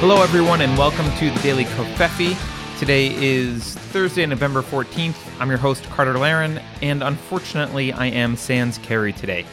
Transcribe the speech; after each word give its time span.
Hello, 0.00 0.22
everyone, 0.22 0.60
and 0.60 0.78
welcome 0.78 1.10
to 1.16 1.28
the 1.28 1.40
Daily 1.40 1.64
Covfefe. 1.64 2.38
Today 2.78 3.08
is 3.16 3.74
Thursday, 3.74 4.24
November 4.26 4.62
14th. 4.62 5.16
I'm 5.40 5.48
your 5.48 5.58
host, 5.58 5.82
Carter 5.90 6.16
Laren, 6.16 6.60
and 6.82 7.02
unfortunately, 7.02 7.92
I 7.92 8.06
am 8.06 8.36
sans 8.36 8.78
Carrie 8.78 9.12
today. 9.12 9.44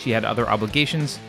She 0.00 0.10
had 0.10 0.24
other 0.24 0.48
obligations, 0.48 1.20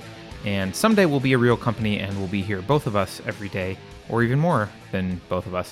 and 0.43 0.75
someday 0.75 1.05
we'll 1.05 1.19
be 1.19 1.33
a 1.33 1.37
real 1.37 1.55
company 1.55 1.99
and 1.99 2.17
we'll 2.17 2.27
be 2.29 2.41
here, 2.41 2.63
both 2.63 2.87
of 2.87 2.95
us, 2.95 3.21
every 3.27 3.47
day, 3.47 3.77
or 4.09 4.23
even 4.23 4.39
more 4.39 4.67
than 4.91 5.21
both 5.29 5.45
of 5.45 5.53
us. 5.53 5.71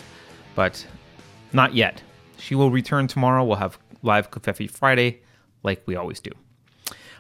But 0.54 0.86
not 1.54 1.74
yet. 1.74 2.04
She 2.38 2.54
will 2.54 2.70
return 2.70 3.08
tomorrow. 3.08 3.44
We'll 3.44 3.56
have 3.56 3.80
live 4.04 4.30
Covfefe 4.30 4.70
Friday, 4.70 5.22
like 5.64 5.82
we 5.88 5.96
always 5.96 6.20
do. 6.20 6.30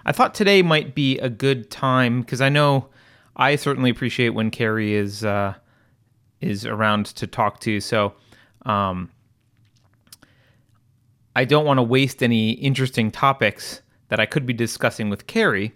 I 0.05 0.11
thought 0.11 0.36
today 0.36 0.61
might 0.61 0.93
be 0.93 1.18
a 1.18 1.27
good 1.27 1.71
time 1.71 2.21
because 2.21 2.40
I 2.40 2.49
know 2.49 2.90
I 3.35 3.55
certainly 3.55 3.90
appreciate 3.90 4.29
when 4.29 4.52
Carrie 4.52 4.93
is 4.93 5.26
uh, 5.26 5.55
is 6.41 6.66
around 6.66 7.05
to 7.08 7.27
talk 7.27 7.59
to. 7.62 7.80
So 7.80 8.13
um, 8.66 9.09
I 11.36 11.45
don't 11.45 11.66
want 11.66 11.77
to 11.77 11.84
waste 11.84 12.22
any 12.22 12.52
interesting 12.52 13.12
topics 13.12 13.82
that 14.09 14.20
I 14.20 14.26
could 14.26 14.46
be 14.46 14.54
discussing 14.54 15.09
with 15.09 15.27
Carrie 15.27 15.73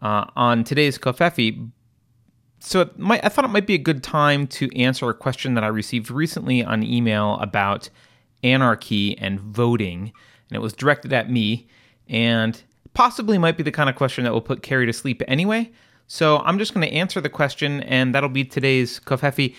uh, 0.00 0.24
on 0.34 0.64
today's 0.64 0.96
Covfefe. 0.98 1.70
So 2.60 2.90
might, 2.96 3.24
I 3.24 3.28
thought 3.28 3.44
it 3.44 3.48
might 3.48 3.66
be 3.66 3.74
a 3.74 3.78
good 3.78 4.02
time 4.02 4.46
to 4.48 4.74
answer 4.76 5.08
a 5.10 5.14
question 5.14 5.54
that 5.54 5.64
I 5.64 5.68
received 5.68 6.10
recently 6.10 6.64
on 6.64 6.82
email 6.82 7.34
about 7.40 7.90
anarchy 8.42 9.16
and 9.18 9.38
voting, 9.40 10.12
and 10.48 10.56
it 10.56 10.60
was 10.60 10.72
directed 10.72 11.12
at 11.12 11.30
me, 11.30 11.68
and 12.08 12.60
possibly 12.94 13.36
might 13.36 13.56
be 13.56 13.62
the 13.62 13.70
kind 13.70 13.90
of 13.90 13.96
question 13.96 14.24
that 14.24 14.32
will 14.32 14.40
put 14.40 14.62
Carrie 14.62 14.86
to 14.86 14.92
sleep 14.92 15.22
anyway. 15.28 15.70
So 16.06 16.38
I'm 16.38 16.58
just 16.58 16.72
going 16.72 16.86
to 16.88 16.94
answer 16.94 17.20
the 17.20 17.28
question, 17.28 17.82
and 17.82 18.14
that'll 18.14 18.28
be 18.28 18.44
today's 18.44 19.00
Covfefe. 19.00 19.54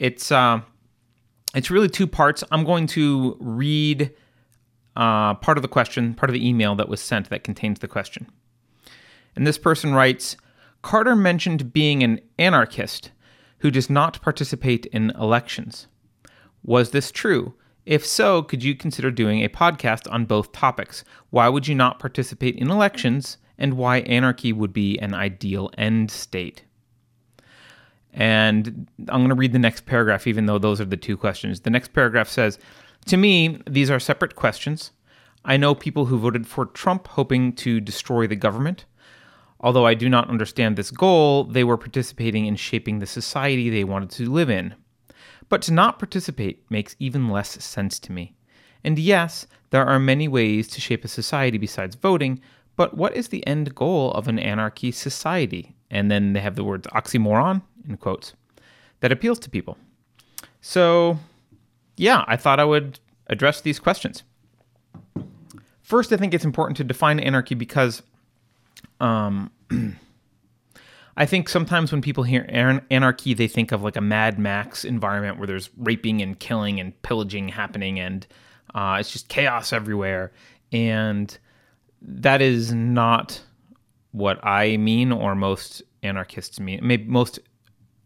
It's 0.00 0.32
uh, 0.32 0.62
it's 1.54 1.70
really 1.70 1.88
two 1.88 2.06
parts. 2.06 2.42
I'm 2.50 2.64
going 2.64 2.86
to 2.88 3.36
read 3.38 4.10
uh, 4.96 5.34
part 5.34 5.58
of 5.58 5.62
the 5.62 5.68
question, 5.68 6.14
part 6.14 6.30
of 6.30 6.34
the 6.34 6.48
email 6.48 6.74
that 6.76 6.88
was 6.88 7.02
sent 7.02 7.28
that 7.28 7.44
contains 7.44 7.80
the 7.80 7.86
question. 7.86 8.26
And 9.36 9.46
this 9.46 9.58
person 9.58 9.92
writes 9.92 10.38
Carter 10.80 11.14
mentioned 11.14 11.74
being 11.74 12.02
an 12.02 12.18
anarchist 12.38 13.10
who 13.58 13.70
does 13.70 13.90
not 13.90 14.22
participate 14.22 14.86
in 14.86 15.10
elections. 15.10 15.86
Was 16.64 16.92
this 16.92 17.12
true? 17.12 17.54
If 17.84 18.06
so, 18.06 18.42
could 18.42 18.64
you 18.64 18.74
consider 18.74 19.10
doing 19.10 19.44
a 19.44 19.50
podcast 19.50 20.10
on 20.10 20.24
both 20.24 20.52
topics? 20.52 21.04
Why 21.28 21.50
would 21.50 21.68
you 21.68 21.74
not 21.74 21.98
participate 21.98 22.56
in 22.56 22.70
elections, 22.70 23.36
and 23.58 23.74
why 23.74 23.98
anarchy 24.00 24.52
would 24.54 24.72
be 24.72 24.98
an 24.98 25.12
ideal 25.12 25.70
end 25.76 26.10
state? 26.10 26.64
And 28.12 28.88
I'm 29.08 29.20
going 29.20 29.28
to 29.28 29.34
read 29.34 29.52
the 29.52 29.58
next 29.58 29.86
paragraph, 29.86 30.26
even 30.26 30.46
though 30.46 30.58
those 30.58 30.80
are 30.80 30.86
the 30.86 30.96
two 30.96 31.16
questions. 31.16 31.60
The 31.60 31.70
next 31.70 31.92
paragraph 31.92 32.28
says 32.28 32.58
To 33.06 33.16
me, 33.16 33.62
these 33.68 33.90
are 33.90 34.00
separate 34.00 34.34
questions. 34.34 34.90
I 35.44 35.56
know 35.56 35.74
people 35.74 36.06
who 36.06 36.18
voted 36.18 36.46
for 36.46 36.66
Trump 36.66 37.08
hoping 37.08 37.52
to 37.54 37.80
destroy 37.80 38.26
the 38.26 38.36
government. 38.36 38.84
Although 39.60 39.86
I 39.86 39.94
do 39.94 40.08
not 40.08 40.28
understand 40.28 40.76
this 40.76 40.90
goal, 40.90 41.44
they 41.44 41.64
were 41.64 41.76
participating 41.76 42.46
in 42.46 42.56
shaping 42.56 42.98
the 42.98 43.06
society 43.06 43.68
they 43.68 43.84
wanted 43.84 44.10
to 44.10 44.30
live 44.30 44.50
in. 44.50 44.74
But 45.48 45.62
to 45.62 45.72
not 45.72 45.98
participate 45.98 46.64
makes 46.70 46.96
even 46.98 47.28
less 47.28 47.62
sense 47.62 47.98
to 48.00 48.12
me. 48.12 48.34
And 48.82 48.98
yes, 48.98 49.46
there 49.70 49.84
are 49.84 49.98
many 49.98 50.28
ways 50.28 50.68
to 50.68 50.80
shape 50.80 51.04
a 51.04 51.08
society 51.08 51.58
besides 51.58 51.96
voting, 51.96 52.40
but 52.76 52.96
what 52.96 53.14
is 53.14 53.28
the 53.28 53.46
end 53.46 53.74
goal 53.74 54.12
of 54.12 54.28
an 54.28 54.38
anarchy 54.38 54.90
society? 54.90 55.74
And 55.90 56.10
then 56.10 56.32
they 56.32 56.40
have 56.40 56.56
the 56.56 56.64
words 56.64 56.86
oxymoron 56.88 57.62
in 57.88 57.96
quotes 57.96 58.34
that 59.00 59.12
appeals 59.12 59.38
to 59.40 59.50
people. 59.50 59.76
So, 60.60 61.18
yeah, 61.96 62.24
I 62.26 62.36
thought 62.36 62.60
I 62.60 62.64
would 62.64 63.00
address 63.26 63.60
these 63.60 63.78
questions. 63.78 64.22
First, 65.82 66.12
I 66.12 66.16
think 66.16 66.34
it's 66.34 66.44
important 66.44 66.76
to 66.76 66.84
define 66.84 67.18
anarchy 67.18 67.54
because 67.54 68.02
um, 69.00 69.50
I 71.16 71.26
think 71.26 71.48
sometimes 71.48 71.92
when 71.92 72.00
people 72.00 72.24
hear 72.24 72.46
anarchy, 72.90 73.34
they 73.34 73.48
think 73.48 73.72
of 73.72 73.82
like 73.82 73.96
a 73.96 74.00
Mad 74.00 74.38
Max 74.38 74.84
environment 74.84 75.38
where 75.38 75.46
there's 75.46 75.70
raping 75.76 76.22
and 76.22 76.38
killing 76.38 76.78
and 76.78 77.00
pillaging 77.02 77.48
happening 77.48 77.98
and 77.98 78.26
uh, 78.74 78.98
it's 79.00 79.10
just 79.10 79.28
chaos 79.28 79.72
everywhere. 79.72 80.32
And 80.72 81.36
that 82.02 82.40
is 82.40 82.72
not 82.72 83.40
what 84.12 84.44
I 84.44 84.76
mean 84.76 85.12
or 85.12 85.34
most 85.34 85.82
anarchists 86.02 86.60
mean. 86.60 86.80
Maybe 86.82 87.04
most 87.04 87.38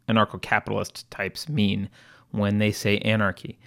anarcho 0.08 0.40
capitalist 0.40 1.10
types 1.10 1.48
mean 1.48 1.88
when 2.30 2.58
they 2.58 2.72
say 2.72 2.98
anarchy. 2.98 3.58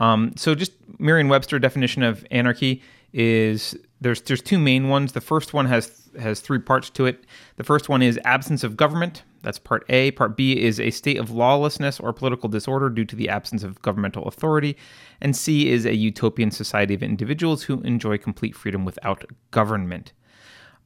Um, 0.00 0.32
so, 0.36 0.54
just 0.54 0.72
Merriam-Webster 0.98 1.58
definition 1.58 2.02
of 2.02 2.26
anarchy 2.30 2.82
is 3.12 3.76
there's 4.00 4.22
there's 4.22 4.42
two 4.42 4.58
main 4.58 4.88
ones. 4.88 5.12
The 5.12 5.20
first 5.20 5.52
one 5.52 5.66
has 5.66 6.08
has 6.18 6.40
three 6.40 6.58
parts 6.58 6.90
to 6.90 7.06
it. 7.06 7.24
The 7.56 7.64
first 7.64 7.88
one 7.88 8.02
is 8.02 8.18
absence 8.24 8.64
of 8.64 8.76
government. 8.76 9.22
That's 9.42 9.58
part 9.58 9.84
A. 9.88 10.12
Part 10.12 10.36
B 10.36 10.60
is 10.60 10.78
a 10.78 10.90
state 10.90 11.18
of 11.18 11.30
lawlessness 11.30 11.98
or 11.98 12.12
political 12.12 12.48
disorder 12.48 12.88
due 12.88 13.04
to 13.04 13.16
the 13.16 13.28
absence 13.28 13.62
of 13.62 13.80
governmental 13.82 14.26
authority. 14.28 14.76
And 15.20 15.36
C 15.36 15.70
is 15.70 15.84
a 15.84 15.94
utopian 15.94 16.50
society 16.50 16.94
of 16.94 17.02
individuals 17.02 17.64
who 17.64 17.80
enjoy 17.80 18.18
complete 18.18 18.54
freedom 18.54 18.84
without 18.84 19.24
government. 19.50 20.12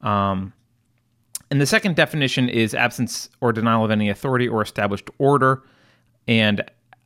Um, 0.00 0.52
and 1.50 1.60
the 1.60 1.66
second 1.66 1.96
definition 1.96 2.48
is 2.48 2.74
absence 2.74 3.28
or 3.40 3.52
denial 3.52 3.84
of 3.84 3.90
any 3.90 4.08
authority 4.08 4.48
or 4.48 4.62
established 4.62 5.08
order 5.18 5.62
and 6.26 6.60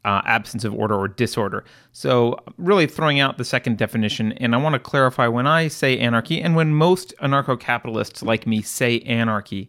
uh, 0.04 0.22
absence 0.24 0.64
of 0.64 0.74
order 0.74 0.94
or 0.94 1.08
disorder. 1.08 1.62
So, 1.92 2.38
really 2.56 2.86
throwing 2.86 3.20
out 3.20 3.36
the 3.36 3.44
second 3.44 3.76
definition. 3.76 4.32
And 4.32 4.54
I 4.54 4.58
want 4.58 4.72
to 4.74 4.78
clarify 4.78 5.28
when 5.28 5.46
I 5.46 5.68
say 5.68 5.98
anarchy 5.98 6.40
and 6.40 6.56
when 6.56 6.74
most 6.74 7.12
anarcho 7.22 7.58
capitalists 7.60 8.22
like 8.22 8.46
me 8.46 8.62
say 8.62 9.00
anarchy, 9.00 9.68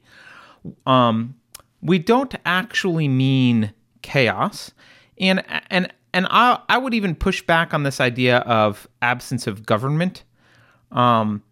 um, 0.86 1.36
we 1.82 2.00
don't 2.00 2.34
actually 2.46 3.10
mean 3.10 3.74
chaos. 4.04 4.72
And, 5.20 5.44
and, 5.70 5.92
and 6.14 6.28
I, 6.30 6.62
I 6.70 6.78
would 6.78 6.94
even 6.94 7.14
push 7.14 7.42
back 7.42 7.74
on 7.74 7.84
this 7.84 8.00
idea 8.00 8.38
of 8.40 8.88
absence 9.02 9.48
of 9.48 9.66
government. 9.66 10.24
Um, 10.92 11.44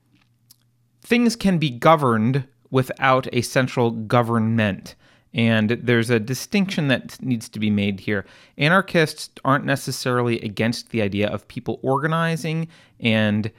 things 1.02 1.35
can 1.35 1.58
be 1.58 1.69
governed 1.69 2.47
without 2.72 3.28
a 3.34 3.41
central 3.41 3.91
government. 3.91 4.96
And 5.34 5.69
there's 5.69 6.09
a 6.09 6.19
distinction 6.19 6.88
that 6.88 7.22
needs 7.22 7.50
to 7.50 7.59
be 7.59 7.69
made 7.69 8.00
here. 8.00 8.25
Anarchists 8.57 9.30
aren't 9.46 9.66
necessarily 9.66 10.41
against 10.41 10.90
the 10.90 11.02
idea 11.02 11.28
of 11.28 11.47
people 11.47 11.79
organizing 11.84 12.68
and 13.00 13.52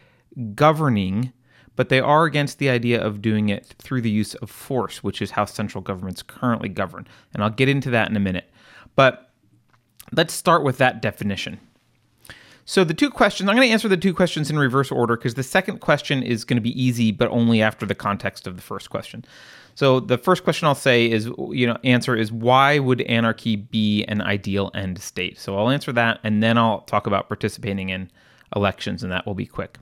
governing, 0.55 1.33
but 1.77 1.89
they 1.89 2.01
are 2.01 2.25
against 2.25 2.59
the 2.59 2.69
idea 2.69 3.01
of 3.01 3.23
doing 3.23 3.49
it 3.49 3.75
through 3.79 4.01
the 4.01 4.11
use 4.11 4.35
of 4.37 4.51
force, 4.51 5.05
which 5.05 5.23
is 5.23 5.31
how 5.31 5.45
central 5.45 5.83
governments 5.83 6.23
currently 6.23 6.69
govern. 6.69 7.07
And 7.33 7.43
I'll 7.43 7.51
get 7.51 7.69
into 7.69 7.91
that 7.91 8.11
in 8.11 8.17
a 8.17 8.21
minute. 8.21 8.51
But 8.97 9.31
let's 10.13 10.35
start 10.35 10.65
with 10.65 10.79
that 10.79 11.01
definition. 11.01 11.61
So 12.71 12.85
the 12.85 12.95
two 12.95 13.11
questions, 13.11 13.51
I'm 13.51 13.57
going 13.57 13.67
to 13.67 13.73
answer 13.73 13.89
the 13.89 13.97
two 13.97 14.15
questions 14.15 14.49
in 14.49 14.57
reverse 14.57 14.93
order 14.93 15.17
because 15.17 15.35
the 15.35 15.43
second 15.43 15.81
question 15.81 16.23
is 16.23 16.45
going 16.45 16.57
to 16.57 16.63
be 16.63 16.81
easy, 16.81 17.11
but 17.11 17.29
only 17.33 17.61
after 17.61 17.85
the 17.85 17.97
context 17.97 18.47
of 18.47 18.55
the 18.55 18.63
first 18.63 18.91
question. 18.91 19.25
So 19.75 19.99
the 19.99 20.17
first 20.17 20.45
question 20.45 20.69
I'll 20.69 20.77
say 20.77 21.11
is, 21.11 21.29
you 21.51 21.67
know, 21.67 21.77
answer 21.83 22.15
is 22.15 22.31
why 22.31 22.79
would 22.79 23.01
anarchy 23.01 23.57
be 23.57 24.05
an 24.05 24.21
ideal 24.21 24.71
end 24.73 25.01
state? 25.01 25.37
So 25.37 25.59
I'll 25.59 25.69
answer 25.69 25.91
that, 25.95 26.21
and 26.23 26.45
then 26.45 26.57
I'll 26.57 26.83
talk 26.83 27.09
about 27.09 27.27
participating 27.27 27.89
in 27.89 28.09
elections, 28.55 29.03
and 29.03 29.11
that 29.11 29.27
will 29.27 29.35
be 29.35 29.47
quick. 29.47 29.79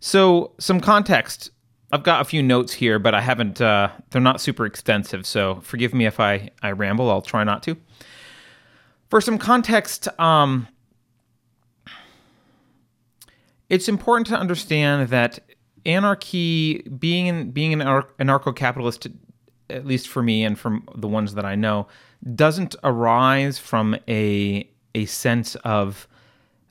So 0.00 0.52
some 0.58 0.80
context. 0.80 1.50
I've 1.92 2.02
got 2.02 2.20
a 2.20 2.24
few 2.26 2.42
notes 2.42 2.74
here, 2.74 2.98
but 2.98 3.14
I 3.14 3.22
haven't. 3.22 3.58
Uh, 3.58 3.88
they're 4.10 4.20
not 4.20 4.42
super 4.42 4.66
extensive, 4.66 5.24
so 5.24 5.60
forgive 5.62 5.94
me 5.94 6.04
if 6.04 6.20
I 6.20 6.50
I 6.60 6.72
ramble. 6.72 7.10
I'll 7.10 7.22
try 7.22 7.42
not 7.42 7.62
to. 7.62 7.78
For 9.08 9.22
some 9.22 9.38
context, 9.38 10.08
um, 10.20 10.68
it's 13.70 13.88
important 13.88 14.26
to 14.26 14.36
understand 14.36 15.08
that 15.08 15.38
anarchy, 15.86 16.82
being 16.98 17.28
in, 17.28 17.50
being 17.52 17.72
an 17.72 17.80
anarcho-capitalist, 17.80 19.06
at 19.70 19.86
least 19.86 20.08
for 20.08 20.22
me 20.22 20.44
and 20.44 20.58
from 20.58 20.86
the 20.96 21.08
ones 21.08 21.34
that 21.34 21.44
I 21.44 21.54
know, 21.54 21.86
doesn't 22.34 22.76
arise 22.84 23.58
from 23.58 23.96
a 24.08 24.68
a 24.94 25.06
sense 25.06 25.54
of 25.56 26.08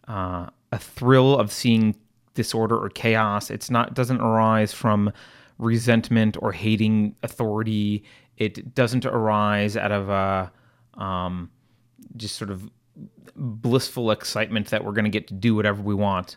uh, 0.09 0.47
a 0.73 0.77
thrill 0.77 1.39
of 1.39 1.51
seeing 1.51 1.95
disorder 2.33 2.77
or 2.77 2.89
chaos. 2.89 3.49
It's 3.49 3.71
not 3.71 3.93
doesn't 3.93 4.19
arise 4.19 4.73
from 4.73 5.11
resentment 5.57 6.37
or 6.41 6.51
hating 6.51 7.15
authority. 7.23 8.03
It 8.37 8.75
doesn't 8.75 9.05
arise 9.05 9.77
out 9.77 9.91
of 9.91 10.09
a 10.09 10.51
um, 11.01 11.49
just 12.17 12.35
sort 12.35 12.51
of 12.51 12.69
blissful 13.35 14.11
excitement 14.11 14.67
that 14.67 14.83
we're 14.83 14.91
going 14.91 15.05
to 15.05 15.09
get 15.09 15.27
to 15.27 15.33
do 15.33 15.55
whatever 15.55 15.81
we 15.81 15.95
want. 15.95 16.35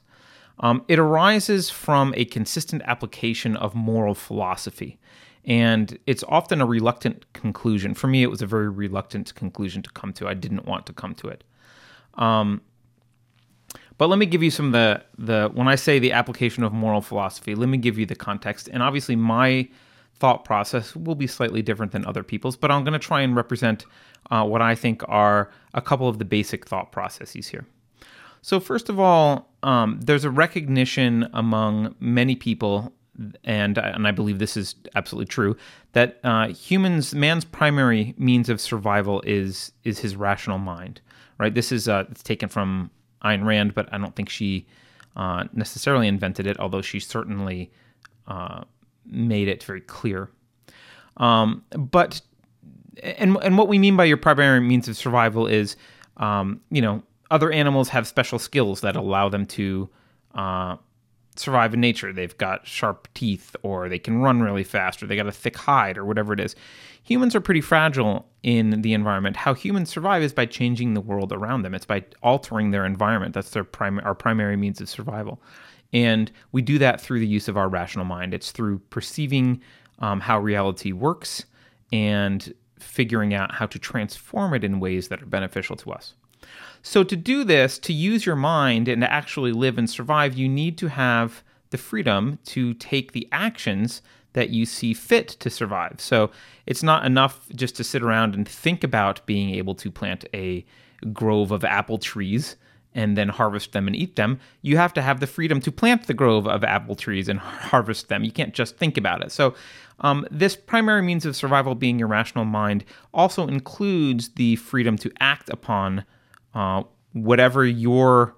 Um, 0.61 0.85
it 0.89 0.99
arises 0.99 1.71
from 1.71 2.15
a 2.17 2.25
consistent 2.25 2.83
application 2.85 3.57
of 3.57 3.75
moral 3.75 4.15
philosophy. 4.15 4.99
And 5.45 5.99
it's 6.07 6.23
often 6.29 6.61
a 6.61 6.67
reluctant 6.67 7.33
conclusion. 7.33 7.95
For 7.95 8.07
me, 8.07 8.23
it 8.23 8.29
was 8.31 8.43
a 8.43 8.47
very 8.47 8.69
reluctant 8.69 9.35
conclusion 9.35 9.83
to 9.83 9.91
come 9.91 10.13
to. 10.15 10.29
I 10.29 10.35
didn't 10.35 10.67
want 10.67 10.87
to 10.87 10.93
come 10.93 11.15
to 11.17 11.29
it. 11.29 11.43
Um, 12.15 12.61
but 13.99 14.09
let 14.09 14.19
me 14.19 14.27
give 14.27 14.43
you 14.43 14.51
some 14.51 14.67
of 14.67 14.73
the 14.73 15.05
the 15.19 15.51
when 15.55 15.69
I 15.69 15.75
say 15.75 15.99
the 15.99 16.13
application 16.13 16.65
of 16.65 16.73
moral 16.73 17.01
philosophy, 17.01 17.55
let 17.55 17.69
me 17.69 17.79
give 17.79 17.99
you 17.99 18.07
the 18.07 18.15
context. 18.15 18.69
And 18.73 18.83
obviously, 18.83 19.17
my 19.17 19.69
thought 20.15 20.45
process 20.45 20.95
will 20.95 21.15
be 21.15 21.27
slightly 21.27 21.63
different 21.63 21.93
than 21.93 22.07
other 22.07 22.23
people's, 22.23 22.57
but 22.57 22.71
I'm 22.71 22.85
going 22.85 22.93
to 22.93 22.99
try 22.99 23.23
and 23.23 23.35
represent 23.35 23.87
uh, 24.31 24.45
what 24.45 24.63
I 24.63 24.75
think 24.75 25.03
are 25.09 25.51
a 25.75 25.83
couple 25.83 26.09
of 26.09 26.19
the 26.19 26.25
basic 26.25 26.67
thought 26.67 26.93
processes 26.93 27.49
here. 27.49 27.67
So, 28.41 28.61
first 28.61 28.89
of 28.89 29.01
all, 29.01 29.52
um, 29.63 30.01
there's 30.01 30.25
a 30.25 30.31
recognition 30.31 31.29
among 31.33 31.95
many 32.01 32.37
people, 32.37 32.93
and 33.45 33.79
and 33.79 34.07
I 34.07 34.11
believe 34.11 34.39
this 34.39 34.57
is 34.57 34.75
absolutely 34.95 35.27
true, 35.27 35.57
that 35.93 36.19
uh, 36.25 36.49
humans, 36.49 37.15
man's 37.15 37.45
primary 37.45 38.15
means 38.17 38.49
of 38.49 38.61
survival 38.61 39.23
is 39.27 39.73
is 39.85 40.01
his 40.01 40.17
rational 40.17 40.59
mind. 40.59 41.01
Right. 41.39 41.55
This 41.55 41.73
is 41.73 41.89
uh, 41.89 42.05
it's 42.11 42.23
taken 42.23 42.49
from 42.49 42.91
Ayn 43.25 43.45
Rand, 43.45 43.75
but 43.75 43.89
I 43.93 43.99
don't 43.99 44.15
think 44.15 44.29
she 44.29 44.67
uh, 45.17 45.45
necessarily 45.53 46.09
invented 46.09 46.47
it, 46.47 46.59
although 46.59 46.83
she 46.83 47.01
certainly 47.01 47.71
uh, 48.27 48.65
made 49.05 49.49
it 49.49 49.63
very 49.63 49.81
clear. 49.81 50.31
Um, 51.17 51.65
but 51.77 52.21
and 53.03 53.37
and 53.43 53.59
what 53.59 53.69
we 53.69 53.79
mean 53.79 53.97
by 53.97 54.05
your 54.05 54.17
primary 54.17 54.61
means 54.61 54.89
of 54.89 54.97
survival 54.97 55.47
is, 55.47 55.77
um, 56.17 56.61
you 56.71 56.81
know, 56.81 57.03
other 57.33 57.51
animals 57.51 57.89
have 57.89 58.07
special 58.07 58.39
skills 58.39 58.83
that 58.83 58.95
allow 58.95 59.31
them 59.31 59.47
to 59.47 59.89
uh, 60.35 60.77
survive 61.35 61.73
in 61.73 61.81
nature. 61.81 62.13
They've 62.13 62.37
got 62.37 62.67
sharp 62.67 63.09
teeth, 63.15 63.57
or 63.63 63.89
they 63.89 63.99
can 63.99 64.19
run 64.19 64.43
really 64.43 64.65
fast, 64.65 65.03
or 65.03 65.07
they 65.07 65.17
got 65.17 65.27
a 65.27 65.33
thick 65.33 65.57
hide, 65.57 65.97
or 65.97 66.05
whatever 66.05 66.35
it 66.35 66.41
is. 66.41 66.55
Humans 67.05 67.35
are 67.35 67.41
pretty 67.41 67.63
fragile 67.63 68.29
in 68.43 68.83
the 68.83 68.93
environment. 68.93 69.37
How 69.39 69.55
humans 69.55 69.89
survive 69.89 70.23
is 70.23 70.35
by 70.35 70.45
changing 70.45 70.93
the 70.93 71.01
world 71.01 71.33
around 71.33 71.63
them. 71.63 71.75
It's 71.75 71.87
by 71.87 72.05
altering 72.23 72.71
their 72.71 72.85
environment. 72.85 73.33
That's 73.33 73.51
their 73.51 73.65
prim- 73.65 74.03
our 74.05 74.15
primary 74.15 74.57
means 74.57 74.83
of 74.83 74.91
survival, 74.91 75.41
and 75.91 76.31
we 76.53 76.61
do 76.61 76.79
that 76.79 77.01
through 77.01 77.21
the 77.21 77.27
use 77.27 77.49
of 77.49 77.57
our 77.57 77.69
rational 77.71 78.05
mind. 78.05 78.35
It's 78.35 78.53
through 78.53 78.81
perceiving 78.91 79.63
um, 80.01 80.21
how 80.21 80.39
reality 80.39 80.93
works 80.93 81.47
and 81.93 82.53
figuring 82.79 83.33
out 83.33 83.55
how 83.55 83.65
to 83.67 83.79
transform 83.79 84.53
it 84.53 84.65
in 84.65 84.81
ways 84.81 85.09
that 85.09 85.23
are 85.23 85.27
beneficial 85.27 85.77
to 85.77 85.93
us. 85.93 86.15
So, 86.83 87.05
to 87.05 87.17
do 87.17 87.45
this, 87.45 87.79
to 87.81 87.93
use 87.93 88.27
your 88.27 88.37
mind 88.37 88.89
and 88.89 89.03
to 89.03 89.13
actually 89.13 89.53
live 89.53 89.79
and 89.79 89.89
survive, 89.89 90.35
you 90.35 90.49
need 90.49 90.77
to 90.79 90.89
have 90.89 91.45
the 91.71 91.79
freedom 91.79 92.39
to 92.47 92.75
take 92.75 93.13
the 93.13 93.29
actions 93.31 94.03
that 94.35 94.51
you 94.51 94.67
see 94.67 94.93
fit 94.93 95.29
to 95.29 95.49
survive. 95.49 96.01
So, 96.01 96.31
it's 96.67 96.83
not 96.83 97.07
enough 97.07 97.49
just 97.55 97.77
to 97.77 97.85
sit 97.85 98.03
around 98.03 98.35
and 98.35 98.49
think 98.49 98.83
about 98.83 99.25
being 99.27 99.55
able 99.55 99.77
to 99.77 99.91
plant 99.91 100.25
a 100.35 100.65
grove 101.13 101.53
of 101.53 101.65
apple 101.65 101.99
trees 101.99 102.57
and 102.95 103.17
then 103.17 103.29
harvest 103.29 103.73
them 103.73 103.87
and 103.87 103.97
eat 103.97 104.17
them. 104.17 104.39
You 104.61 104.77
have 104.77 104.93
to 104.95 105.03
have 105.03 105.21
the 105.21 105.27
freedom 105.27 105.61
to 105.63 105.73
plant 105.73 106.07
the 106.07 106.15
grove 106.15 106.47
of 106.47 106.63
apple 106.65 106.95
trees 106.95 107.29
and 107.29 107.39
harvest 107.41 108.09
them. 108.09 108.25
You 108.25 108.33
can't 108.33 108.55
just 108.55 108.77
think 108.77 108.97
about 108.97 109.23
it. 109.23 109.31
So, 109.31 109.55
um, 110.01 110.27
this 110.33 110.57
primary 110.57 111.03
means 111.03 111.25
of 111.25 111.37
survival, 111.37 111.77
being 111.77 112.01
your 112.01 112.09
rational 112.09 112.45
mind, 112.45 112.85
also 113.15 113.47
includes 113.47 114.31
the 114.31 114.57
freedom 114.57 114.99
to 114.99 115.13
act 115.21 115.49
upon 115.49 116.05
uh, 116.55 116.83
whatever 117.13 117.65
your 117.65 118.37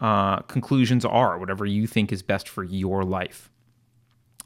uh, 0.00 0.40
conclusions 0.40 1.04
are, 1.04 1.38
whatever 1.38 1.66
you 1.66 1.86
think 1.86 2.12
is 2.12 2.22
best 2.22 2.48
for 2.48 2.64
your 2.64 3.04
life. 3.04 3.50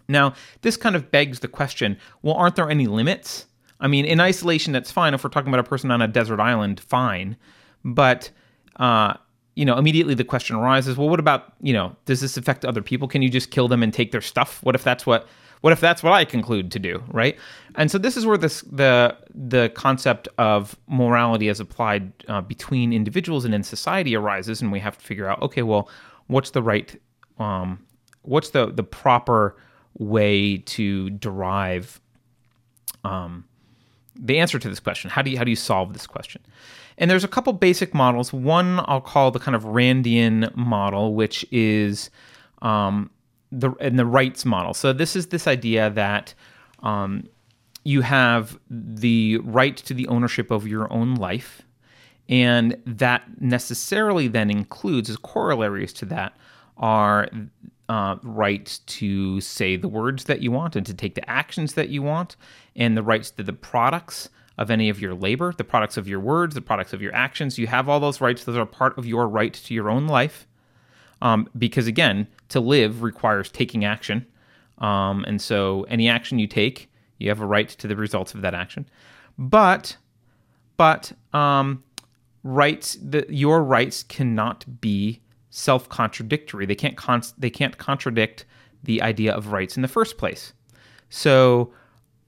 Now, 0.08 0.34
this 0.62 0.76
kind 0.76 0.96
of 0.96 1.11
begs 1.11 1.40
the 1.40 1.49
question 1.49 1.99
well, 2.22 2.34
aren't 2.34 2.56
there 2.56 2.70
any 2.70 2.87
limits? 2.87 3.46
I 3.81 3.88
mean, 3.88 4.05
in 4.05 4.20
isolation, 4.20 4.72
that's 4.72 4.90
fine. 4.90 5.14
If 5.14 5.25
we're 5.25 5.31
talking 5.31 5.49
about 5.49 5.61
a 5.61 5.69
person 5.69 5.90
on 5.90 6.00
a 6.00 6.08
desert 6.08 6.40
island, 6.40 6.81
fine. 6.81 7.37
But, 7.84 8.31
uh, 8.76 9.14
you 9.56 9.64
know, 9.64 9.76
immediately 9.76 10.14
the 10.14 10.25
question 10.25 10.56
arises 10.56 10.96
well, 10.96 11.08
what 11.08 11.20
about, 11.20 11.52
you 11.61 11.72
know, 11.72 11.96
does 12.05 12.20
this 12.20 12.37
affect 12.37 12.64
other 12.64 12.82
people? 12.82 13.08
Can 13.08 13.22
you 13.22 13.28
just 13.28 13.50
kill 13.50 13.69
them 13.69 13.82
and 13.82 13.93
take 13.93 14.12
their 14.12 14.20
stuff? 14.20 14.62
What 14.62 14.75
if 14.75 14.84
that's 14.84 15.06
what 15.06 15.26
what 15.64 15.72
if 15.72 15.81
that's 15.81 16.02
what 16.02 16.12
I 16.12 16.26
conclude 16.26 16.70
to 16.72 16.78
do, 16.78 17.02
right? 17.08 17.38
And 17.76 17.90
so 17.90 17.96
this 17.96 18.19
is 18.19 18.26
where 18.26 18.37
this 18.37 18.61
the 18.70 19.16
the 19.34 19.70
concept 19.70 20.28
of 20.37 20.76
morality 20.88 21.49
as 21.49 21.58
applied 21.58 22.12
uh, 22.28 22.43
between 22.43 22.93
individuals 22.93 23.46
and 23.46 23.55
in 23.55 23.62
society 23.62 24.14
arises, 24.14 24.61
and 24.61 24.70
we 24.70 24.78
have 24.81 24.99
to 24.99 25.02
figure 25.02 25.26
out, 25.26 25.40
okay, 25.40 25.62
well, 25.62 25.88
what's 26.26 26.50
the 26.50 26.62
right, 26.62 27.00
um, 27.38 27.82
what's 28.20 28.50
the 28.50 28.72
the 28.72 28.82
proper 28.82 29.56
way 29.96 30.58
to 30.58 31.08
derive 31.08 31.99
um, 33.02 33.46
the 34.14 34.38
answer 34.40 34.58
to 34.58 34.69
this 34.69 34.81
question? 34.81 35.08
How 35.08 35.22
do 35.22 35.31
you 35.31 35.38
how 35.38 35.44
do 35.44 35.50
you 35.50 35.56
solve 35.56 35.94
this 35.94 36.06
question? 36.06 36.43
And 36.99 37.11
there's 37.11 37.25
a 37.25 37.28
couple 37.28 37.55
basic 37.55 37.94
models. 37.94 38.34
One 38.34 38.81
I'll 38.81 39.00
call 39.00 39.31
the 39.31 39.40
kind 39.40 39.55
of 39.55 39.62
Randian 39.62 40.55
model, 40.55 41.14
which 41.14 41.46
is 41.50 42.11
um, 42.61 43.08
the 43.60 43.72
in 43.74 43.96
the 43.96 44.06
rights 44.06 44.44
model. 44.44 44.74
So 44.74 44.92
this 44.92 45.16
is 45.16 45.28
this 45.28 45.46
idea 45.46 45.90
that 45.90 46.34
um, 46.82 47.28
you 47.84 48.00
have 48.00 48.58
the 48.68 49.38
right 49.38 49.76
to 49.76 49.94
the 49.94 50.08
ownership 50.08 50.50
of 50.50 50.66
your 50.66 50.92
own 50.92 51.14
life, 51.14 51.62
and 52.28 52.76
that 52.86 53.40
necessarily 53.40 54.28
then 54.28 54.50
includes 54.50 55.08
as 55.10 55.16
corollaries 55.16 55.92
to 55.94 56.06
that 56.06 56.36
are 56.76 57.28
uh, 57.88 58.16
right 58.22 58.80
to 58.86 59.40
say 59.40 59.76
the 59.76 59.88
words 59.88 60.24
that 60.24 60.40
you 60.40 60.50
want 60.50 60.74
and 60.74 60.86
to 60.86 60.94
take 60.94 61.14
the 61.14 61.30
actions 61.30 61.74
that 61.74 61.88
you 61.90 62.02
want, 62.02 62.36
and 62.74 62.96
the 62.96 63.02
rights 63.02 63.30
to 63.30 63.42
the 63.42 63.52
products 63.52 64.28
of 64.56 64.70
any 64.70 64.88
of 64.88 65.00
your 65.00 65.14
labor, 65.14 65.52
the 65.56 65.64
products 65.64 65.96
of 65.96 66.08
your 66.08 66.20
words, 66.20 66.54
the 66.54 66.60
products 66.60 66.92
of 66.92 67.02
your 67.02 67.14
actions. 67.14 67.58
You 67.58 67.66
have 67.66 67.88
all 67.88 68.00
those 68.00 68.20
rights; 68.20 68.44
those 68.44 68.56
are 68.56 68.66
part 68.66 68.98
of 68.98 69.06
your 69.06 69.28
right 69.28 69.52
to 69.52 69.74
your 69.74 69.88
own 69.90 70.06
life. 70.06 70.46
Um, 71.22 71.48
because 71.56 71.86
again, 71.86 72.26
to 72.49 72.61
live 72.61 73.02
requires 73.02 73.50
taking 73.50 73.85
action. 73.85 74.26
Um, 74.79 75.25
and 75.26 75.41
so 75.41 75.85
any 75.88 76.08
action 76.08 76.38
you 76.38 76.46
take, 76.46 76.91
you 77.19 77.29
have 77.29 77.41
a 77.41 77.46
right 77.46 77.69
to 77.69 77.87
the 77.87 77.96
results 77.96 78.35
of 78.35 78.43
that 78.43 78.55
action. 78.55 78.88
But, 79.38 79.96
but 80.76 81.12
um, 81.32 81.82
rights, 82.43 82.99
the, 83.00 83.26
your 83.29 83.62
rights 83.62 84.02
cannot 84.02 84.81
be 84.81 85.20
self-contradictory. 85.50 86.67
They 86.67 86.75
can't 86.75 86.96
con- 86.96 87.23
they 87.38 87.50
can't 87.50 87.79
contradict 87.79 88.44
the 88.82 89.00
idea 89.00 89.32
of 89.32 89.52
rights 89.52 89.76
in 89.76 89.82
the 89.82 89.88
first 89.88 90.19
place. 90.19 90.52
So 91.08 91.73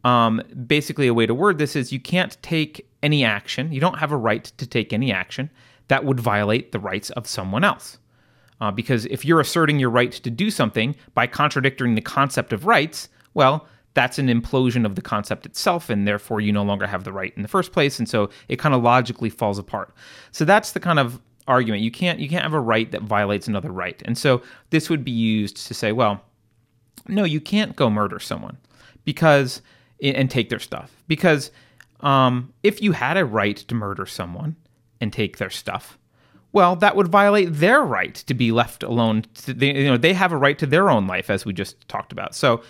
um, 0.05 0.40
basically, 0.67 1.09
a 1.09 1.14
way 1.14 1.26
to 1.26 1.35
word 1.35 1.59
this 1.59 1.75
is 1.75 1.93
you 1.93 2.00
can't 2.00 2.40
take 2.43 2.88
any 3.02 3.25
action. 3.25 3.73
You 3.73 3.81
don't 3.81 3.99
have 3.99 4.12
a 4.12 4.17
right 4.17 4.45
to 4.45 4.67
take 4.67 4.93
any 4.93 5.12
action 5.12 5.50
that 5.88 6.05
would 6.05 6.21
violate 6.21 6.73
the 6.73 6.79
rights 6.79 7.11
of 7.11 7.26
someone 7.26 7.64
else. 7.64 7.99
Uh, 8.61 8.71
because 8.71 9.05
if 9.07 9.25
you're 9.25 9.41
asserting 9.41 9.79
your 9.79 9.91
right 9.91 10.13
to 10.13 10.31
do 10.31 10.51
something 10.51 10.97
by 11.15 11.27
contradicting 11.27 11.95
the 11.95 12.01
concept 12.01 12.53
of 12.53 12.67
rights, 12.67 13.09
well, 13.35 13.67
that's 13.95 14.19
an 14.19 14.29
implosion 14.29 14.85
of 14.85 14.95
the 14.95 15.03
concept 15.03 15.47
itself, 15.47 15.89
and 15.89 16.07
therefore 16.07 16.41
you 16.41 16.53
no 16.53 16.63
longer 16.63 16.87
have 16.87 17.05
the 17.05 17.13
right 17.13 17.33
in 17.37 17.43
the 17.43 17.49
first 17.49 17.73
place, 17.73 17.99
and 17.99 18.09
so 18.09 18.29
it 18.49 18.59
kind 18.59 18.75
of 18.75 18.83
logically 18.83 19.31
falls 19.31 19.59
apart. 19.59 19.95
So 20.33 20.45
that's 20.45 20.73
the 20.73 20.81
kind 20.81 20.99
of 20.99 21.21
argument. 21.49 21.83
You 21.83 21.91
can't 21.91 22.19
you 22.19 22.29
can't 22.29 22.43
have 22.43 22.53
a 22.53 22.61
right 22.61 22.91
that 22.93 23.03
violates 23.03 23.49
another 23.49 23.73
right, 23.73 24.01
and 24.05 24.17
so 24.17 24.43
this 24.71 24.91
would 24.91 25.03
be 25.03 25.11
used 25.11 25.67
to 25.67 25.75
say, 25.75 25.93
well, 25.93 26.21
no, 27.09 27.25
you 27.25 27.41
can't 27.41 27.75
go 27.75 27.89
murder 27.89 28.19
someone 28.19 28.59
because 29.05 29.63
and 30.03 30.31
take 30.31 30.51
their 30.51 30.59
stuff 30.59 31.03
because 31.09 31.51
um, 32.01 32.53
if 32.63 32.83
you 32.83 32.93
had 32.93 33.17
a 33.17 33.25
right 33.25 33.57
to 33.57 33.75
murder 33.75 34.05
someone 34.05 34.57
and 35.01 35.11
take 35.11 35.39
their 35.39 35.49
stuff, 35.49 35.97
well, 36.57 36.75
that 36.75 36.97
would 36.97 37.09
violate 37.09 37.53
their 37.53 37.83
right 37.83 38.15
to 38.15 38.33
be 38.33 38.51
left 38.51 38.83
alone. 38.83 39.25
To, 39.45 39.53
you 39.53 39.85
know, 39.85 39.99
they 39.99 40.15
have 40.15 40.33
a 40.33 40.39
right 40.39 40.59
to 40.59 40.65
their 40.65 40.89
own 40.89 41.07
life, 41.07 41.29
as 41.29 41.45
we 41.45 41.53
just 41.53 41.87
talked 41.87 42.13
about. 42.13 42.35
So, 42.35 42.63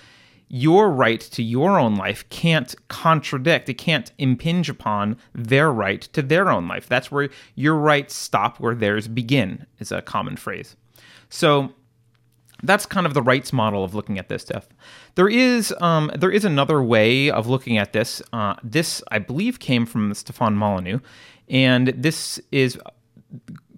your 0.48 0.90
right 0.90 1.20
to 1.20 1.40
your 1.40 1.78
own 1.78 1.94
life 1.94 2.28
can't 2.28 2.74
contradict, 2.88 3.68
it 3.68 3.74
can't 3.74 4.10
impinge 4.18 4.68
upon 4.68 5.16
their 5.32 5.70
right 5.70 6.02
to 6.02 6.20
their 6.20 6.50
own 6.50 6.66
life. 6.66 6.88
That's 6.88 7.12
where 7.12 7.28
your 7.54 7.76
rights 7.76 8.16
stop, 8.16 8.58
where 8.58 8.74
theirs 8.74 9.06
begin, 9.06 9.66
is 9.78 9.92
a 9.92 10.02
common 10.02 10.36
phrase. 10.36 10.74
So, 11.28 11.72
that's 12.64 12.86
kind 12.86 13.06
of 13.06 13.14
the 13.14 13.22
rights 13.22 13.52
model 13.52 13.84
of 13.84 13.94
looking 13.94 14.18
at 14.18 14.28
this 14.28 14.42
stuff. 14.42 14.66
There 15.14 15.28
is 15.28 15.72
um, 15.80 16.10
there 16.18 16.32
is 16.32 16.44
another 16.44 16.82
way 16.82 17.30
of 17.30 17.46
looking 17.46 17.78
at 17.78 17.92
this. 17.92 18.20
Uh, 18.32 18.56
this 18.64 19.00
I 19.12 19.20
believe 19.20 19.60
came 19.60 19.86
from 19.86 20.12
Stefan 20.12 20.56
Molyneux, 20.56 20.98
and 21.48 21.86
this 21.96 22.40
is 22.50 22.76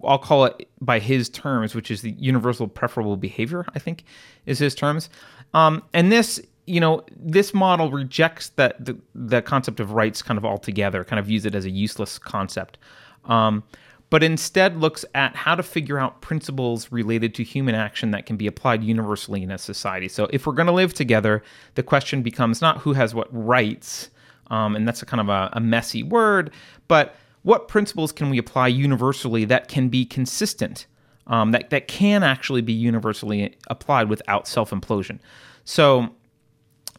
I'll 0.04 0.18
call 0.18 0.44
it 0.44 0.68
by 0.80 0.98
his 0.98 1.28
terms, 1.28 1.74
which 1.74 1.90
is 1.90 2.02
the 2.02 2.12
universal 2.12 2.68
preferable 2.68 3.16
behavior. 3.16 3.64
I 3.74 3.78
think 3.78 4.04
is 4.46 4.58
his 4.58 4.74
terms. 4.74 5.10
Um, 5.54 5.82
and 5.94 6.12
this, 6.12 6.40
you 6.66 6.80
know, 6.80 7.04
this 7.16 7.54
model 7.54 7.90
rejects 7.90 8.50
that 8.50 8.84
the, 8.84 8.98
the 9.14 9.42
concept 9.42 9.80
of 9.80 9.92
rights 9.92 10.22
kind 10.22 10.36
of 10.38 10.44
altogether, 10.44 11.04
kind 11.04 11.18
of 11.18 11.26
views 11.26 11.46
it 11.46 11.54
as 11.54 11.64
a 11.64 11.70
useless 11.70 12.18
concept. 12.18 12.78
Um, 13.24 13.62
but 14.10 14.22
instead 14.22 14.78
looks 14.78 15.04
at 15.14 15.36
how 15.36 15.54
to 15.54 15.62
figure 15.62 15.98
out 15.98 16.22
principles 16.22 16.90
related 16.90 17.34
to 17.34 17.44
human 17.44 17.74
action 17.74 18.10
that 18.12 18.24
can 18.24 18.36
be 18.36 18.46
applied 18.46 18.82
universally 18.82 19.42
in 19.42 19.50
a 19.50 19.58
society. 19.58 20.08
So, 20.08 20.28
if 20.30 20.46
we're 20.46 20.54
going 20.54 20.66
to 20.66 20.72
live 20.72 20.94
together, 20.94 21.42
the 21.74 21.82
question 21.82 22.22
becomes 22.22 22.62
not 22.62 22.78
who 22.78 22.94
has 22.94 23.14
what 23.14 23.28
rights, 23.30 24.10
um, 24.48 24.76
and 24.76 24.88
that's 24.88 25.02
a 25.02 25.06
kind 25.06 25.20
of 25.20 25.28
a, 25.28 25.50
a 25.52 25.60
messy 25.60 26.02
word, 26.02 26.52
but 26.88 27.16
what 27.42 27.68
principles 27.68 28.12
can 28.12 28.30
we 28.30 28.38
apply 28.38 28.68
universally 28.68 29.44
that 29.46 29.68
can 29.68 29.88
be 29.88 30.04
consistent, 30.04 30.86
um, 31.26 31.52
that, 31.52 31.70
that 31.70 31.88
can 31.88 32.22
actually 32.22 32.62
be 32.62 32.72
universally 32.72 33.56
applied 33.68 34.08
without 34.08 34.48
self 34.48 34.70
implosion? 34.70 35.18
So, 35.64 36.08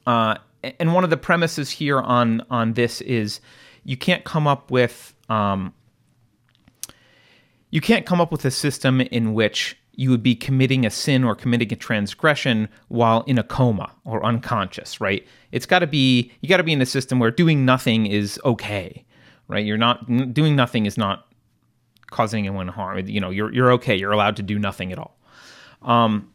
uh, 0.07 0.35
and 0.63 0.93
one 0.93 1.03
of 1.03 1.09
the 1.09 1.17
premises 1.17 1.69
here 1.69 1.99
on 1.99 2.41
on 2.49 2.73
this 2.73 3.01
is 3.01 3.39
you 3.83 3.97
can't 3.97 4.23
come 4.23 4.47
up 4.47 4.71
with 4.71 5.13
um, 5.29 5.73
you 7.71 7.81
can't 7.81 8.05
come 8.05 8.19
up 8.19 8.31
with 8.31 8.45
a 8.45 8.51
system 8.51 9.01
in 9.01 9.33
which 9.33 9.77
you 9.93 10.09
would 10.09 10.23
be 10.23 10.35
committing 10.35 10.85
a 10.85 10.89
sin 10.89 11.23
or 11.23 11.35
committing 11.35 11.73
a 11.73 11.75
transgression 11.75 12.69
while 12.87 13.21
in 13.23 13.37
a 13.37 13.43
coma 13.43 13.93
or 14.05 14.25
unconscious, 14.25 15.01
right? 15.01 15.27
It's 15.51 15.65
got 15.65 15.79
to 15.79 15.87
be 15.87 16.31
you 16.41 16.47
got 16.47 16.57
to 16.57 16.63
be 16.63 16.73
in 16.73 16.81
a 16.81 16.85
system 16.85 17.19
where 17.19 17.31
doing 17.31 17.65
nothing 17.65 18.05
is 18.05 18.39
okay, 18.45 19.05
right? 19.49 19.65
You're 19.65 19.77
not 19.77 20.33
doing 20.33 20.55
nothing 20.55 20.85
is 20.85 20.97
not 20.97 21.27
causing 22.09 22.47
anyone 22.47 22.69
harm. 22.69 23.05
You 23.07 23.19
know, 23.19 23.29
you're 23.31 23.51
you're 23.51 23.73
okay. 23.73 23.95
You're 23.95 24.13
allowed 24.13 24.37
to 24.37 24.43
do 24.43 24.57
nothing 24.57 24.93
at 24.93 24.97
all. 24.97 25.19
Um, 25.81 26.31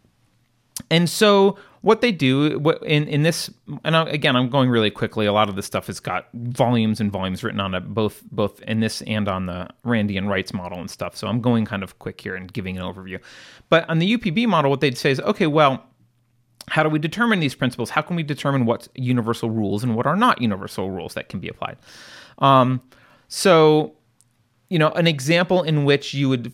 and 0.90 1.09
so 1.09 1.56
what 1.80 2.00
they 2.00 2.12
do 2.12 2.59
in 2.85 3.06
in 3.09 3.23
this, 3.23 3.50
and 3.85 3.97
again, 3.97 4.37
I'm 4.37 4.50
going 4.50 4.68
really 4.68 4.90
quickly. 4.90 5.26
A 5.26 5.33
lot 5.33 5.49
of 5.49 5.56
this 5.56 5.66
stuff 5.66 5.87
has 5.87 6.00
got 6.00 6.28
volumes 6.35 7.00
and 7.00 7.12
volumes 7.12 7.44
written 7.44 7.61
on 7.61 7.75
it, 7.75 7.94
both 7.94 8.23
both 8.30 8.61
in 8.62 8.80
this 8.80 9.02
and 9.02 9.28
on 9.28 9.47
the 9.47 9.68
Randian 9.85 10.28
rights 10.28 10.52
model 10.52 10.80
and 10.80 10.90
stuff. 10.90 11.16
So 11.16 11.28
I'm 11.28 11.40
going 11.40 11.64
kind 11.64 11.83
of 11.83 11.99
quick 11.99 12.21
here 12.21 12.35
and 12.35 12.52
giving 12.52 12.76
an 12.76 12.83
overview. 12.83 13.21
But 13.68 13.88
on 13.88 13.99
the 13.99 14.16
UPB 14.16 14.47
model, 14.49 14.71
what 14.71 14.80
they'd 14.80 14.99
say 14.99 15.11
is, 15.11 15.21
okay, 15.21 15.47
well, 15.47 15.85
how 16.68 16.83
do 16.83 16.88
we 16.88 16.99
determine 16.99 17.40
these 17.40 17.54
principles? 17.54 17.90
How 17.90 18.00
can 18.02 18.16
we 18.16 18.23
determine 18.23 18.64
what's 18.64 18.88
universal 18.94 19.50
rules 19.50 19.85
and 19.85 19.94
what 19.94 20.06
are 20.06 20.16
not 20.16 20.40
universal 20.40 20.90
rules 20.90 21.14
that 21.14 21.28
can 21.28 21.38
be 21.38 21.49
applied? 21.49 21.76
Um, 22.38 22.80
so, 23.28 23.95
you 24.69 24.78
know, 24.78 24.90
an 24.90 25.07
example 25.07 25.62
in 25.62 25.85
which 25.85 26.14
you 26.14 26.28
would 26.28 26.52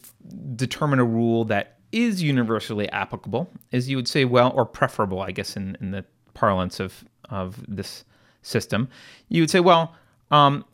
determine 0.56 0.98
a 0.98 1.04
rule 1.04 1.44
that 1.46 1.78
is 1.92 2.22
universally 2.22 2.88
applicable 2.90 3.50
is 3.72 3.88
you 3.88 3.96
would 3.96 4.08
say, 4.08 4.24
well, 4.24 4.52
or 4.54 4.64
preferable, 4.64 5.20
I 5.20 5.32
guess, 5.32 5.56
in, 5.56 5.76
in 5.80 5.90
the 5.90 6.04
parlance 6.34 6.80
of, 6.80 7.04
of 7.28 7.62
this 7.68 8.04
system, 8.42 8.88
you 9.28 9.42
would 9.42 9.50
say, 9.50 9.60
well, 9.60 9.94
um, 10.30 10.64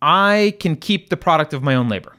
I 0.00 0.56
can 0.60 0.76
keep 0.76 1.08
the 1.08 1.16
product 1.16 1.52
of 1.52 1.62
my 1.62 1.74
own 1.74 1.88
labor, 1.88 2.14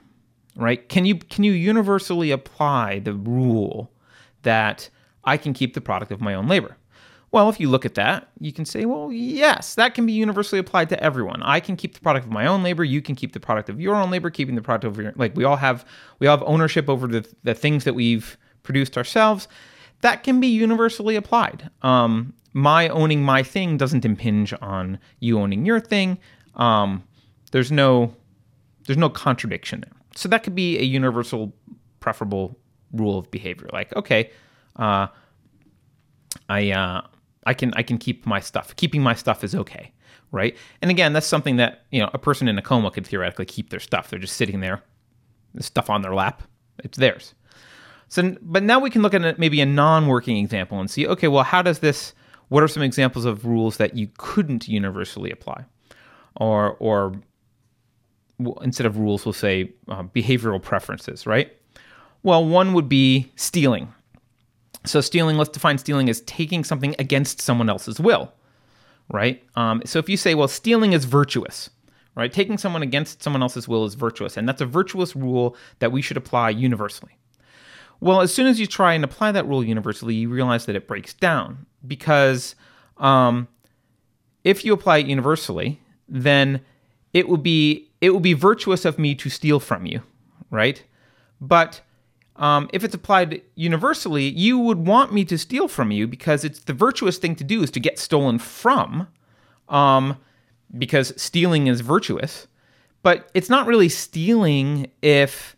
right? 0.55 0.87
Can 0.89 1.05
you 1.05 1.15
can 1.15 1.43
you 1.43 1.51
universally 1.51 2.31
apply 2.31 2.99
the 2.99 3.13
rule 3.13 3.91
that 4.41 4.89
I 5.23 5.37
can 5.37 5.53
keep 5.53 5.73
the 5.75 5.81
product 5.81 6.11
of 6.11 6.19
my 6.19 6.33
own 6.33 6.47
labor? 6.47 6.77
Well, 7.35 7.49
if 7.49 7.59
you 7.59 7.69
look 7.69 7.85
at 7.85 7.95
that, 7.95 8.29
you 8.39 8.53
can 8.53 8.63
say, 8.63 8.85
well, 8.85 9.11
yes, 9.11 9.75
that 9.75 9.93
can 9.93 10.05
be 10.05 10.13
universally 10.13 10.57
applied 10.57 10.87
to 10.87 11.03
everyone. 11.03 11.43
I 11.43 11.59
can 11.59 11.75
keep 11.75 11.93
the 11.93 11.99
product 11.99 12.25
of 12.25 12.31
my 12.31 12.47
own 12.47 12.63
labor. 12.63 12.85
You 12.85 13.01
can 13.01 13.13
keep 13.13 13.33
the 13.33 13.41
product 13.41 13.67
of 13.67 13.77
your 13.77 13.93
own 13.93 14.09
labor, 14.09 14.29
keeping 14.29 14.55
the 14.55 14.61
product 14.61 14.85
of 14.85 14.97
your 14.97 15.11
like 15.17 15.35
we 15.35 15.43
all 15.43 15.57
have 15.57 15.83
we 16.19 16.27
all 16.27 16.37
have 16.37 16.47
ownership 16.47 16.87
over 16.87 17.07
the, 17.07 17.27
the 17.43 17.53
things 17.53 17.83
that 17.83 17.93
we've 17.93 18.37
produced 18.63 18.97
ourselves. 18.97 19.49
That 19.99 20.23
can 20.23 20.39
be 20.39 20.47
universally 20.47 21.17
applied. 21.17 21.69
Um, 21.81 22.33
my 22.53 22.87
owning 22.87 23.21
my 23.21 23.43
thing 23.43 23.75
doesn't 23.75 24.05
impinge 24.05 24.53
on 24.61 24.97
you 25.19 25.37
owning 25.37 25.65
your 25.65 25.81
thing. 25.81 26.17
Um, 26.53 27.03
there's 27.51 27.69
no 27.69 28.15
there's 28.85 28.97
no 28.97 29.09
contradiction 29.09 29.81
there. 29.81 30.01
So 30.15 30.29
that 30.29 30.43
could 30.43 30.55
be 30.55 30.79
a 30.79 30.83
universal 30.83 31.53
preferable 31.99 32.57
rule 32.93 33.19
of 33.19 33.29
behavior. 33.29 33.67
Like, 33.73 33.93
okay, 33.93 34.31
uh, 34.77 35.07
I 36.47 36.71
uh, 36.71 37.01
I 37.45 37.53
can 37.53 37.73
I 37.75 37.83
can 37.83 37.97
keep 37.97 38.25
my 38.25 38.39
stuff. 38.39 38.75
Keeping 38.75 39.01
my 39.01 39.13
stuff 39.13 39.43
is 39.43 39.55
okay, 39.55 39.91
right? 40.31 40.55
And 40.81 40.91
again, 40.91 41.13
that's 41.13 41.27
something 41.27 41.57
that 41.57 41.85
you 41.91 42.01
know 42.01 42.09
a 42.13 42.17
person 42.17 42.47
in 42.47 42.57
a 42.57 42.61
coma 42.61 42.91
could 42.91 43.05
theoretically 43.05 43.45
keep 43.45 43.69
their 43.69 43.79
stuff. 43.79 44.09
They're 44.09 44.19
just 44.19 44.37
sitting 44.37 44.59
there, 44.59 44.83
the 45.53 45.63
stuff 45.63 45.89
on 45.89 46.01
their 46.01 46.13
lap, 46.13 46.43
it's 46.83 46.97
theirs. 46.97 47.35
So, 48.07 48.35
but 48.41 48.63
now 48.63 48.79
we 48.79 48.89
can 48.89 49.01
look 49.01 49.13
at 49.13 49.39
maybe 49.39 49.61
a 49.61 49.65
non-working 49.65 50.37
example 50.37 50.79
and 50.79 50.89
see, 50.89 51.07
okay, 51.07 51.27
well, 51.27 51.43
how 51.43 51.61
does 51.61 51.79
this? 51.79 52.13
What 52.49 52.61
are 52.61 52.67
some 52.67 52.83
examples 52.83 53.25
of 53.25 53.45
rules 53.45 53.77
that 53.77 53.95
you 53.95 54.07
couldn't 54.17 54.67
universally 54.67 55.31
apply, 55.31 55.65
or 56.35 56.75
or 56.79 57.15
instead 58.61 58.85
of 58.85 58.97
rules, 58.97 59.25
we'll 59.25 59.33
say 59.33 59.73
uh, 59.87 60.03
behavioral 60.03 60.61
preferences, 60.61 61.25
right? 61.25 61.55
Well, 62.23 62.45
one 62.45 62.73
would 62.73 62.89
be 62.89 63.31
stealing. 63.35 63.93
So 64.85 65.01
stealing, 65.01 65.37
let's 65.37 65.49
define 65.49 65.77
stealing 65.77 66.09
as 66.09 66.21
taking 66.21 66.63
something 66.63 66.95
against 66.99 67.41
someone 67.41 67.69
else's 67.69 67.99
will, 67.99 68.33
right? 69.09 69.43
Um, 69.55 69.81
so 69.85 69.99
if 69.99 70.09
you 70.09 70.17
say, 70.17 70.35
well, 70.35 70.47
stealing 70.47 70.93
is 70.93 71.05
virtuous, 71.05 71.69
right? 72.15 72.31
Taking 72.31 72.57
someone 72.57 72.81
against 72.81 73.21
someone 73.21 73.41
else's 73.41 73.67
will 73.67 73.85
is 73.85 73.95
virtuous, 73.95 74.37
and 74.37 74.47
that's 74.47 74.61
a 74.61 74.65
virtuous 74.65 75.15
rule 75.15 75.55
that 75.79 75.91
we 75.91 76.01
should 76.01 76.17
apply 76.17 76.51
universally. 76.51 77.17
Well, 77.99 78.21
as 78.21 78.33
soon 78.33 78.47
as 78.47 78.59
you 78.59 78.67
try 78.67 78.93
and 78.93 79.03
apply 79.03 79.31
that 79.31 79.47
rule 79.47 79.63
universally, 79.63 80.15
you 80.15 80.29
realize 80.29 80.65
that 80.65 80.75
it 80.75 80.87
breaks 80.87 81.13
down 81.13 81.65
because 81.87 82.55
um, 82.97 83.47
if 84.43 84.65
you 84.65 84.73
apply 84.73 84.97
it 84.99 85.07
universally, 85.07 85.81
then 86.07 86.61
it 87.13 87.27
will 87.27 87.37
be 87.37 87.89
it 88.01 88.09
will 88.11 88.19
be 88.19 88.33
virtuous 88.33 88.85
of 88.85 88.99
me 88.99 89.15
to 89.15 89.29
steal 89.29 89.59
from 89.59 89.85
you, 89.85 90.01
right? 90.51 90.83
But 91.41 91.81
um, 92.37 92.69
if 92.73 92.83
it's 92.83 92.95
applied 92.95 93.41
universally, 93.55 94.25
you 94.25 94.59
would 94.59 94.85
want 94.85 95.13
me 95.13 95.23
to 95.25 95.37
steal 95.37 95.67
from 95.67 95.91
you 95.91 96.07
because 96.07 96.43
it's 96.43 96.59
the 96.59 96.73
virtuous 96.73 97.17
thing 97.17 97.35
to 97.35 97.43
do 97.43 97.63
is 97.63 97.71
to 97.71 97.79
get 97.79 97.97
stolen 97.97 98.39
from, 98.39 99.07
um, 99.69 100.17
because 100.77 101.13
stealing 101.21 101.67
is 101.67 101.81
virtuous. 101.81 102.47
But 103.03 103.29
it's 103.33 103.49
not 103.49 103.67
really 103.67 103.87
stealing 103.87 104.91
if 105.01 105.55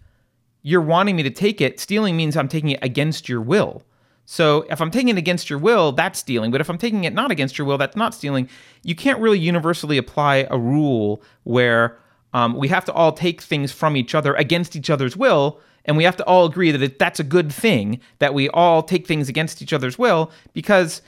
you're 0.61 0.81
wanting 0.81 1.15
me 1.15 1.23
to 1.23 1.29
take 1.29 1.61
it. 1.61 1.79
Stealing 1.79 2.15
means 2.15 2.37
I'm 2.37 2.49
taking 2.49 2.71
it 2.71 2.79
against 2.83 3.27
your 3.27 3.41
will. 3.41 3.83
So 4.25 4.65
if 4.69 4.81
I'm 4.81 4.91
taking 4.91 5.07
it 5.07 5.17
against 5.17 5.49
your 5.49 5.57
will, 5.57 5.93
that's 5.93 6.19
stealing. 6.19 6.51
But 6.51 6.59
if 6.59 6.69
I'm 6.69 6.77
taking 6.77 7.05
it 7.05 7.13
not 7.13 7.31
against 7.31 7.57
your 7.57 7.65
will, 7.65 7.77
that's 7.77 7.95
not 7.95 8.13
stealing. 8.13 8.49
You 8.83 8.93
can't 8.93 9.19
really 9.19 9.39
universally 9.39 9.97
apply 9.97 10.45
a 10.51 10.59
rule 10.59 11.23
where 11.43 11.97
um, 12.33 12.53
we 12.55 12.67
have 12.67 12.83
to 12.85 12.93
all 12.93 13.13
take 13.13 13.41
things 13.41 13.71
from 13.71 13.95
each 13.95 14.13
other 14.13 14.35
against 14.35 14.75
each 14.75 14.89
other's 14.89 15.15
will 15.15 15.61
and 15.87 15.95
we 15.95 16.03
have 16.03 16.17
to 16.17 16.25
all 16.25 16.45
agree 16.45 16.71
that 16.71 16.81
it, 16.81 16.99
that's 16.99 17.19
a 17.19 17.23
good 17.23 17.51
thing 17.51 17.99
that 18.19 18.33
we 18.33 18.49
all 18.49 18.83
take 18.83 19.07
things 19.07 19.29
against 19.29 19.61
each 19.61 19.73
other's 19.73 19.97
will 19.97 20.31
because 20.53 21.01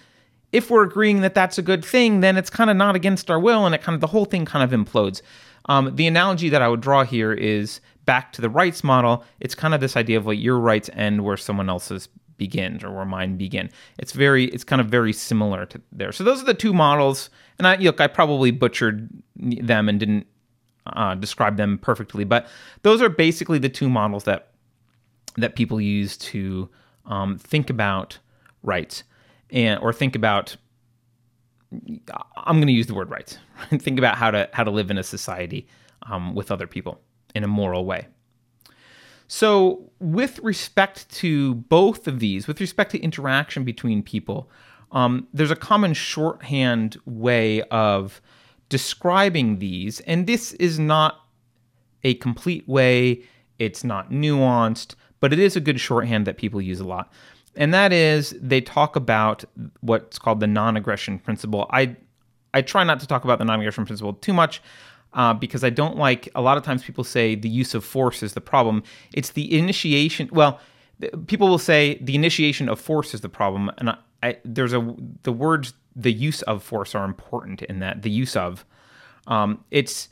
if 0.51 0.71
we're 0.71 0.83
agreeing 0.83 1.21
that 1.21 1.35
that's 1.35 1.57
a 1.57 1.61
good 1.61 1.83
thing 1.83 2.21
then 2.21 2.37
it's 2.37 2.49
kind 2.49 2.69
of 2.69 2.77
not 2.77 2.95
against 2.95 3.29
our 3.29 3.39
will 3.39 3.65
and 3.65 3.75
it 3.75 3.81
kind 3.81 3.93
of 3.93 4.01
the 4.01 4.07
whole 4.07 4.25
thing 4.25 4.45
kind 4.45 4.63
of 4.63 4.77
implodes. 4.77 5.21
Um, 5.65 5.95
the 5.95 6.07
analogy 6.07 6.49
that 6.49 6.61
i 6.61 6.67
would 6.67 6.81
draw 6.81 7.03
here 7.03 7.33
is 7.33 7.81
back 8.05 8.33
to 8.33 8.41
the 8.41 8.49
rights 8.49 8.83
model. 8.83 9.23
It's 9.39 9.53
kind 9.53 9.75
of 9.75 9.81
this 9.81 9.95
idea 9.95 10.17
of 10.17 10.25
like 10.25 10.39
your 10.39 10.57
rights 10.57 10.89
end 10.93 11.23
where 11.23 11.37
someone 11.37 11.69
else's 11.69 12.09
begins 12.37 12.83
or 12.83 12.91
where 12.91 13.05
mine 13.05 13.37
begin. 13.37 13.69
It's 13.99 14.13
very 14.13 14.45
it's 14.45 14.63
kind 14.63 14.81
of 14.81 14.87
very 14.87 15.13
similar 15.13 15.65
to 15.67 15.81
there. 15.91 16.11
So 16.11 16.23
those 16.23 16.41
are 16.41 16.45
the 16.45 16.53
two 16.53 16.73
models. 16.73 17.29
And 17.59 17.67
i 17.67 17.75
look 17.75 17.99
i 18.01 18.07
probably 18.07 18.51
butchered 18.51 19.09
them 19.35 19.89
and 19.89 19.99
didn't 19.99 20.25
uh, 20.87 21.13
describe 21.13 21.57
them 21.57 21.77
perfectly 21.77 22.23
but 22.23 22.47
those 22.81 22.99
are 22.99 23.09
basically 23.09 23.59
the 23.59 23.69
two 23.69 23.89
models 23.89 24.23
that 24.23 24.48
that 25.37 25.55
people 25.55 25.79
use 25.79 26.17
to 26.17 26.69
um, 27.05 27.37
think 27.37 27.69
about 27.69 28.17
rights 28.63 29.03
and 29.51 29.79
or 29.81 29.93
think 29.93 30.15
about 30.15 30.55
I'm 32.35 32.57
going 32.57 32.67
to 32.67 32.73
use 32.73 32.87
the 32.87 32.95
word 32.95 33.11
rights. 33.11 33.37
think 33.69 33.99
about 33.99 34.17
how 34.17 34.31
to 34.31 34.49
how 34.53 34.63
to 34.63 34.71
live 34.71 34.89
in 34.89 34.97
a 34.97 35.03
society 35.03 35.67
um, 36.03 36.33
with 36.33 36.51
other 36.51 36.67
people 36.67 36.99
in 37.35 37.43
a 37.43 37.47
moral 37.47 37.85
way. 37.85 38.07
So, 39.27 39.91
with 39.99 40.39
respect 40.39 41.07
to 41.17 41.53
both 41.53 42.07
of 42.07 42.19
these, 42.19 42.47
with 42.47 42.59
respect 42.59 42.91
to 42.91 42.99
interaction 42.99 43.63
between 43.63 44.01
people, 44.01 44.49
um, 44.91 45.27
there's 45.31 45.51
a 45.51 45.55
common 45.55 45.93
shorthand 45.93 46.97
way 47.05 47.61
of 47.63 48.21
describing 48.69 49.59
these, 49.59 49.99
and 50.01 50.25
this 50.25 50.53
is 50.53 50.79
not 50.79 51.19
a 52.03 52.15
complete 52.15 52.67
way. 52.67 53.21
It's 53.59 53.83
not 53.83 54.09
nuanced 54.09 54.95
but 55.19 55.33
it 55.33 55.39
is 55.39 55.55
a 55.55 55.59
good 55.59 55.79
shorthand 55.79 56.27
that 56.27 56.37
people 56.37 56.61
use 56.61 56.79
a 56.79 56.87
lot. 56.87 57.11
And 57.55 57.73
that 57.73 57.91
is 57.91 58.35
they 58.41 58.61
talk 58.61 58.95
about 58.95 59.43
what's 59.81 60.19
called 60.19 60.39
the 60.39 60.47
non-aggression 60.47 61.19
principle. 61.19 61.67
I 61.71 61.95
I 62.53 62.61
try 62.61 62.83
not 62.83 62.99
to 62.99 63.07
talk 63.07 63.23
about 63.23 63.39
the 63.39 63.45
non-aggression 63.45 63.85
principle 63.85 64.13
too 64.13 64.33
much 64.33 64.61
uh, 65.13 65.33
because 65.33 65.63
I 65.63 65.69
don't 65.69 65.97
like 65.97 66.29
a 66.35 66.41
lot 66.41 66.57
of 66.57 66.63
times 66.63 66.83
people 66.83 67.03
say 67.03 67.35
the 67.35 67.49
use 67.49 67.73
of 67.73 67.83
force 67.83 68.23
is 68.23 68.33
the 68.33 68.41
problem. 68.41 68.83
It's 69.13 69.31
the 69.31 69.57
initiation. 69.57 70.29
Well, 70.31 70.59
people 71.27 71.47
will 71.47 71.57
say 71.57 71.97
the 72.01 72.15
initiation 72.15 72.69
of 72.69 72.79
force 72.79 73.13
is 73.13 73.21
the 73.21 73.29
problem, 73.29 73.71
and 73.77 73.89
I, 73.91 73.97
I, 74.21 74.37
there's 74.43 74.73
a 74.73 74.95
the 75.23 75.31
words 75.31 75.73
the 75.95 76.11
use 76.11 76.41
of 76.43 76.63
force 76.63 76.93
are 76.95 77.05
important 77.05 77.61
in 77.63 77.79
that 77.79 78.01
the 78.01 78.11
use 78.11 78.35
of. 78.35 78.65
Um, 79.27 79.63
it's 79.71 80.09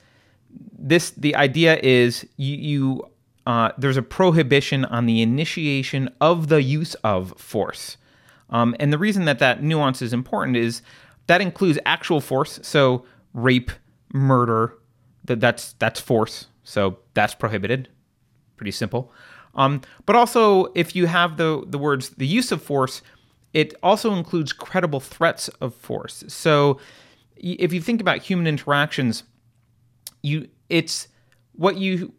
this 0.78 1.12
the 1.12 1.36
idea 1.36 1.78
is 1.78 2.26
you, 2.38 2.56
you 2.56 3.10
uh, 3.48 3.72
there's 3.78 3.96
a 3.96 4.02
prohibition 4.02 4.84
on 4.84 5.06
the 5.06 5.22
initiation 5.22 6.14
of 6.20 6.50
the 6.50 6.62
use 6.62 6.96
of 6.96 7.34
force. 7.40 7.96
Um, 8.50 8.76
and 8.78 8.92
the 8.92 8.98
reason 8.98 9.24
that 9.24 9.40
that 9.40 9.64
nuance 9.64 10.02
is 10.02 10.12
important 10.12 10.58
is 10.58 10.82
that 11.28 11.40
includes 11.40 11.80
actual 11.86 12.20
force, 12.20 12.60
so 12.62 13.06
rape, 13.34 13.72
murder, 14.14 14.74
that 15.24 15.40
that's 15.40 15.74
that's 15.80 15.98
force, 16.00 16.48
so 16.64 17.00
that's 17.14 17.34
prohibited. 17.36 17.88
Pretty 18.58 18.72
simple. 18.72 19.14
Um, 19.56 19.80
but 20.06 20.18
also, 20.18 20.66
if 20.76 20.94
you 20.94 21.08
have 21.08 21.38
the 21.38 21.64
the 21.66 21.78
words 21.78 22.10
the 22.10 22.28
use 22.28 22.52
of 22.52 22.62
force, 22.62 23.02
it 23.54 23.74
also 23.82 24.14
includes 24.14 24.52
credible 24.52 25.00
threats 25.00 25.48
of 25.62 25.74
force. 25.74 26.26
So, 26.28 26.80
if 27.38 27.72
you 27.72 27.80
think 27.80 28.02
about 28.02 28.18
human 28.18 28.46
interactions, 28.46 29.24
you 30.22 30.50
it's 30.70 31.08
what 31.54 31.78
you 31.78 32.14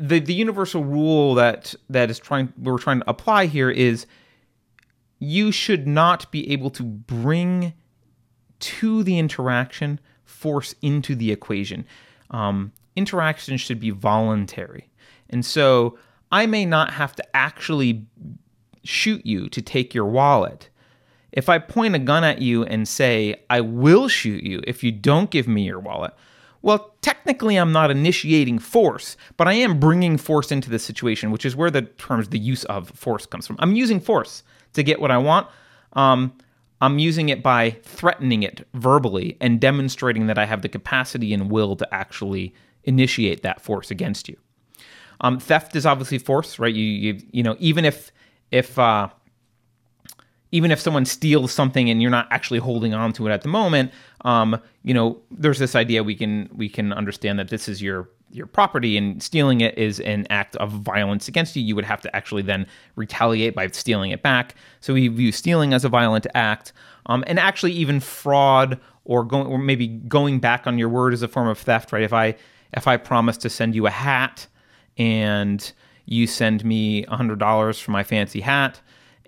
the 0.00 0.18
the 0.18 0.34
universal 0.34 0.82
rule 0.82 1.34
that 1.34 1.74
that 1.90 2.10
is 2.10 2.18
trying 2.18 2.52
we're 2.56 2.78
trying 2.78 3.00
to 3.00 3.10
apply 3.10 3.46
here 3.46 3.70
is 3.70 4.06
you 5.18 5.52
should 5.52 5.86
not 5.86 6.30
be 6.32 6.50
able 6.50 6.70
to 6.70 6.82
bring 6.82 7.74
to 8.58 9.02
the 9.02 9.18
interaction 9.18 10.00
force 10.24 10.74
into 10.80 11.14
the 11.14 11.30
equation. 11.30 11.84
Um, 12.30 12.72
interaction 12.96 13.58
should 13.58 13.78
be 13.78 13.90
voluntary, 13.90 14.90
and 15.28 15.44
so 15.44 15.98
I 16.32 16.46
may 16.46 16.64
not 16.64 16.94
have 16.94 17.14
to 17.16 17.36
actually 17.36 18.06
shoot 18.82 19.24
you 19.26 19.50
to 19.50 19.60
take 19.60 19.92
your 19.92 20.06
wallet. 20.06 20.70
If 21.32 21.48
I 21.48 21.58
point 21.58 21.94
a 21.94 21.98
gun 21.98 22.24
at 22.24 22.40
you 22.40 22.64
and 22.64 22.88
say, 22.88 23.42
I 23.50 23.60
will 23.60 24.08
shoot 24.08 24.42
you 24.42 24.62
if 24.66 24.82
you 24.82 24.90
don't 24.90 25.30
give 25.30 25.46
me 25.46 25.62
your 25.62 25.78
wallet, 25.78 26.14
well, 26.62 26.94
technically, 27.00 27.56
I'm 27.56 27.72
not 27.72 27.90
initiating 27.90 28.58
force, 28.58 29.16
but 29.36 29.48
I 29.48 29.54
am 29.54 29.80
bringing 29.80 30.18
force 30.18 30.52
into 30.52 30.68
the 30.68 30.78
situation, 30.78 31.30
which 31.30 31.44
is 31.44 31.56
where 31.56 31.70
the 31.70 31.82
terms 31.82 32.28
the 32.28 32.38
use 32.38 32.64
of 32.64 32.90
force 32.90 33.26
comes 33.26 33.46
from. 33.46 33.56
I'm 33.58 33.74
using 33.74 34.00
force 34.00 34.42
to 34.74 34.82
get 34.82 35.00
what 35.00 35.10
I 35.10 35.18
want. 35.18 35.46
Um, 35.94 36.32
I'm 36.82 36.98
using 36.98 37.28
it 37.28 37.42
by 37.42 37.70
threatening 37.82 38.42
it 38.42 38.66
verbally 38.74 39.36
and 39.40 39.60
demonstrating 39.60 40.26
that 40.26 40.38
I 40.38 40.46
have 40.46 40.62
the 40.62 40.68
capacity 40.68 41.32
and 41.32 41.50
will 41.50 41.76
to 41.76 41.94
actually 41.94 42.54
initiate 42.84 43.42
that 43.42 43.60
force 43.60 43.90
against 43.90 44.28
you. 44.28 44.36
Um, 45.20 45.38
theft 45.38 45.76
is 45.76 45.84
obviously 45.84 46.18
force, 46.18 46.58
right? 46.58 46.74
You, 46.74 46.84
you, 46.84 47.22
you 47.30 47.42
know, 47.42 47.56
even 47.58 47.84
if 47.84 48.10
if 48.50 48.78
uh, 48.78 49.08
even 50.52 50.70
if 50.70 50.80
someone 50.80 51.04
steals 51.04 51.52
something 51.52 51.88
and 51.90 52.02
you're 52.02 52.10
not 52.10 52.26
actually 52.30 52.58
holding 52.58 52.92
on 52.94 53.12
to 53.12 53.26
it 53.26 53.30
at 53.30 53.42
the 53.42 53.48
moment, 53.48 53.92
um, 54.22 54.60
you 54.82 54.92
know, 54.92 55.20
there's 55.30 55.58
this 55.58 55.74
idea 55.74 56.02
we 56.02 56.14
can 56.14 56.48
we 56.52 56.68
can 56.68 56.92
understand 56.92 57.38
that 57.38 57.48
this 57.48 57.68
is 57.68 57.80
your 57.80 58.08
your 58.32 58.46
property 58.46 58.96
and 58.96 59.22
stealing 59.22 59.60
it 59.60 59.76
is 59.76 59.98
an 60.00 60.26
act 60.30 60.56
of 60.56 60.70
violence 60.70 61.28
against 61.28 61.56
you. 61.56 61.62
You 61.62 61.74
would 61.74 61.84
have 61.84 62.00
to 62.02 62.16
actually 62.16 62.42
then 62.42 62.66
retaliate 62.96 63.54
by 63.54 63.66
stealing 63.68 64.10
it 64.10 64.22
back. 64.22 64.54
So 64.80 64.94
we 64.94 65.08
view 65.08 65.32
stealing 65.32 65.72
as 65.72 65.84
a 65.84 65.88
violent 65.88 66.26
act, 66.34 66.72
um, 67.06 67.24
and 67.26 67.38
actually 67.38 67.72
even 67.72 68.00
fraud 68.00 68.80
or 69.04 69.24
going 69.24 69.46
or 69.46 69.58
maybe 69.58 69.86
going 69.86 70.40
back 70.40 70.66
on 70.66 70.78
your 70.78 70.88
word 70.88 71.14
is 71.14 71.22
a 71.22 71.28
form 71.28 71.48
of 71.48 71.58
theft, 71.58 71.92
right? 71.92 72.02
If 72.02 72.12
I 72.12 72.36
if 72.72 72.86
I 72.86 72.96
promise 72.96 73.36
to 73.38 73.50
send 73.50 73.74
you 73.74 73.86
a 73.86 73.90
hat 73.90 74.46
and 74.96 75.72
you 76.06 76.26
send 76.26 76.64
me 76.64 77.04
$100 77.04 77.80
for 77.80 77.90
my 77.92 78.02
fancy 78.02 78.40
hat 78.40 78.80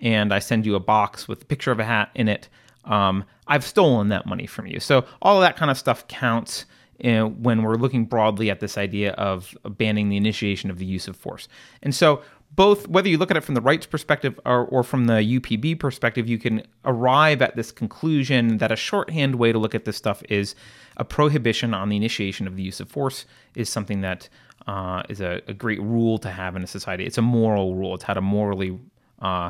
and 0.03 0.33
I 0.33 0.39
send 0.39 0.65
you 0.65 0.75
a 0.75 0.79
box 0.79 1.27
with 1.27 1.41
a 1.41 1.45
picture 1.45 1.71
of 1.71 1.79
a 1.79 1.85
hat 1.85 2.11
in 2.13 2.27
it, 2.27 2.49
um, 2.85 3.23
I've 3.47 3.63
stolen 3.63 4.09
that 4.09 4.25
money 4.25 4.45
from 4.45 4.67
you. 4.67 4.79
So 4.79 5.05
all 5.21 5.37
of 5.37 5.41
that 5.41 5.55
kind 5.55 5.71
of 5.71 5.77
stuff 5.77 6.07
counts 6.07 6.65
you 6.99 7.27
when 7.39 7.63
we're 7.63 7.75
looking 7.75 8.05
broadly 8.05 8.51
at 8.51 8.59
this 8.59 8.77
idea 8.77 9.13
of 9.13 9.57
banning 9.65 10.09
the 10.09 10.17
initiation 10.17 10.69
of 10.69 10.77
the 10.77 10.85
use 10.85 11.07
of 11.07 11.15
force. 11.15 11.47
And 11.81 11.95
so 11.95 12.21
both 12.55 12.87
whether 12.87 13.09
you 13.09 13.17
look 13.17 13.31
at 13.31 13.37
it 13.37 13.43
from 13.43 13.55
the 13.55 13.61
rights 13.61 13.85
perspective 13.85 14.39
or, 14.45 14.65
or, 14.65 14.83
from 14.83 15.05
the 15.05 15.13
UPB 15.13 15.79
perspective, 15.79 16.27
you 16.27 16.37
can 16.37 16.61
arrive 16.85 17.41
at 17.41 17.55
this 17.55 17.71
conclusion 17.71 18.57
that 18.57 18.71
a 18.71 18.75
shorthand 18.75 19.35
way 19.35 19.51
to 19.51 19.57
look 19.57 19.73
at 19.73 19.85
this 19.85 19.97
stuff 19.97 20.21
is 20.29 20.53
a 20.97 21.03
prohibition 21.03 21.73
on 21.73 21.89
the 21.89 21.95
initiation 21.95 22.45
of 22.45 22.55
the 22.55 22.61
use 22.61 22.79
of 22.79 22.89
force 22.89 23.25
is 23.55 23.69
something 23.69 24.01
that 24.01 24.29
uh, 24.67 25.01
is 25.09 25.19
a, 25.19 25.41
a, 25.47 25.53
great 25.53 25.81
rule 25.81 26.17
to 26.17 26.29
have 26.29 26.55
in 26.55 26.63
a 26.63 26.67
society. 26.67 27.05
It's 27.05 27.17
a 27.17 27.23
moral 27.23 27.75
rule. 27.75 27.95
It's 27.95 28.03
how 28.03 28.13
to 28.13 28.21
morally 28.21 28.79
uh, 29.19 29.49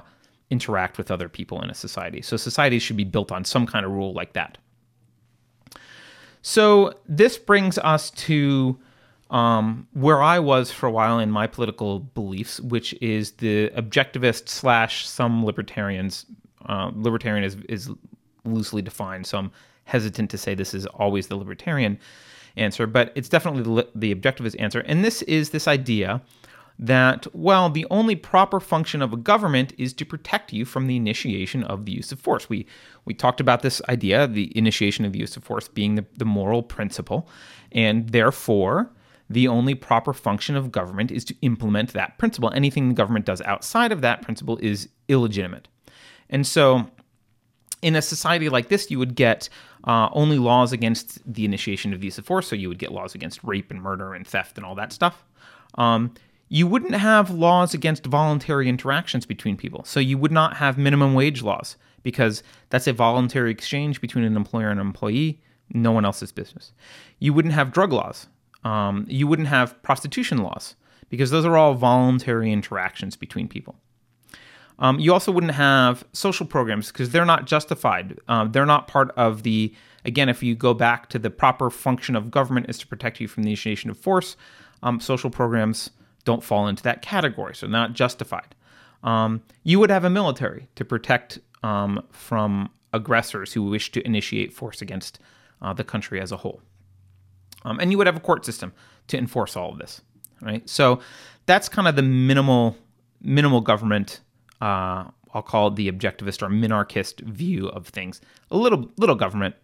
interact 0.54 0.98
with 1.00 1.10
other 1.12 1.28
people 1.28 1.58
in 1.64 1.70
a 1.70 1.74
society. 1.74 2.22
So 2.22 2.38
societies 2.38 2.84
should 2.84 2.96
be 3.06 3.10
built 3.16 3.32
on 3.32 3.44
some 3.44 3.66
kind 3.66 3.84
of 3.86 3.92
rule 3.92 4.14
like 4.14 4.34
that. 4.34 4.58
So 6.44 6.94
this 7.08 7.38
brings 7.38 7.78
us 7.80 8.12
to 8.28 8.78
um, 9.32 9.88
where 9.94 10.22
I 10.22 10.38
was 10.40 10.72
for 10.72 10.86
a 10.86 10.92
while 10.92 11.18
in 11.20 11.32
my 11.32 11.48
political 11.48 12.00
beliefs, 12.00 12.60
which 12.60 12.94
is 13.02 13.32
the 13.44 13.70
objectivist 13.76 14.48
slash 14.48 15.08
some 15.08 15.44
libertarians. 15.44 16.26
Uh, 16.66 16.92
libertarian 16.94 17.44
is, 17.44 17.58
is 17.68 17.90
loosely 18.46 18.82
defined, 18.82 19.26
so 19.26 19.38
I'm 19.40 19.52
hesitant 19.86 20.30
to 20.32 20.38
say 20.38 20.54
this 20.54 20.74
is 20.74 20.86
always 20.86 21.28
the 21.28 21.36
libertarian 21.36 21.98
answer, 22.56 22.86
but 22.86 23.12
it's 23.16 23.30
definitely 23.30 23.64
the, 23.64 23.90
the 23.96 24.14
objectivist 24.14 24.56
answer. 24.60 24.82
And 24.82 25.04
this 25.04 25.24
is 25.24 25.50
this 25.50 25.68
idea 25.68 26.22
that, 26.80 27.28
well, 27.34 27.70
the 27.70 27.86
only 27.90 28.16
proper 28.16 28.60
function 28.60 29.02
of 29.02 29.14
a 29.14 29.18
government 29.18 29.74
is 29.78 29.94
to 29.94 30.06
protect 30.06 30.52
you 30.52 30.66
from 30.66 30.88
the 30.88 30.96
initiation 30.96 31.64
of 31.64 31.86
the 31.86 31.92
use 31.92 32.12
of 32.12 32.20
force. 32.20 32.50
We 32.50 32.66
we 33.06 33.14
talked 33.14 33.40
about 33.40 33.62
this 33.62 33.82
idea, 33.90 34.28
the 34.28 34.58
initiation 34.58 35.06
of 35.06 35.12
the 35.12 35.20
use 35.20 35.36
of 35.38 35.44
force 35.44 35.68
being 35.68 35.96
the, 35.96 36.06
the 36.18 36.26
moral 36.26 36.64
principle, 36.64 37.28
and 37.72 38.10
therefore 38.10 38.92
the 39.30 39.48
only 39.48 39.76
proper 39.76 40.14
function 40.14 40.56
of 40.56 40.72
government 40.72 41.12
is 41.12 41.26
to 41.26 41.36
implement 41.42 41.94
that 41.94 42.18
principle. 42.18 42.52
Anything 42.54 42.90
the 42.90 42.96
government 42.96 43.26
does 43.26 43.42
outside 43.42 43.92
of 43.92 44.02
that 44.02 44.22
principle 44.22 44.58
is 44.58 44.90
illegitimate. 45.08 45.68
And 46.30 46.46
so 46.46 46.90
in 47.82 47.96
a 47.96 48.02
society 48.02 48.50
like 48.50 48.70
this, 48.70 48.90
you 48.90 49.00
would 49.00 49.16
get 49.16 49.50
uh, 49.86 50.10
only 50.14 50.40
laws 50.40 50.72
against 50.72 51.20
the 51.32 51.46
initiation 51.46 51.94
of 51.94 52.00
the 52.00 52.06
use 52.06 52.18
of 52.18 52.26
force. 52.26 52.48
So 52.48 52.56
you 52.56 52.70
would 52.70 52.80
get 52.80 52.92
laws 52.92 53.16
against 53.16 53.44
rape 53.44 53.72
and 53.72 53.82
murder 53.82 54.14
and 54.14 54.26
theft 54.26 54.58
and 54.58 54.66
all 54.66 54.76
that 54.76 54.94
stuff. 54.94 55.24
Um, 55.76 56.14
you 56.54 56.68
wouldn't 56.68 56.94
have 56.94 57.32
laws 57.32 57.74
against 57.74 58.06
voluntary 58.06 58.70
interactions 58.70 59.26
between 59.26 59.58
people. 59.58 59.84
So 59.86 60.00
you 60.00 60.20
would 60.20 60.32
not 60.32 60.58
have 60.58 60.78
minimum 60.78 61.16
wage 61.16 61.42
laws 61.42 61.78
because 62.04 62.44
that's 62.70 62.86
a 62.86 62.94
voluntary 62.94 63.50
exchange 63.50 64.00
between 64.00 64.24
an 64.24 64.36
employer 64.36 64.70
and 64.70 64.80
an 64.80 64.86
employee, 64.86 65.42
no 65.74 65.92
one 65.92 66.06
else's 66.06 66.32
business. 66.32 66.72
You 67.18 67.34
wouldn't 67.34 67.56
have 67.56 67.72
drug 67.72 67.92
laws. 67.92 68.28
Um, 68.64 69.08
you 69.10 69.26
wouldn't 69.26 69.48
have 69.48 69.82
prostitution 69.82 70.44
laws 70.44 70.76
because 71.10 71.32
those 71.32 71.44
are 71.44 71.58
all 71.58 71.74
voluntary 71.74 72.52
interactions 72.52 73.16
between 73.16 73.48
people. 73.48 73.76
Um, 74.78 75.00
you 75.00 75.12
also 75.12 75.32
wouldn't 75.32 75.54
have 75.54 76.04
social 76.14 76.46
programs 76.46 76.92
because 76.92 77.10
they're 77.10 77.26
not 77.26 77.48
justified. 77.48 78.20
Um, 78.28 78.52
they're 78.52 78.68
not 78.68 78.88
part 78.88 79.10
of 79.18 79.42
the, 79.42 79.74
again, 80.06 80.30
if 80.30 80.44
you 80.44 80.54
go 80.54 80.76
back 80.76 81.10
to 81.10 81.18
the 81.18 81.32
proper 81.32 81.72
function 81.72 82.16
of 82.16 82.30
government 82.30 82.68
is 82.70 82.78
to 82.78 82.86
protect 82.86 83.20
you 83.20 83.28
from 83.28 83.42
the 83.42 83.50
initiation 83.50 83.90
of 83.90 83.98
force, 83.98 84.38
um, 84.84 85.00
social 85.00 85.32
programs 85.32 85.90
don't 86.26 86.44
fall 86.44 86.68
into 86.68 86.84
that 86.84 87.02
category, 87.02 87.56
so 87.56 87.68
not 87.68 87.94
justified. 87.94 88.56
Um, 89.04 89.44
you 89.64 89.80
would 89.80 89.90
have 89.90 90.06
a 90.06 90.10
military 90.10 90.70
to 90.76 90.86
protect 90.86 91.40
um, 91.62 92.04
from 92.12 92.70
aggressors 92.94 93.54
who 93.54 93.64
wish 93.64 93.92
to 93.92 94.06
initiate 94.06 94.54
force 94.54 94.82
against 94.82 95.20
uh, 95.62 95.74
the 95.74 95.84
country 95.84 96.22
as 96.22 96.32
a 96.32 96.38
whole. 96.38 96.62
Um, 97.66 97.80
and 97.80 97.92
you 97.92 97.98
would 97.98 98.08
have 98.08 98.16
a 98.16 98.22
court 98.22 98.46
system 98.46 98.74
to 99.08 99.18
enforce 99.18 99.56
all 99.56 99.72
of 99.72 99.80
this, 99.80 100.02
right? 100.42 100.68
So 100.70 101.00
that's 101.46 101.70
kind 101.70 101.88
of 101.88 101.96
the 101.96 102.02
minimal 102.02 102.78
minimal 103.22 103.62
government. 103.62 104.20
Uh, 104.62 105.06
I'll 105.34 105.42
call 105.42 105.70
it 105.70 105.76
the 105.76 105.92
objectivist 105.92 106.42
or 106.42 106.50
minarchist 106.50 107.22
view 107.22 107.68
of 107.70 107.88
things. 107.88 108.22
A 108.52 108.58
little 108.58 108.90
little 108.98 109.16
government, 109.16 109.56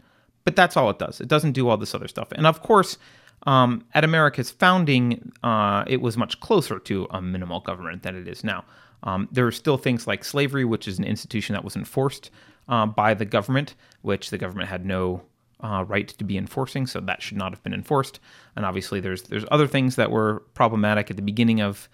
but 0.45 0.55
that's 0.55 0.77
all 0.77 0.89
it 0.89 0.99
does. 0.99 1.21
It 1.21 1.27
doesn't 1.27 1.51
do 1.51 1.67
all 1.69 1.77
this 1.77 1.93
other 1.93 2.07
stuff. 2.07 2.31
And 2.31 2.47
of 2.47 2.61
course, 2.61 2.97
um, 3.43 3.86
at 3.93 4.04
America's 4.04 4.52
founding, 4.52 5.32
uh, 5.43 5.84
it 5.88 6.02
was 6.02 6.17
much 6.17 6.39
closer 6.39 6.80
to 6.80 7.08
a 7.12 7.21
minimal 7.21 7.62
government 7.62 8.04
than 8.04 8.15
it 8.15 8.28
is 8.28 8.43
now. 8.43 8.65
Um, 9.04 9.30
there 9.32 9.47
are 9.47 9.52
still 9.52 9.78
things 9.78 10.08
like 10.08 10.23
slavery, 10.25 10.65
which 10.65 10.88
is 10.88 10.99
an 10.99 11.06
institution 11.06 11.54
that 11.54 11.63
was 11.63 11.75
enforced 11.75 12.32
uh, 12.67 12.86
by 12.86 13.13
the 13.13 13.25
government, 13.25 13.75
which 14.02 14.30
the 14.30 14.38
government 14.38 14.69
had 14.69 14.86
no 14.86 15.23
uh, 15.62 15.84
right 15.88 16.08
to 16.08 16.23
be 16.23 16.38
enforcing, 16.38 16.86
so 16.86 16.99
that 16.99 17.21
should 17.21 17.38
not 17.38 17.52
have 17.52 17.63
been 17.63 17.73
enforced. 17.73 18.19
And 18.56 18.65
obviously, 18.65 18.99
there's 18.99 19.23
there's 19.23 19.45
other 19.52 19.67
things 19.67 19.95
that 19.95 20.12
were 20.12 20.43
problematic 20.54 21.10
at 21.10 21.15
the 21.15 21.21
beginning 21.21 21.62
of 21.62 21.89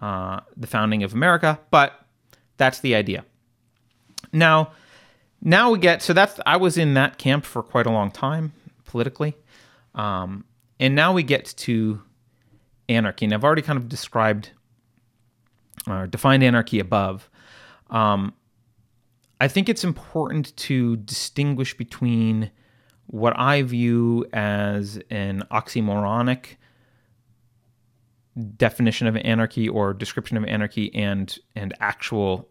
uh, 0.00 0.40
the 0.56 0.66
founding 0.66 1.02
of 1.02 1.12
America, 1.12 1.58
but 1.70 2.06
that's 2.56 2.80
the 2.80 2.94
idea. 2.94 3.24
Now, 4.32 4.72
now 5.40 5.70
we 5.70 5.78
get 5.78 6.02
so 6.02 6.12
that's 6.12 6.40
I 6.46 6.56
was 6.56 6.78
in 6.78 6.94
that 6.94 7.18
camp 7.18 7.44
for 7.44 7.62
quite 7.62 7.86
a 7.86 7.90
long 7.90 8.10
time 8.10 8.52
politically. 8.84 9.36
Um, 9.94 10.44
and 10.80 10.94
now 10.94 11.12
we 11.12 11.22
get 11.22 11.46
to 11.58 12.02
anarchy. 12.88 13.24
And 13.24 13.34
I've 13.34 13.44
already 13.44 13.62
kind 13.62 13.78
of 13.78 13.88
described 13.88 14.50
or 15.86 16.06
defined 16.06 16.42
anarchy 16.42 16.80
above. 16.80 17.28
Um, 17.90 18.34
I 19.40 19.48
think 19.48 19.68
it's 19.68 19.84
important 19.84 20.56
to 20.56 20.96
distinguish 20.96 21.76
between 21.76 22.50
what 23.06 23.38
I 23.38 23.62
view 23.62 24.26
as 24.32 24.98
an 25.10 25.42
oxymoronic 25.50 26.56
definition 28.56 29.06
of 29.06 29.16
anarchy 29.18 29.68
or 29.68 29.92
description 29.92 30.36
of 30.36 30.44
anarchy 30.44 30.92
and 30.94 31.38
and 31.54 31.74
actual 31.80 32.48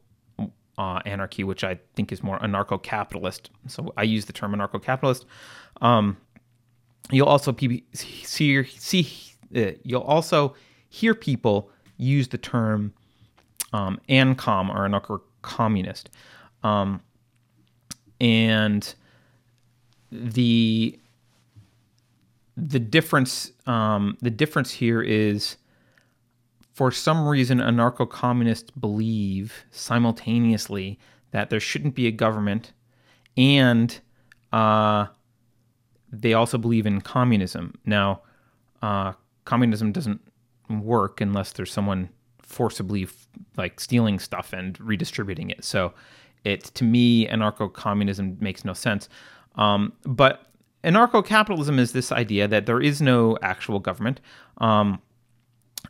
uh, 0.78 1.00
anarchy, 1.06 1.44
which 1.44 1.64
I 1.64 1.80
think 1.96 2.12
is 2.12 2.24
more 2.24 2.40
anarcho-capitalist. 2.40 3.50
So 3.68 3.94
I 3.98 4.04
use 4.04 4.26
the 4.26 4.34
term 4.34 4.54
anarcho-capitalist. 4.54 5.26
Um, 5.82 6.18
you'll 7.12 7.28
also 7.28 7.56
see, 7.94 8.66
see 8.66 9.34
uh, 9.56 9.72
you'll 9.84 10.02
also 10.02 10.56
hear 10.89 11.13
people 11.13 11.70
use 11.98 12.28
the 12.28 12.38
term 12.38 12.94
um, 13.72 14.00
ANCOM 14.10 14.70
or 14.70 14.88
anarcho-communist, 14.88 16.10
um, 16.63 17.02
and 18.22 18.96
the 20.12 21.00
the 22.56 22.80
difference 22.80 23.52
um, 23.66 24.18
the 24.22 24.30
difference 24.30 24.72
here 24.72 25.02
is 25.02 25.58
for 26.74 26.92
some 26.92 27.28
reason, 27.28 27.60
anarcho 27.60 28.10
communists 28.10 28.72
believe 28.72 29.66
simultaneously 29.72 31.00
that 31.32 31.50
there 31.50 31.60
shouldn't 31.60 31.96
be 31.96 32.08
a 32.08 32.12
government, 32.12 32.74
and 33.38 34.00
uh, 34.52 35.08
they 36.13 36.34
also 36.34 36.58
believe 36.58 36.86
in 36.86 37.02
communism. 37.02 37.73
Now, 37.86 38.21
uh, 38.82 39.13
communism 39.45 39.91
doesn't 39.91 40.21
work 40.69 41.19
unless 41.19 41.52
there's 41.52 41.71
someone 41.71 42.10
forcibly 42.41 43.08
like 43.58 43.80
stealing 43.80 44.19
stuff 44.19 44.54
and 44.54 44.80
redistributing 44.80 45.49
it. 45.49 45.63
So, 45.63 45.93
it 46.43 46.63
to 46.76 46.84
me, 46.84 47.28
anarcho 47.28 47.71
communism 47.71 48.38
makes 48.39 48.63
no 48.63 48.73
sense. 48.73 49.10
Um, 49.56 49.93
but 50.04 50.47
anarcho 50.84 51.26
capitalism 51.26 51.80
is 51.80 51.93
this 51.93 52.12
idea 52.12 52.47
that 52.47 52.65
there 52.65 52.82
is 52.82 53.02
no 53.02 53.38
actual 53.41 53.80
government. 53.80 54.19
Um, 54.58 55.02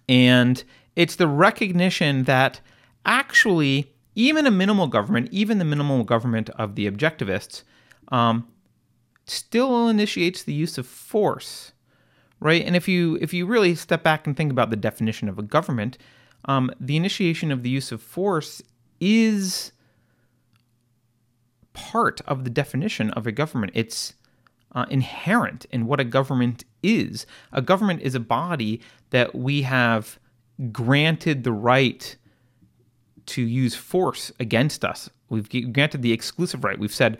and 0.07 0.63
it's 0.95 1.15
the 1.15 1.27
recognition 1.27 2.23
that 2.23 2.61
actually, 3.05 3.91
even 4.15 4.45
a 4.45 4.51
minimal 4.51 4.87
government, 4.87 5.29
even 5.31 5.57
the 5.57 5.65
minimal 5.65 6.03
government 6.03 6.49
of 6.51 6.75
the 6.75 6.89
objectivists, 6.89 7.63
um, 8.09 8.47
still 9.25 9.87
initiates 9.87 10.43
the 10.43 10.53
use 10.53 10.77
of 10.77 10.85
force, 10.85 11.73
right? 12.39 12.63
And 12.65 12.75
if 12.75 12.87
you 12.87 13.17
if 13.21 13.33
you 13.33 13.45
really 13.45 13.75
step 13.75 14.03
back 14.03 14.27
and 14.27 14.35
think 14.35 14.51
about 14.51 14.69
the 14.69 14.75
definition 14.75 15.29
of 15.29 15.39
a 15.39 15.43
government, 15.43 15.97
um, 16.45 16.71
the 16.79 16.97
initiation 16.97 17.51
of 17.51 17.63
the 17.63 17.69
use 17.69 17.91
of 17.91 18.01
force 18.01 18.61
is 18.99 19.71
part 21.73 22.21
of 22.27 22.43
the 22.43 22.49
definition 22.49 23.09
of 23.11 23.27
a 23.27 23.31
government. 23.31 23.71
It's 23.75 24.13
uh, 24.73 24.85
inherent 24.89 25.65
in 25.71 25.85
what 25.85 25.99
a 25.99 26.03
government 26.03 26.63
is. 26.81 27.25
A 27.51 27.61
government 27.61 28.01
is 28.01 28.15
a 28.15 28.19
body 28.19 28.81
that 29.11 29.35
we 29.35 29.63
have 29.63 30.19
granted 30.71 31.43
the 31.43 31.51
right 31.51 32.15
to 33.25 33.41
use 33.41 33.75
force 33.75 34.31
against 34.39 34.83
us. 34.83 35.09
We've 35.29 35.49
granted 35.73 36.01
the 36.01 36.11
exclusive 36.11 36.63
right. 36.63 36.77
We've 36.77 36.93
said 36.93 37.17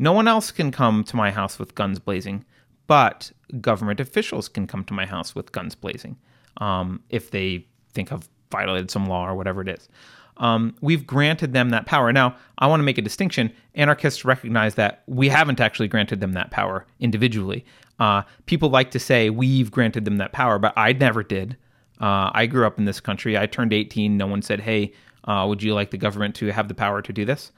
no 0.00 0.12
one 0.12 0.26
else 0.26 0.50
can 0.50 0.70
come 0.70 1.04
to 1.04 1.14
my 1.14 1.30
house 1.30 1.58
with 1.58 1.74
guns 1.74 1.98
blazing, 1.98 2.46
but 2.86 3.30
government 3.60 4.00
officials 4.00 4.48
can 4.48 4.66
come 4.66 4.82
to 4.84 4.94
my 4.94 5.04
house 5.04 5.34
with 5.34 5.52
guns 5.52 5.74
blazing 5.74 6.16
um, 6.56 7.02
if 7.10 7.30
they 7.30 7.66
think 7.92 8.10
I've 8.10 8.26
violated 8.50 8.90
some 8.90 9.04
law 9.04 9.28
or 9.28 9.34
whatever 9.34 9.60
it 9.60 9.68
is. 9.68 9.90
Um, 10.38 10.74
we've 10.80 11.06
granted 11.06 11.52
them 11.52 11.68
that 11.68 11.84
power. 11.84 12.14
Now, 12.14 12.34
I 12.56 12.66
want 12.66 12.80
to 12.80 12.84
make 12.84 12.96
a 12.96 13.02
distinction. 13.02 13.52
Anarchists 13.74 14.24
recognize 14.24 14.74
that 14.76 15.02
we 15.06 15.28
haven't 15.28 15.60
actually 15.60 15.88
granted 15.88 16.20
them 16.20 16.32
that 16.32 16.50
power 16.50 16.86
individually. 16.98 17.66
Uh, 17.98 18.22
people 18.46 18.70
like 18.70 18.90
to 18.92 18.98
say 18.98 19.28
we've 19.28 19.70
granted 19.70 20.06
them 20.06 20.16
that 20.16 20.32
power, 20.32 20.58
but 20.58 20.72
I 20.78 20.94
never 20.94 21.22
did. 21.22 21.58
Uh, 22.00 22.30
I 22.32 22.46
grew 22.46 22.66
up 22.66 22.78
in 22.78 22.86
this 22.86 23.00
country. 23.00 23.36
I 23.36 23.44
turned 23.44 23.74
18. 23.74 24.16
No 24.16 24.26
one 24.26 24.40
said, 24.40 24.60
hey, 24.60 24.94
uh, 25.24 25.44
would 25.46 25.62
you 25.62 25.74
like 25.74 25.90
the 25.90 25.98
government 25.98 26.34
to 26.36 26.46
have 26.46 26.68
the 26.68 26.74
power 26.74 27.02
to 27.02 27.12
do 27.12 27.26
this? 27.26 27.52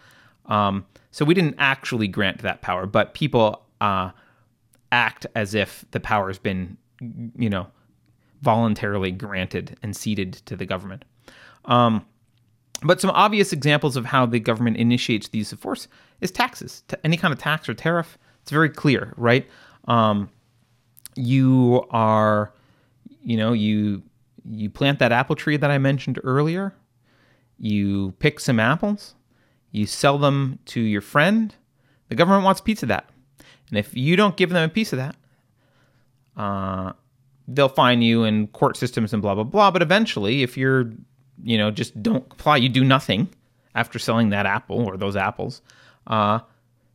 Um, 0.47 0.87
so 1.11 1.25
we 1.25 1.35
didn't 1.35 1.57
actually 1.59 2.09
grant 2.09 2.43
that 2.43 2.63
power, 2.63 2.87
but 2.87 3.15
people 3.15 3.63
uh, 3.81 4.11
act 4.91 5.27
as 5.35 5.55
if 5.55 5.85
the 5.91 6.01
power 6.01 6.29
has 6.29 6.39
been, 6.39 6.77
you 7.37 7.51
know, 7.51 7.67
voluntarily 8.43 9.11
granted 9.11 9.79
and 9.83 9.97
ceded 9.97 10.33
to 10.33 10.57
the 10.57 10.67
government. 10.67 11.05
Um, 11.65 12.05
but 12.83 13.01
some 13.01 13.11
obvious 13.11 13.53
examples 13.53 13.97
of 13.97 14.07
how 14.07 14.27
the 14.27 14.41
government 14.41 14.77
initiates 14.77 15.29
the 15.29 15.39
use 15.39 15.53
of 15.53 15.61
force 15.61 15.87
is 16.21 16.31
taxes. 16.31 16.83
Any 17.05 17.17
kind 17.17 17.33
of 17.33 17.39
tax 17.39 17.69
or 17.69 17.75
tariff, 17.75 18.19
it's 18.43 18.51
very 18.51 18.69
clear, 18.69 19.15
right? 19.17 19.49
Um, 19.87 20.31
you 21.15 21.87
are, 21.91 22.53
you 23.23 23.37
know, 23.37 23.53
you 23.53 24.03
you 24.51 24.69
plant 24.69 24.99
that 24.99 25.13
apple 25.13 25.37
tree 25.37 25.57
that 25.57 25.71
I 25.71 25.79
mentioned 25.79 26.19
earlier. 26.25 26.75
You 27.59 28.13
pick 28.19 28.41
some 28.41 28.59
apples. 28.59 29.15
You 29.73 29.87
sell 29.87 30.19
them 30.19 30.61
to 30.67 30.81
your 30.81 31.01
friend. 31.01 31.55
The 32.09 32.15
government 32.15 32.45
wants 32.45 32.61
a 32.61 32.65
piece 32.65 32.83
of 32.83 32.89
that, 32.91 33.09
and 33.71 33.79
if 33.79 33.97
you 33.97 34.17
don't 34.17 34.37
give 34.37 34.51
them 34.51 34.63
a 34.63 34.73
piece 34.73 34.93
of 34.93 34.99
that, 34.99 35.17
uh, 36.37 36.93
they'll 37.49 37.69
fine 37.69 38.03
you 38.03 38.25
in 38.25 38.47
court 38.49 38.77
systems 38.77 39.13
and 39.13 39.21
blah 39.21 39.35
blah 39.35 39.45
blah. 39.45 39.71
But 39.71 39.83
eventually, 39.83 40.43
if 40.43 40.57
you're 40.57 40.93
you 41.43 41.59
know, 41.59 41.71
just 41.71 42.01
don't 42.03 42.29
comply. 42.29 42.57
You 42.57 42.69
do 42.69 42.85
nothing 42.85 43.29
after 43.75 43.99
selling 43.99 44.31
that 44.31 44.47
apple 44.47 44.85
or 44.87 44.97
those 44.97 45.17
apples. 45.17 45.63
Uh, 46.07 46.41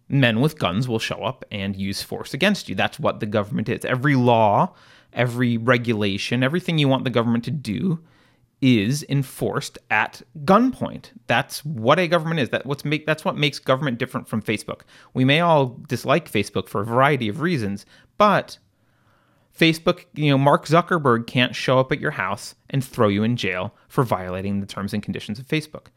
men 0.10 0.40
with 0.40 0.60
guns 0.60 0.88
will 0.88 1.00
show 1.00 1.24
up 1.24 1.44
and 1.52 1.76
use 1.76 2.02
force 2.02 2.34
against 2.34 2.70
you. 2.70 2.76
That's 2.76 3.00
what 3.00 3.20
the 3.20 3.26
government 3.26 3.70
is. 3.70 3.84
Every 3.84 4.16
law, 4.16 4.74
every 5.14 5.58
regulation, 5.58 6.44
everything 6.44 6.78
you 6.78 6.88
want 6.88 7.04
the 7.04 7.10
government 7.10 7.44
to 7.46 7.52
do 7.52 8.00
is 8.62 9.06
enforced 9.08 9.78
at 9.92 10.22
gunpoint. 10.44 11.12
That's 11.28 11.64
what 11.64 12.00
a 12.00 12.08
government 12.08 12.40
is. 12.40 12.50
That 12.50 12.66
what's 12.66 12.84
make 12.84 13.06
that's 13.06 13.24
what 13.24 13.38
makes 13.38 13.60
government 13.60 14.00
different 14.00 14.28
from 14.28 14.42
Facebook. 14.42 14.82
We 15.14 15.26
may 15.26 15.42
all 15.42 15.78
dislike 15.88 16.32
Facebook 16.32 16.68
for 16.68 16.82
a 16.82 16.86
variety 16.86 17.30
of 17.30 17.42
reasons, 17.42 17.86
but 18.18 18.58
Facebook, 19.58 20.06
you 20.14 20.30
know, 20.30 20.38
Mark 20.38 20.66
Zuckerberg 20.66 21.26
can't 21.28 21.56
show 21.56 21.80
up 21.80 21.92
at 21.92 22.00
your 22.00 22.12
house 22.12 22.56
and 22.70 22.84
throw 22.84 23.08
you 23.08 23.24
in 23.24 23.36
jail 23.36 23.74
for 23.88 24.04
violating 24.04 24.60
the 24.60 24.68
terms 24.68 24.94
and 24.94 25.02
conditions 25.02 25.40
of 25.40 25.48
Facebook. 25.48 25.88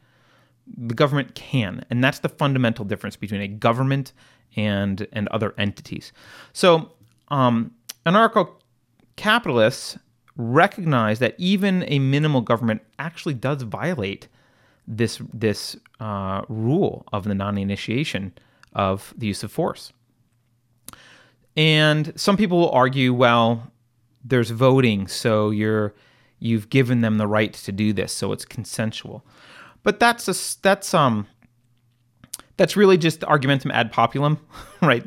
The 0.77 0.95
government 0.95 1.35
can, 1.35 1.85
and 1.89 2.03
that's 2.03 2.19
the 2.19 2.29
fundamental 2.29 2.85
difference 2.85 3.15
between 3.15 3.41
a 3.41 3.47
government 3.47 4.13
and 4.55 5.07
and 5.11 5.27
other 5.29 5.55
entities. 5.57 6.11
So, 6.53 6.91
um, 7.29 7.71
anarcho-capitalists 8.05 9.97
recognize 10.37 11.19
that 11.19 11.35
even 11.37 11.83
a 11.87 11.99
minimal 11.99 12.41
government 12.41 12.81
actually 12.99 13.33
does 13.33 13.61
violate 13.63 14.27
this 14.87 15.21
this 15.33 15.77
uh, 15.99 16.41
rule 16.49 17.05
of 17.13 17.23
the 17.23 17.35
non-initiation 17.35 18.33
of 18.73 19.13
the 19.17 19.27
use 19.27 19.43
of 19.43 19.51
force. 19.51 19.93
And 21.57 22.13
some 22.15 22.37
people 22.37 22.59
will 22.59 22.71
argue, 22.71 23.13
well, 23.13 23.71
there's 24.23 24.49
voting, 24.51 25.07
so 25.07 25.49
you're 25.49 25.93
you've 26.39 26.69
given 26.69 27.01
them 27.01 27.17
the 27.17 27.27
right 27.27 27.53
to 27.53 27.71
do 27.71 27.93
this, 27.93 28.11
so 28.11 28.31
it's 28.31 28.45
consensual. 28.45 29.25
But 29.83 29.99
that's 29.99 30.27
a 30.27 30.61
that's 30.61 30.93
um 30.93 31.27
that's 32.57 32.75
really 32.75 32.97
just 32.97 33.23
argumentum 33.23 33.71
ad 33.71 33.91
populum, 33.91 34.39
right? 34.81 35.05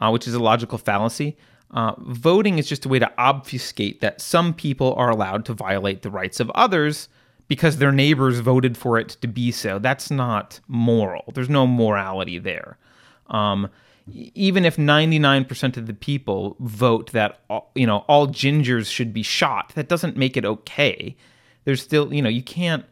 Uh, 0.00 0.10
which 0.10 0.26
is 0.26 0.34
a 0.34 0.40
logical 0.40 0.78
fallacy. 0.78 1.36
Uh, 1.74 1.92
voting 1.98 2.58
is 2.58 2.68
just 2.68 2.86
a 2.86 2.88
way 2.88 3.00
to 3.00 3.12
obfuscate 3.18 4.00
that 4.00 4.20
some 4.20 4.54
people 4.54 4.94
are 4.94 5.10
allowed 5.10 5.44
to 5.44 5.52
violate 5.52 6.02
the 6.02 6.10
rights 6.10 6.38
of 6.38 6.48
others 6.50 7.08
because 7.48 7.76
their 7.78 7.92
neighbors 7.92 8.38
voted 8.38 8.76
for 8.76 8.98
it 8.98 9.08
to 9.20 9.26
be 9.26 9.50
so. 9.50 9.78
That's 9.78 10.10
not 10.10 10.60
moral. 10.68 11.24
There's 11.34 11.50
no 11.50 11.66
morality 11.66 12.38
there. 12.38 12.78
Um, 13.26 13.68
even 14.06 14.64
if 14.64 14.76
99% 14.76 15.76
of 15.76 15.86
the 15.86 15.94
people 15.94 16.56
vote 16.60 17.12
that 17.12 17.40
all, 17.48 17.70
you 17.74 17.86
know 17.86 17.98
all 18.06 18.28
gingers 18.28 18.86
should 18.86 19.12
be 19.12 19.22
shot 19.22 19.72
that 19.74 19.88
doesn't 19.88 20.16
make 20.16 20.36
it 20.36 20.44
okay 20.44 21.16
there's 21.64 21.82
still 21.82 22.12
you 22.12 22.20
know 22.20 22.28
you 22.28 22.42
can't 22.42 22.84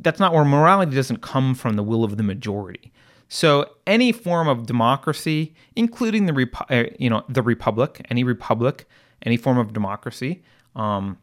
that's 0.00 0.18
not 0.18 0.34
where 0.34 0.44
morality 0.44 0.94
doesn't 0.94 1.22
come 1.22 1.54
from 1.54 1.76
the 1.76 1.84
will 1.84 2.02
of 2.02 2.16
the 2.16 2.24
majority 2.24 2.92
so 3.28 3.70
any 3.86 4.12
form 4.12 4.48
of 4.48 4.66
democracy 4.66 5.54
including 5.76 6.26
the 6.26 6.32
Repu- 6.32 6.70
uh, 6.70 6.90
you 6.98 7.10
know 7.10 7.24
the 7.28 7.42
republic 7.42 8.04
any 8.10 8.24
republic 8.24 8.88
any 9.22 9.36
form 9.36 9.58
of 9.58 9.72
democracy 9.72 10.42
um, 10.76 11.18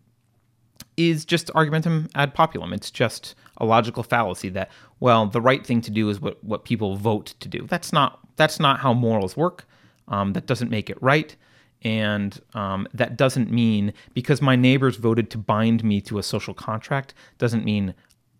is 0.97 1.25
just 1.25 1.49
argumentum 1.55 2.07
ad 2.15 2.33
populum 2.33 2.73
it's 2.73 2.91
just 2.91 3.35
a 3.57 3.65
logical 3.65 4.03
fallacy 4.03 4.49
that 4.49 4.69
well 4.99 5.25
the 5.25 5.41
right 5.41 5.65
thing 5.65 5.81
to 5.81 5.91
do 5.91 6.09
is 6.09 6.19
what 6.21 6.43
what 6.43 6.63
people 6.65 6.95
vote 6.95 7.33
to 7.39 7.47
do 7.47 7.65
that's 7.67 7.91
not 7.91 8.19
that's 8.35 8.59
not 8.59 8.79
how 8.79 8.93
morals 8.93 9.37
work. 9.37 9.65
Um, 10.07 10.33
that 10.33 10.45
doesn't 10.45 10.69
make 10.69 10.89
it 10.89 11.01
right. 11.01 11.35
And 11.83 12.39
um, 12.53 12.87
that 12.93 13.17
doesn't 13.17 13.51
mean 13.51 13.93
because 14.13 14.41
my 14.41 14.55
neighbors 14.55 14.97
voted 14.97 15.29
to 15.31 15.37
bind 15.37 15.83
me 15.83 16.01
to 16.01 16.17
a 16.17 16.23
social 16.23 16.53
contract, 16.53 17.13
doesn't 17.37 17.63
mean 17.63 17.93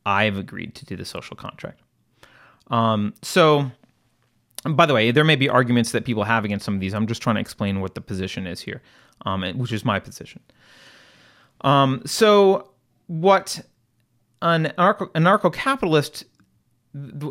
I've 0.06 0.38
agreed 0.38 0.76
to 0.76 0.86
do 0.86 0.96
the 0.96 1.06
social 1.06 1.36
contract. 1.36 1.82
Um, 2.72 3.14
so, 3.22 3.72
by 4.64 4.86
the 4.86 4.94
way, 4.94 5.12
there 5.12 5.24
may 5.24 5.36
be 5.36 5.50
arguments 5.50 5.92
that 5.92 6.06
people 6.06 6.24
have 6.24 6.46
against 6.46 6.66
some 6.66 6.74
of 6.74 6.80
these. 6.80 6.94
I'm 6.94 7.08
just 7.08 7.22
trying 7.22 7.36
to 7.36 7.42
explain 7.42 7.82
what 7.82 7.96
the 7.96 8.02
position 8.02 8.48
is 8.48 8.62
here, 8.62 8.82
um, 9.26 9.44
which 9.58 9.72
is 9.72 9.86
my 9.86 10.00
position. 10.00 10.42
Um, 11.62 12.02
so, 12.06 12.72
what 13.08 13.62
an 14.42 14.74
anarcho- 14.78 15.12
anarcho-capitalist 15.12 16.26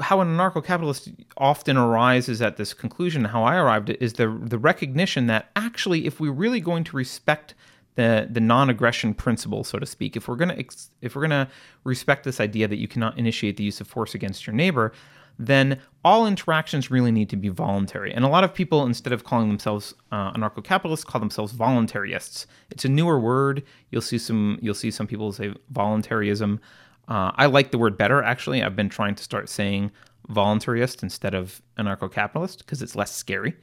how 0.02 0.20
an 0.20 0.28
anarcho-capitalist 0.28 1.08
often 1.38 1.78
arises 1.78 2.42
at 2.42 2.58
this 2.58 2.74
conclusion 2.74 3.24
how 3.24 3.44
i 3.44 3.56
arrived 3.56 3.88
at 3.88 4.02
is 4.02 4.14
the 4.14 4.28
the 4.42 4.58
recognition 4.58 5.26
that 5.26 5.50
actually 5.56 6.06
if 6.06 6.20
we're 6.20 6.32
really 6.32 6.60
going 6.60 6.84
to 6.84 6.96
respect 6.96 7.54
the 7.94 8.28
the 8.30 8.40
non-aggression 8.40 9.14
principle 9.14 9.64
so 9.64 9.78
to 9.78 9.86
speak 9.86 10.16
if 10.16 10.28
we're 10.28 10.36
to 10.36 10.64
if 11.00 11.16
we're 11.16 11.26
to 11.28 11.48
respect 11.84 12.24
this 12.24 12.40
idea 12.40 12.68
that 12.68 12.76
you 12.76 12.88
cannot 12.88 13.16
initiate 13.16 13.56
the 13.56 13.64
use 13.64 13.80
of 13.80 13.86
force 13.86 14.14
against 14.14 14.46
your 14.46 14.54
neighbor 14.54 14.92
then 15.38 15.80
all 16.04 16.26
interactions 16.26 16.90
really 16.90 17.10
need 17.10 17.28
to 17.30 17.36
be 17.36 17.48
voluntary. 17.48 18.12
And 18.12 18.24
a 18.24 18.28
lot 18.28 18.44
of 18.44 18.54
people, 18.54 18.84
instead 18.86 19.12
of 19.12 19.24
calling 19.24 19.48
themselves 19.48 19.94
uh, 20.12 20.32
anarcho-capitalists, 20.32 21.04
call 21.04 21.20
themselves 21.20 21.52
voluntarists. 21.52 22.46
It's 22.70 22.84
a 22.84 22.88
newer 22.88 23.18
word. 23.18 23.64
You'll 23.90 24.02
see 24.02 24.18
some. 24.18 24.58
You'll 24.60 24.74
see 24.74 24.90
some 24.90 25.06
people 25.06 25.32
say 25.32 25.54
voluntarism. 25.70 26.60
Uh, 27.08 27.32
I 27.34 27.46
like 27.46 27.70
the 27.70 27.78
word 27.78 27.96
better, 27.96 28.22
actually. 28.22 28.62
I've 28.62 28.76
been 28.76 28.88
trying 28.88 29.14
to 29.16 29.22
start 29.22 29.48
saying 29.48 29.90
voluntarist 30.28 31.02
instead 31.02 31.34
of 31.34 31.60
anarcho 31.78 32.10
capitalist 32.10 32.58
because 32.58 32.80
it's 32.80 32.96
less 32.96 33.14
scary. 33.14 33.56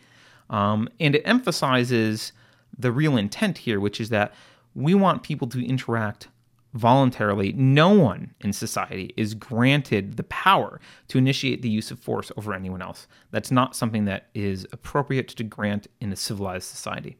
Um, 0.49 0.89
and 0.99 1.15
it 1.15 1.23
emphasizes 1.25 2.33
the 2.77 2.91
real 2.91 3.17
intent 3.17 3.59
here, 3.59 3.79
which 3.79 3.99
is 3.99 4.09
that 4.09 4.33
we 4.75 4.93
want 4.93 5.23
people 5.23 5.47
to 5.47 5.65
interact 5.65 6.27
voluntarily. 6.73 7.53
No 7.53 7.89
one 7.89 8.33
in 8.41 8.53
society 8.53 9.13
is 9.17 9.33
granted 9.33 10.17
the 10.17 10.23
power 10.23 10.79
to 11.09 11.17
initiate 11.17 11.61
the 11.61 11.69
use 11.69 11.91
of 11.91 11.99
force 11.99 12.31
over 12.37 12.53
anyone 12.53 12.81
else. 12.81 13.07
That's 13.31 13.51
not 13.51 13.75
something 13.75 14.05
that 14.05 14.29
is 14.33 14.65
appropriate 14.71 15.27
to 15.29 15.43
grant 15.43 15.87
in 15.99 16.11
a 16.11 16.15
civilized 16.15 16.67
society. 16.67 17.17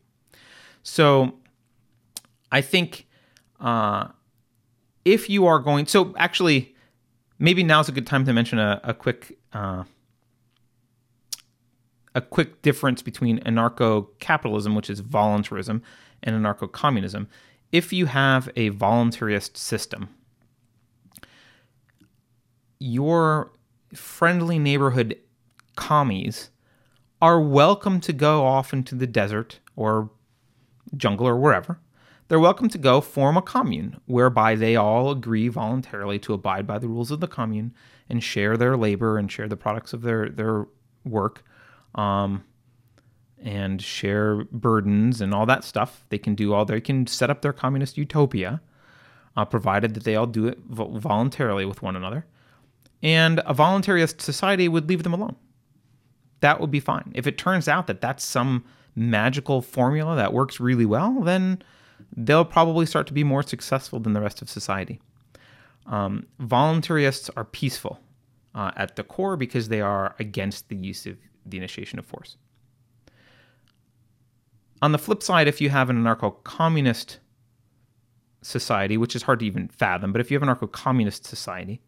So 0.84 1.40
I 2.52 2.62
think. 2.62 3.08
Uh, 3.60 4.08
if 5.06 5.30
you 5.30 5.46
are 5.46 5.60
going, 5.60 5.86
so 5.86 6.14
actually, 6.18 6.76
maybe 7.40 7.64
now's 7.64 7.90
a 7.90 7.92
good 7.92 8.08
time 8.08 8.26
to 8.26 8.34
mention 8.34 8.60
a, 8.60 8.80
a 8.84 8.94
quick 8.94 9.38
uh, 9.54 9.84
a 12.14 12.22
quick 12.22 12.62
difference 12.62 13.02
between 13.02 13.40
anarcho-capitalism, 13.40 14.76
which 14.76 14.90
is 14.90 15.00
voluntarism, 15.00 15.82
and 16.22 16.36
anarcho-communism. 16.36 17.28
If 17.72 17.94
you 17.94 18.08
have 18.08 18.50
a 18.56 18.72
voluntarist 18.72 19.56
system, 19.56 20.10
your 22.80 23.52
friendly 23.94 24.60
neighborhood 24.60 25.18
commies 25.76 26.50
are 27.22 27.40
welcome 27.40 28.02
to 28.02 28.12
go 28.12 28.46
off 28.46 28.74
into 28.74 28.96
the 28.96 29.08
desert 29.08 29.60
or 29.76 30.10
jungle 30.98 31.28
or 31.28 31.38
wherever. 31.38 31.80
They're 32.28 32.40
welcome 32.40 32.70
to 32.70 32.78
go 32.78 33.02
form 33.02 33.38
a 33.38 33.42
commune 33.42 34.00
whereby 34.06 34.56
they 34.56 34.76
all 34.76 35.12
agree 35.12 35.48
voluntarily 35.48 36.18
to 36.20 36.34
abide 36.34 36.66
by 36.66 36.80
the 36.80 36.88
rules 36.88 37.12
of 37.12 37.20
the 37.20 37.28
commune 37.28 37.74
and 38.10 38.24
share 38.24 38.58
their 38.58 38.76
labor 38.76 39.18
and 39.18 39.32
share 39.32 39.48
the 39.48 39.58
products 39.58 39.94
of 39.94 40.02
their 40.02 40.30
their 40.30 40.66
work. 41.04 41.44
Um, 41.96 42.44
and 43.42 43.82
share 43.82 44.44
burdens 44.46 45.22
and 45.22 45.34
all 45.34 45.46
that 45.46 45.64
stuff 45.64 46.06
they 46.10 46.18
can 46.18 46.36
do 46.36 46.54
all 46.54 46.66
they 46.66 46.82
can 46.82 47.08
set 47.08 47.30
up 47.30 47.42
their 47.42 47.54
communist 47.54 47.98
utopia 47.98 48.62
uh, 49.36 49.46
provided 49.46 49.94
that 49.94 50.04
they 50.04 50.16
all 50.16 50.28
do 50.28 50.48
it 50.48 50.60
voluntarily 50.70 51.66
with 51.66 51.82
one 51.82 51.96
another 51.96 52.26
and 53.02 53.40
a 53.40 53.54
voluntarist 53.54 54.22
society 54.22 54.68
would 54.68 54.88
leave 54.88 55.04
them 55.04 55.14
alone 55.14 55.36
that 56.42 56.60
would 56.60 56.72
be 56.72 56.80
fine 56.80 57.12
if 57.16 57.26
it 57.26 57.38
turns 57.38 57.68
out 57.68 57.88
that 57.88 58.02
that's 58.02 58.24
some 58.24 58.64
magical 58.96 59.62
formula 59.62 60.16
that 60.16 60.34
works 60.34 60.60
really 60.60 60.86
well 60.86 61.22
then 61.22 61.62
they'll 62.16 62.46
probably 62.46 62.86
start 62.86 63.08
to 63.08 63.14
be 63.14 63.24
more 63.24 63.44
successful 63.44 64.00
than 64.00 64.14
the 64.14 64.22
rest 64.22 64.42
of 64.42 64.50
society. 64.50 65.00
Um, 65.86 66.28
voluntarists 66.40 67.30
are 67.36 67.46
peaceful 67.46 68.00
uh, 68.54 68.72
at 68.76 68.96
the 68.96 69.04
core 69.04 69.38
because 69.38 69.70
they 69.70 69.82
are 69.82 70.16
against 70.20 70.70
the 70.70 70.76
use 70.76 71.06
of 71.06 71.18
the 71.46 71.58
initiation 71.58 72.00
of 72.00 72.06
force. 72.06 72.38
On 74.82 74.92
the 74.92 74.98
flip 74.98 75.22
side, 75.22 75.48
if 75.48 75.62
you 75.62 75.70
have 75.70 75.90
an 75.90 76.04
anarcho 76.04 76.44
communist 76.44 77.20
society, 78.42 78.98
which 78.98 79.16
is 79.16 79.24
hard 79.24 79.40
to 79.40 79.46
even 79.46 79.68
fathom, 79.68 80.12
but 80.12 80.22
if 80.22 80.32
you 80.32 80.40
have 80.40 80.48
an 80.48 80.54
anarcho 80.54 80.72
communist 80.72 81.26
society, 81.26 81.82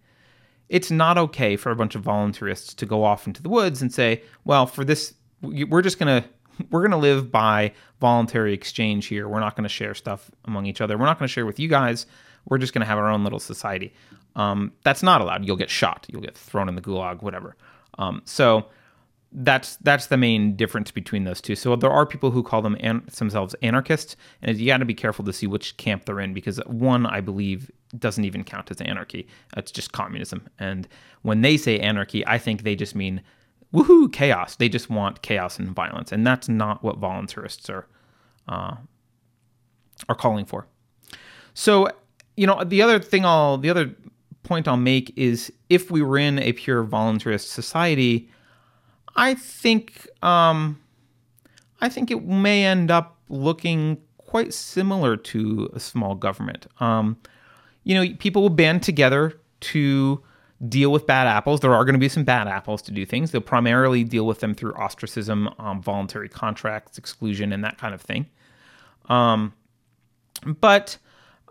it's 0.69 0.91
not 0.91 1.17
okay 1.17 1.56
for 1.56 1.71
a 1.71 1.75
bunch 1.75 1.95
of 1.95 2.03
voluntarists 2.03 2.75
to 2.75 2.86
go 2.86 3.03
off 3.03 3.27
into 3.27 3.41
the 3.41 3.49
woods 3.49 3.82
and 3.82 3.93
say, 3.93 4.23
well, 4.45 4.65
for 4.65 4.86
this, 4.86 5.13
we're 5.41 5.82
just 5.82 5.99
going 5.99 6.21
to 6.23 6.29
we're 6.69 6.82
going 6.82 6.91
to 6.91 6.97
live 6.97 7.32
by 7.32 7.73
voluntary 7.99 8.53
exchange 8.53 9.08
here. 9.08 9.27
We're 9.27 9.39
not 9.39 9.56
going 9.56 9.63
to 9.63 9.69
share 9.69 9.95
stuff 9.95 10.29
among 10.45 10.67
each 10.67 10.82
other. 10.82 10.97
We're 10.97 11.06
not 11.06 11.17
going 11.17 11.27
to 11.27 11.34
share 11.34 11.47
with 11.47 11.60
you 11.60 11.67
guys. 11.67 12.06
We're 12.45 12.60
just 12.60 12.73
going 12.73 12.82
to 12.82 12.86
have 12.86 12.99
our 12.99 13.10
own 13.10 13.23
little 13.23 13.39
society. 13.39 13.93
Um, 14.36 14.73
that's 14.84 15.03
not 15.03 15.21
allowed. 15.21 15.45
You'll 15.45 15.58
get 15.58 15.69
shot. 15.69 16.06
You'll 16.10 16.21
get 16.21 16.38
thrown 16.38 16.69
in 16.69 16.75
the 16.75 16.82
gulag, 16.82 17.21
whatever. 17.21 17.56
Um, 17.97 18.21
so 18.25 18.67
that's 19.36 19.78
that's 19.78 20.08
the 20.08 20.17
main 20.17 20.56
difference 20.56 20.91
between 20.91 21.24
those 21.24 21.41
two. 21.41 21.56
So 21.56 21.76
there 21.76 21.89
are 21.89 22.06
people 22.06 22.32
who 22.32 22.43
call 22.43 22.62
them 22.62 22.78
an- 22.80 23.04
themselves 23.17 23.56
anarchists, 23.62 24.15
and 24.41 24.58
you 24.58 24.67
got 24.67 24.78
to 24.78 24.86
be 24.86 24.93
careful 24.93 25.26
to 25.26 25.34
see 25.34 25.48
which 25.48 25.76
camp 25.78 26.06
they're 26.06 26.19
in 26.19 26.34
because 26.34 26.58
one, 26.67 27.06
I 27.06 27.19
believe, 27.19 27.72
doesn't 27.98 28.24
even 28.24 28.43
count 28.43 28.69
as 28.69 28.80
anarchy. 28.82 29.28
It's 29.58 29.72
just 29.72 29.91
communism. 29.91 30.48
And 30.60 30.88
when 31.24 31.41
they 31.41 31.58
say 31.58 31.80
anarchy, 31.80 32.26
I 32.28 32.38
think 32.38 32.63
they 32.63 32.76
just 32.76 32.96
mean 32.96 33.22
woohoo 33.74 34.12
chaos. 34.12 34.56
They 34.56 34.69
just 34.69 34.89
want 34.89 35.24
chaos 35.24 35.58
and 35.58 35.69
violence, 35.69 36.12
and 36.12 36.26
that's 36.26 36.48
not 36.48 36.84
what 36.84 37.02
voluntarists 37.02 37.69
are 37.69 37.88
uh, 38.48 38.76
are 40.08 40.15
calling 40.15 40.46
for. 40.46 40.67
So, 41.56 41.89
you 42.38 42.46
know, 42.46 42.63
the 42.63 42.82
other 42.82 43.00
thing 43.00 43.26
I'll 43.26 43.58
the 43.58 43.69
other 43.69 43.96
point 44.43 44.67
I'll 44.67 44.78
make 44.78 45.17
is 45.17 45.52
if 45.69 45.89
we 45.89 46.02
were 46.02 46.17
in 46.17 46.38
a 46.39 46.54
pure 46.54 46.84
voluntarist 46.84 47.48
society, 47.48 48.30
I 49.15 49.36
think 49.36 50.08
um, 50.23 50.80
I 51.82 51.89
think 51.89 52.12
it 52.12 52.23
may 52.23 52.65
end 52.65 52.91
up 52.91 53.17
looking 53.30 53.97
quite 54.17 54.54
similar 54.54 55.15
to 55.17 55.69
a 55.73 55.80
small 55.80 56.15
government. 56.15 56.67
Um, 56.80 57.17
you 57.84 57.95
know, 57.95 58.15
people 58.17 58.41
will 58.41 58.49
band 58.49 58.82
together 58.84 59.39
to 59.60 60.23
deal 60.67 60.91
with 60.91 61.06
bad 61.06 61.28
apples. 61.28 61.60
There 61.60 61.73
are 61.73 61.84
going 61.86 61.93
to 61.93 61.99
be 61.99 62.10
some 62.10 62.23
bad 62.23 62.47
apples 62.47 62.82
to 62.84 62.91
do 62.91 63.06
things. 63.06 63.32
They'll 63.32 63.41
primarily 63.41 64.04
deal 64.04 64.26
with 64.26 64.39
them 64.39 64.56
through 64.56 64.73
ostracism, 64.73 65.49
um, 65.60 65.82
voluntary 65.82 66.30
contracts, 66.30 66.97
exclusion, 66.97 67.52
and 67.52 67.63
that 67.63 67.78
kind 67.78 67.93
of 67.93 68.02
thing. 68.02 68.28
Um, 69.10 69.54
but 70.45 70.97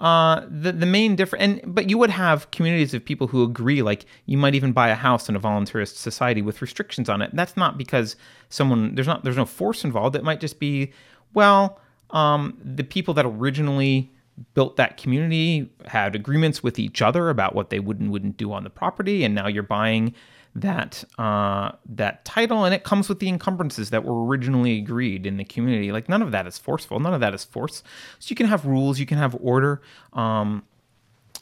uh, 0.03 0.45
the 0.51 0.73
the 0.73 0.85
main 0.85 1.15
difference, 1.15 1.43
and 1.43 1.75
but 1.75 1.89
you 1.89 1.97
would 1.97 2.11
have 2.11 2.51
communities 2.51 2.93
of 2.93 3.05
people 3.05 3.29
who 3.29 3.45
agree. 3.45 3.83
Like 3.83 4.05
you 4.27 4.37
might 4.37 4.57
even 4.57 4.73
buy 4.73 4.89
a 4.89 4.97
house 4.97 5.29
in 5.29 5.37
a 5.37 5.41
voluntarist 5.41 5.95
society 5.95 6.43
with 6.43 6.61
restrictions 6.61 7.09
on 7.09 7.23
it. 7.23 7.31
That's 7.35 7.57
not 7.57 7.79
because 7.79 8.17
someone 8.49 8.97
there's 8.97 9.07
not 9.07 9.23
there's 9.23 9.37
no 9.37 9.47
force 9.47 9.85
involved. 9.85 10.17
It 10.17 10.25
might 10.25 10.41
just 10.41 10.59
be 10.59 10.93
well, 11.35 11.79
um, 12.11 12.59
the 12.65 12.83
people 12.83 13.15
that 13.15 13.25
originally 13.25 14.11
built 14.55 14.77
that 14.77 14.97
community, 14.97 15.71
had 15.87 16.17
agreements 16.17 16.65
with 16.65 16.81
each 16.81 17.01
other 17.01 17.31
about 17.31 17.55
what 17.55 17.71
they 17.71 17.79
would 17.79 18.01
and 18.01 18.11
wouldn't 18.11 18.37
do 18.37 18.53
on 18.53 18.65
the 18.65 18.71
property, 18.71 19.23
and 19.23 19.37
now 19.37 19.47
you're 19.47 19.63
buying 19.63 20.15
that 20.55 21.05
uh, 21.19 21.73
that 21.89 22.25
title, 22.25 22.65
and 22.65 22.75
it 22.75 22.85
comes 22.85 23.09
with 23.09 23.21
the 23.21 23.29
encumbrances 23.29 23.91
that 23.91 24.05
were 24.05 24.27
originally 24.27 24.79
agreed 24.79 25.27
in 25.27 25.37
the 25.37 25.45
community. 25.45 25.93
Like 25.93 26.09
none 26.09 26.23
of 26.23 26.31
that 26.33 26.47
is 26.47 26.59
forceful, 26.59 27.01
none 27.01 27.15
of 27.15 27.21
that 27.21 27.35
is 27.35 27.45
force. 27.45 27.83
So 28.19 28.31
you 28.31 28.37
can 28.37 28.47
have 28.47 28.67
rules, 28.67 28.99
you 28.99 29.07
can 29.07 29.19
have 29.19 29.37
order. 29.41 29.81
Um, 30.13 30.65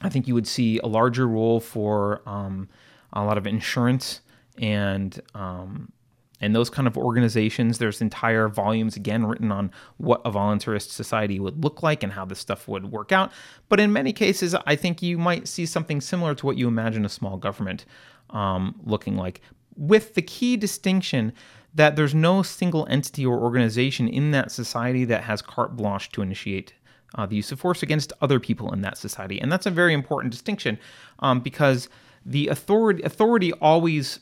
I 0.00 0.08
think 0.08 0.28
you 0.28 0.34
would 0.34 0.46
see 0.46 0.78
a 0.78 0.86
larger 0.86 1.26
role 1.26 1.60
for 1.60 2.22
um, 2.26 2.68
a 3.12 3.24
lot 3.24 3.36
of 3.36 3.46
insurance 3.46 4.20
and 4.58 5.20
um, 5.34 5.92
and 6.40 6.54
those 6.54 6.70
kind 6.70 6.88
of 6.88 6.96
organizations. 6.96 7.78
There's 7.78 8.00
entire 8.00 8.48
volumes 8.48 8.96
again 8.96 9.26
written 9.26 9.52
on 9.52 9.70
what 9.98 10.22
a 10.24 10.30
voluntarist 10.30 10.90
society 10.90 11.38
would 11.38 11.62
look 11.62 11.82
like 11.82 12.02
and 12.02 12.12
how 12.12 12.24
this 12.24 12.38
stuff 12.38 12.66
would 12.68 12.90
work 12.90 13.12
out. 13.12 13.32
But 13.68 13.80
in 13.80 13.92
many 13.92 14.12
cases, 14.12 14.54
I 14.54 14.76
think 14.76 15.02
you 15.02 15.18
might 15.18 15.48
see 15.48 15.66
something 15.66 16.00
similar 16.00 16.34
to 16.36 16.46
what 16.46 16.56
you 16.56 16.68
imagine 16.68 17.04
a 17.04 17.10
small 17.10 17.36
government 17.36 17.84
um, 18.30 18.74
looking 18.84 19.16
like, 19.16 19.40
with 19.76 20.14
the 20.14 20.22
key 20.22 20.56
distinction 20.56 21.32
that 21.74 21.96
there's 21.96 22.14
no 22.14 22.42
single 22.42 22.86
entity 22.90 23.24
or 23.24 23.38
organization 23.38 24.08
in 24.08 24.32
that 24.32 24.50
society 24.50 25.04
that 25.04 25.24
has 25.24 25.40
carte 25.40 25.76
blanche 25.76 26.10
to 26.10 26.22
initiate 26.22 26.74
uh, 27.14 27.26
the 27.26 27.36
use 27.36 27.52
of 27.52 27.60
force 27.60 27.82
against 27.82 28.12
other 28.20 28.40
people 28.40 28.72
in 28.72 28.82
that 28.82 28.98
society. 28.98 29.40
And 29.40 29.50
that's 29.50 29.66
a 29.66 29.70
very 29.70 29.94
important 29.94 30.32
distinction 30.32 30.78
um, 31.20 31.40
because 31.40 31.88
the 32.24 32.48
authority 32.48 33.02
authority 33.02 33.52
always 33.54 34.20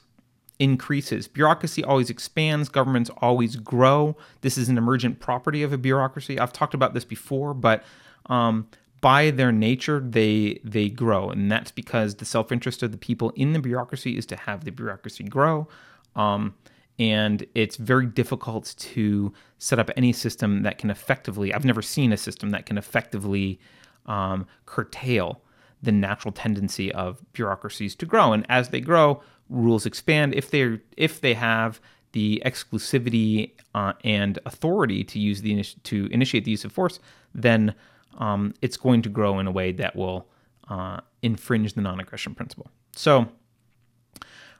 increases. 0.59 1.29
Bureaucracy 1.29 1.85
always 1.85 2.11
expands, 2.11 2.69
governments 2.69 3.11
always 3.19 3.57
grow. 3.57 4.17
This 4.41 4.59
is 4.59 4.69
an 4.69 4.77
emergent 4.77 5.21
property 5.21 5.63
of 5.63 5.73
a 5.73 5.79
bureaucracy. 5.79 6.39
I've 6.39 6.53
talked 6.53 6.75
about 6.75 6.95
this 6.95 7.05
before, 7.05 7.55
but 7.55 7.85
um, 8.27 8.69
by 9.01 9.31
their 9.31 9.53
nature, 9.53 10.01
they 10.01 10.61
they 10.65 10.89
grow, 10.89 11.31
and 11.31 11.51
that's 11.51 11.71
because 11.71 12.17
the 12.17 12.25
self-interest 12.25 12.83
of 12.83 12.93
the 12.93 12.99
people 12.99 13.31
in 13.37 13.53
the 13.53 13.61
bureaucracy 13.61 14.17
is 14.17 14.27
to 14.27 14.37
have 14.37 14.65
the 14.65 14.73
bureaucracy 14.73 15.25
grow. 15.25 15.69
Um, 16.17 16.55
and 16.99 17.47
it's 17.55 17.77
very 17.77 18.07
difficult 18.07 18.75
to 18.79 19.33
set 19.59 19.79
up 19.79 19.91
any 19.97 20.13
system 20.13 20.63
that 20.63 20.79
can 20.79 20.91
effectively. 20.91 21.55
I've 21.55 21.65
never 21.65 21.83
seen 21.83 22.13
a 22.13 22.17
system 22.17 22.51
that 22.51 22.67
can 22.67 22.77
effectively 22.77 23.61
um, 24.07 24.47
curtail 24.67 25.43
the 25.83 25.93
natural 25.93 26.33
tendency 26.33 26.93
of 26.93 27.25
bureaucracies 27.33 27.95
to 27.97 28.07
grow. 28.07 28.33
And 28.33 28.45
as 28.49 28.71
they 28.71 28.81
grow, 28.81 29.23
rules 29.49 29.87
expand. 29.87 30.35
If 30.35 30.51
they 30.51 30.81
if 30.97 31.21
they 31.21 31.35
have 31.35 31.81
the 32.13 32.43
exclusivity 32.45 33.53
uh, 33.75 33.93
and 34.03 34.39
authority 34.45 35.05
to 35.05 35.19
use 35.21 35.43
the 35.43 35.63
to 35.63 36.07
initiate 36.11 36.45
the 36.45 36.51
use 36.51 36.65
of 36.65 36.73
force, 36.73 36.99
then 37.35 37.75
um, 38.17 38.55
it's 38.63 38.77
going 38.77 39.03
to 39.03 39.09
grow 39.09 39.39
in 39.39 39.47
a 39.47 39.51
way 39.51 39.73
that 39.73 39.95
will 39.95 40.27
uh, 40.69 41.01
infringe 41.23 41.75
the 41.75 41.81
non-aggression 41.81 42.35
principle. 42.35 42.71
So 42.97 43.29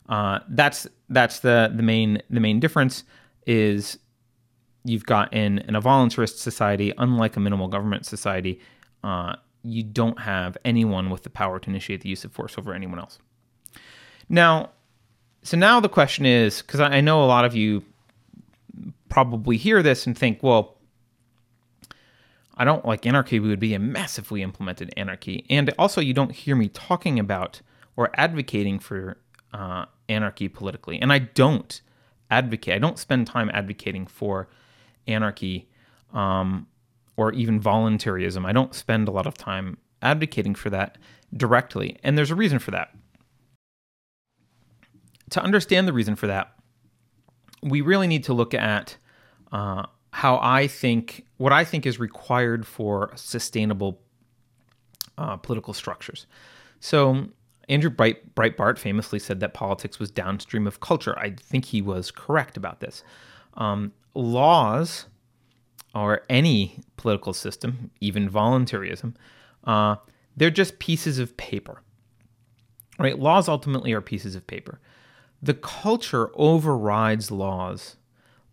uh, 0.09 0.41
that's 0.49 0.87
that's 1.09 1.41
the 1.41 1.73
the 1.75 1.83
main 1.83 2.23
the 2.31 2.41
main 2.41 2.61
difference 2.61 3.05
is 3.47 3.99
you've 4.85 5.07
got 5.07 5.33
in, 5.33 5.59
in 5.59 5.75
a 5.75 5.83
voluntarist 5.83 6.39
society, 6.39 6.93
unlike 6.99 7.37
a 7.37 7.41
minimal 7.41 7.69
government 7.69 8.07
society, 8.07 8.61
uh, 9.05 9.37
you 9.63 9.83
don't 9.83 10.21
have 10.21 10.57
anyone 10.65 11.11
with 11.11 11.23
the 11.23 11.31
power 11.31 11.59
to 11.59 11.71
initiate 11.71 12.01
the 12.01 12.09
use 12.09 12.25
of 12.25 12.33
force 12.33 12.57
over 12.57 12.73
anyone 12.73 12.99
else. 12.99 13.19
Now, 14.29 14.71
so 15.43 15.57
now 15.57 15.81
the 15.81 15.89
question 15.89 16.27
is 16.27 16.63
because 16.63 16.81
I 16.81 17.01
know 17.01 17.23
a 17.23 17.27
lot 17.27 17.45
of 17.45 17.55
you 17.55 17.85
probably 19.09 19.57
hear 19.57 19.83
this 19.83 20.07
and 20.07 20.17
think, 20.17 20.43
well, 20.43 20.78
I 22.59 22.65
don't 22.65 22.85
like 22.85 23.07
anarchy. 23.07 23.39
We 23.39 23.49
would 23.49 23.61
be 23.61 23.75
a 23.75 23.97
we 24.31 24.43
implemented 24.43 24.93
anarchy. 24.97 25.47
And 25.49 25.73
also, 25.79 26.01
you 26.01 26.13
don't 26.13 26.33
hear 26.33 26.57
me 26.57 26.69
talking 26.69 27.19
about 27.19 27.63
or 27.97 28.11
advocating 28.15 28.81
for 28.81 29.19
uh, 29.55 29.87
anarchy 30.09 30.49
politically. 30.49 31.01
And 31.01 31.13
I 31.13 31.21
don't 31.21 31.81
advocate, 32.31 32.75
I 32.75 32.79
don't 32.79 32.99
spend 32.99 33.27
time 33.27 33.51
advocating 33.55 34.07
for 34.07 34.49
anarchy 35.07 35.69
um, 36.13 36.67
or 37.17 37.33
even 37.33 37.61
voluntarism. 37.61 38.45
I 38.45 38.53
don't 38.53 38.75
spend 38.75 39.09
a 39.09 39.11
lot 39.11 39.27
of 39.27 39.35
time 39.35 39.79
advocating 40.03 40.55
for 40.55 40.71
that 40.71 40.99
directly. 41.37 41.97
And 42.03 42.19
there's 42.19 42.31
a 42.31 42.35
reason 42.35 42.59
for 42.59 42.71
that. 42.73 42.91
To 45.31 45.43
understand 45.43 45.87
the 45.87 45.93
reason 45.93 46.17
for 46.17 46.27
that, 46.27 46.53
we 47.63 47.81
really 47.81 48.07
need 48.07 48.25
to 48.25 48.33
look 48.33 48.55
at 48.55 48.97
uh, 49.53 49.85
how 50.13 50.39
I 50.43 50.67
think, 50.67 51.27
what 51.39 51.53
I 51.53 51.65
think 51.65 51.87
is 51.87 51.99
required 51.99 52.67
for 52.67 53.11
sustainable 53.15 54.01
uh, 55.17 55.37
political 55.37 55.73
structures. 55.73 56.27
So, 56.81 57.29
Andrew 57.69 57.91
Bright, 57.91 58.35
Breitbart 58.35 58.79
famously 58.79 59.19
said 59.19 59.41
that 59.41 59.55
politics 59.55 59.99
was 59.99 60.11
downstream 60.11 60.67
of 60.67 60.81
culture. 60.81 61.19
I 61.19 61.31
think 61.31 61.67
he 61.67 61.83
was 61.83 62.11
correct 62.11 62.57
about 62.57 62.81
this. 62.81 63.03
Um, 63.55 63.93
laws 64.15 65.07
or 65.95 66.23
any 66.29 66.81
political 66.97 67.33
system, 67.33 67.91
even 68.01 68.29
voluntarism, 68.29 69.15
uh, 69.65 69.97
they're 70.37 70.51
just 70.51 70.79
pieces 70.79 71.19
of 71.19 71.37
paper. 71.37 71.83
Right? 72.99 73.19
Laws 73.19 73.49
ultimately 73.49 73.93
are 73.93 74.01
pieces 74.01 74.35
of 74.35 74.47
paper. 74.47 74.81
The 75.43 75.55
culture 75.55 76.31
overrides 76.35 77.31
laws. 77.31 77.97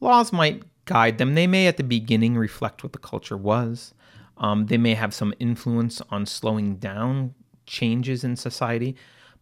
Laws 0.02 0.32
might 0.32 0.64
guide 0.86 1.18
them. 1.18 1.36
They 1.36 1.48
may, 1.48 1.68
at 1.68 1.78
the 1.78 1.84
beginning, 1.84 2.38
reflect 2.38 2.84
what 2.84 2.94
the 2.94 3.00
culture 3.00 3.38
was. 3.38 3.94
Um, 4.38 4.68
they 4.68 4.78
may 4.78 4.94
have 4.96 5.14
some 5.14 5.34
influence 5.40 6.02
on 6.10 6.26
slowing 6.26 6.76
down 6.76 7.34
changes 7.66 8.24
in 8.24 8.36
society, 8.36 8.96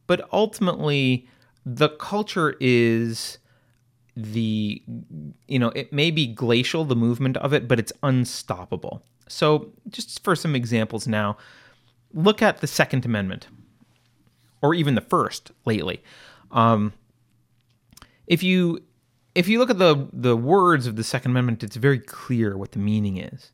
but 0.07 0.27
ultimately, 0.31 1.27
the 1.65 1.89
culture 1.89 2.55
is 2.59 3.37
the 4.15 4.81
you 5.47 5.57
know 5.57 5.69
it 5.69 5.91
may 5.91 6.11
be 6.11 6.27
glacial 6.27 6.85
the 6.85 6.95
movement 6.95 7.35
of 7.37 7.51
it 7.51 7.67
but 7.67 7.79
it's 7.79 7.91
unstoppable 8.03 9.01
so 9.27 9.71
just 9.89 10.23
for 10.23 10.35
some 10.35 10.55
examples 10.55 11.07
now 11.07 11.35
look 12.13 12.39
at 12.39 12.59
the 12.59 12.67
second 12.67 13.05
amendment 13.05 13.47
or 14.61 14.75
even 14.75 14.93
the 14.93 15.01
first 15.01 15.51
lately 15.65 16.03
um, 16.51 16.93
if 18.27 18.43
you 18.43 18.83
if 19.35 19.47
you 19.47 19.59
look 19.59 19.69
at 19.69 19.79
the 19.79 20.07
the 20.13 20.37
words 20.37 20.87
of 20.87 20.95
the 20.95 21.03
second 21.03 21.31
amendment 21.31 21.63
it's 21.63 21.75
very 21.75 21.99
clear 21.99 22.57
what 22.57 22.71
the 22.71 22.79
meaning 22.79 23.17
is. 23.17 23.51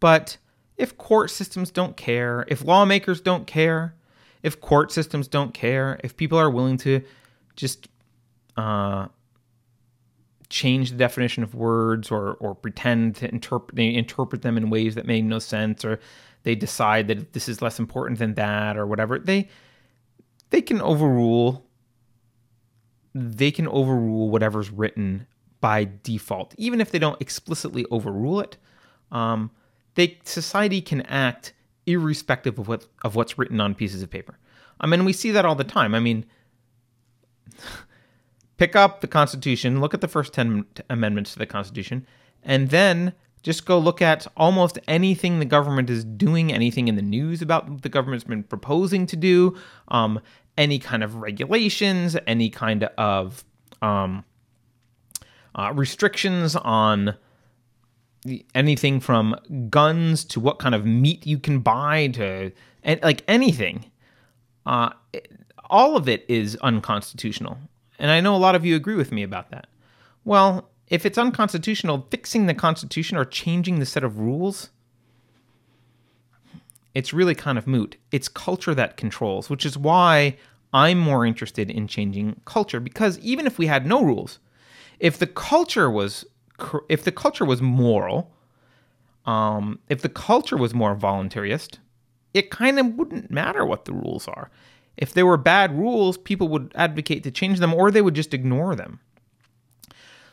But 0.00 0.36
if 0.76 0.96
court 0.96 1.30
systems 1.30 1.70
don't 1.70 1.96
care 1.96 2.44
if 2.48 2.64
lawmakers 2.64 3.20
don't 3.20 3.46
care 3.46 3.94
if 4.42 4.60
court 4.60 4.92
systems 4.92 5.26
don't 5.28 5.52
care 5.52 6.00
if 6.04 6.16
people 6.16 6.38
are 6.38 6.50
willing 6.50 6.76
to 6.78 7.02
just 7.56 7.88
uh, 8.56 9.08
change 10.48 10.90
the 10.90 10.96
definition 10.96 11.42
of 11.42 11.54
words 11.54 12.10
or 12.10 12.34
or 12.34 12.54
pretend 12.54 13.16
to 13.16 13.28
interpret 13.28 13.76
they 13.76 13.92
interpret 13.92 14.42
them 14.42 14.56
in 14.56 14.70
ways 14.70 14.94
that 14.94 15.06
make 15.06 15.24
no 15.24 15.38
sense 15.38 15.84
or 15.84 16.00
they 16.44 16.54
decide 16.54 17.08
that 17.08 17.32
this 17.32 17.48
is 17.48 17.60
less 17.60 17.78
important 17.78 18.18
than 18.18 18.34
that 18.34 18.76
or 18.76 18.86
whatever 18.86 19.18
they 19.18 19.48
they 20.50 20.62
can 20.62 20.80
overrule 20.80 21.67
they 23.14 23.50
can 23.50 23.68
overrule 23.68 24.30
whatever's 24.30 24.70
written 24.70 25.26
by 25.60 25.88
default. 26.02 26.54
Even 26.56 26.80
if 26.80 26.90
they 26.90 26.98
don't 26.98 27.20
explicitly 27.20 27.84
overrule 27.90 28.40
it 28.40 28.56
um, 29.10 29.50
they 29.94 30.18
society 30.24 30.80
can 30.80 31.02
act 31.02 31.52
irrespective 31.86 32.58
of 32.58 32.68
what 32.68 32.86
of 33.02 33.14
what's 33.14 33.38
written 33.38 33.60
on 33.60 33.74
pieces 33.74 34.02
of 34.02 34.10
paper. 34.10 34.38
I 34.80 34.86
mean 34.86 35.04
we 35.04 35.12
see 35.12 35.30
that 35.32 35.44
all 35.44 35.54
the 35.54 35.64
time. 35.64 35.94
I 35.94 36.00
mean 36.00 36.26
pick 38.56 38.76
up 38.76 39.00
the 39.00 39.06
Constitution, 39.06 39.80
look 39.80 39.94
at 39.94 40.00
the 40.00 40.08
first 40.08 40.32
10 40.32 40.66
amendments 40.90 41.32
to 41.32 41.38
the 41.38 41.46
Constitution, 41.46 42.06
and 42.42 42.70
then 42.70 43.12
just 43.42 43.64
go 43.64 43.78
look 43.78 44.02
at 44.02 44.26
almost 44.36 44.80
anything 44.88 45.38
the 45.38 45.44
government 45.44 45.88
is 45.88 46.04
doing, 46.04 46.52
anything 46.52 46.88
in 46.88 46.96
the 46.96 47.02
news 47.02 47.40
about 47.40 47.82
the 47.82 47.88
government's 47.88 48.24
been 48.24 48.42
proposing 48.42 49.06
to 49.06 49.16
do, 49.16 49.56
um, 49.88 50.20
any 50.58 50.78
kind 50.78 51.02
of 51.02 51.14
regulations, 51.14 52.16
any 52.26 52.50
kind 52.50 52.84
of 52.98 53.44
um, 53.80 54.24
uh, 55.54 55.72
restrictions 55.74 56.56
on 56.56 57.14
anything 58.54 59.00
from 59.00 59.36
guns 59.70 60.24
to 60.24 60.40
what 60.40 60.58
kind 60.58 60.74
of 60.74 60.84
meat 60.84 61.26
you 61.26 61.38
can 61.38 61.60
buy 61.60 62.08
to 62.08 62.52
and 62.82 63.00
like 63.02 63.22
anything. 63.28 63.86
Uh, 64.66 64.90
all 65.70 65.96
of 65.96 66.08
it 66.08 66.24
is 66.28 66.56
unconstitutional. 66.56 67.58
And 67.98 68.10
I 68.10 68.20
know 68.20 68.34
a 68.34 68.38
lot 68.38 68.54
of 68.54 68.64
you 68.64 68.76
agree 68.76 68.96
with 68.96 69.12
me 69.12 69.22
about 69.22 69.50
that. 69.50 69.68
Well, 70.24 70.70
if 70.88 71.06
it's 71.06 71.18
unconstitutional, 71.18 72.06
fixing 72.10 72.46
the 72.46 72.54
Constitution 72.54 73.16
or 73.16 73.24
changing 73.24 73.78
the 73.78 73.86
set 73.86 74.04
of 74.04 74.18
rules, 74.18 74.70
it's 76.98 77.12
really 77.12 77.36
kind 77.36 77.56
of 77.56 77.68
moot. 77.68 77.96
It's 78.10 78.26
culture 78.26 78.74
that 78.74 78.96
controls, 78.96 79.48
which 79.48 79.64
is 79.64 79.78
why 79.78 80.36
I'm 80.72 80.98
more 80.98 81.24
interested 81.24 81.70
in 81.70 81.86
changing 81.86 82.40
culture 82.44 82.80
because 82.80 83.20
even 83.20 83.46
if 83.46 83.56
we 83.56 83.68
had 83.68 83.86
no 83.86 84.02
rules, 84.02 84.40
if 84.98 85.16
the 85.16 85.28
culture 85.28 85.88
was 85.88 86.24
if 86.88 87.04
the 87.04 87.12
culture 87.12 87.44
was 87.44 87.62
moral, 87.62 88.32
um, 89.26 89.78
if 89.88 90.02
the 90.02 90.08
culture 90.08 90.56
was 90.56 90.74
more 90.74 90.96
voluntarist, 90.96 91.78
it 92.34 92.50
kind 92.50 92.80
of 92.80 92.86
wouldn't 92.96 93.30
matter 93.30 93.64
what 93.64 93.84
the 93.84 93.92
rules 93.92 94.26
are. 94.26 94.50
If 94.96 95.14
there 95.14 95.24
were 95.24 95.36
bad 95.36 95.78
rules, 95.78 96.18
people 96.18 96.48
would 96.48 96.72
advocate 96.74 97.22
to 97.22 97.30
change 97.30 97.60
them 97.60 97.72
or 97.72 97.92
they 97.92 98.02
would 98.02 98.14
just 98.14 98.34
ignore 98.34 98.74
them. 98.74 98.98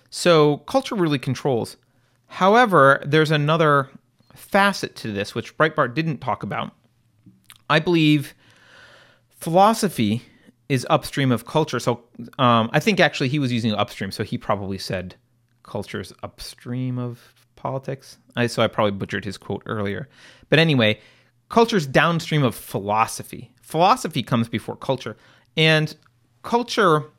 So 0.10 0.58
culture 0.66 0.96
really 0.96 1.20
controls. 1.20 1.78
However, 2.26 3.04
there's 3.06 3.30
another 3.30 3.92
facet 4.36 4.96
to 4.98 5.12
this 5.12 5.34
which 5.36 5.58
Breitbart 5.58 5.94
didn't 5.94 6.20
talk 6.20 6.44
about. 6.44 6.72
I 7.70 7.80
believe 7.80 8.34
philosophy 9.30 10.22
is 10.70 10.86
upstream 10.90 11.32
of 11.32 11.46
culture. 11.46 11.80
So 11.80 12.04
um, 12.40 12.70
I 12.74 12.80
think 12.80 13.00
actually 13.00 13.30
he 13.30 13.40
was 13.40 13.52
using 13.52 13.74
upstream, 13.74 14.12
so 14.12 14.24
he 14.24 14.38
probably 14.38 14.78
said 14.78 15.16
culture 15.64 16.00
is 16.00 16.14
upstream 16.24 16.98
of 16.98 17.34
politics. 17.56 18.18
I, 18.36 18.48
so 18.48 18.62
I 18.62 18.68
probably 18.68 18.92
butchered 18.92 19.26
his 19.26 19.38
quote 19.38 19.64
earlier. 19.66 20.08
But 20.50 20.60
anyway, 20.60 21.00
culture 21.50 21.78
is 21.78 21.88
downstream 21.88 22.44
of 22.44 22.56
philosophy 22.56 23.52
philosophy 23.66 24.22
comes 24.22 24.48
before 24.48 24.76
culture. 24.76 25.18
And 25.58 25.96
culture 26.44 27.12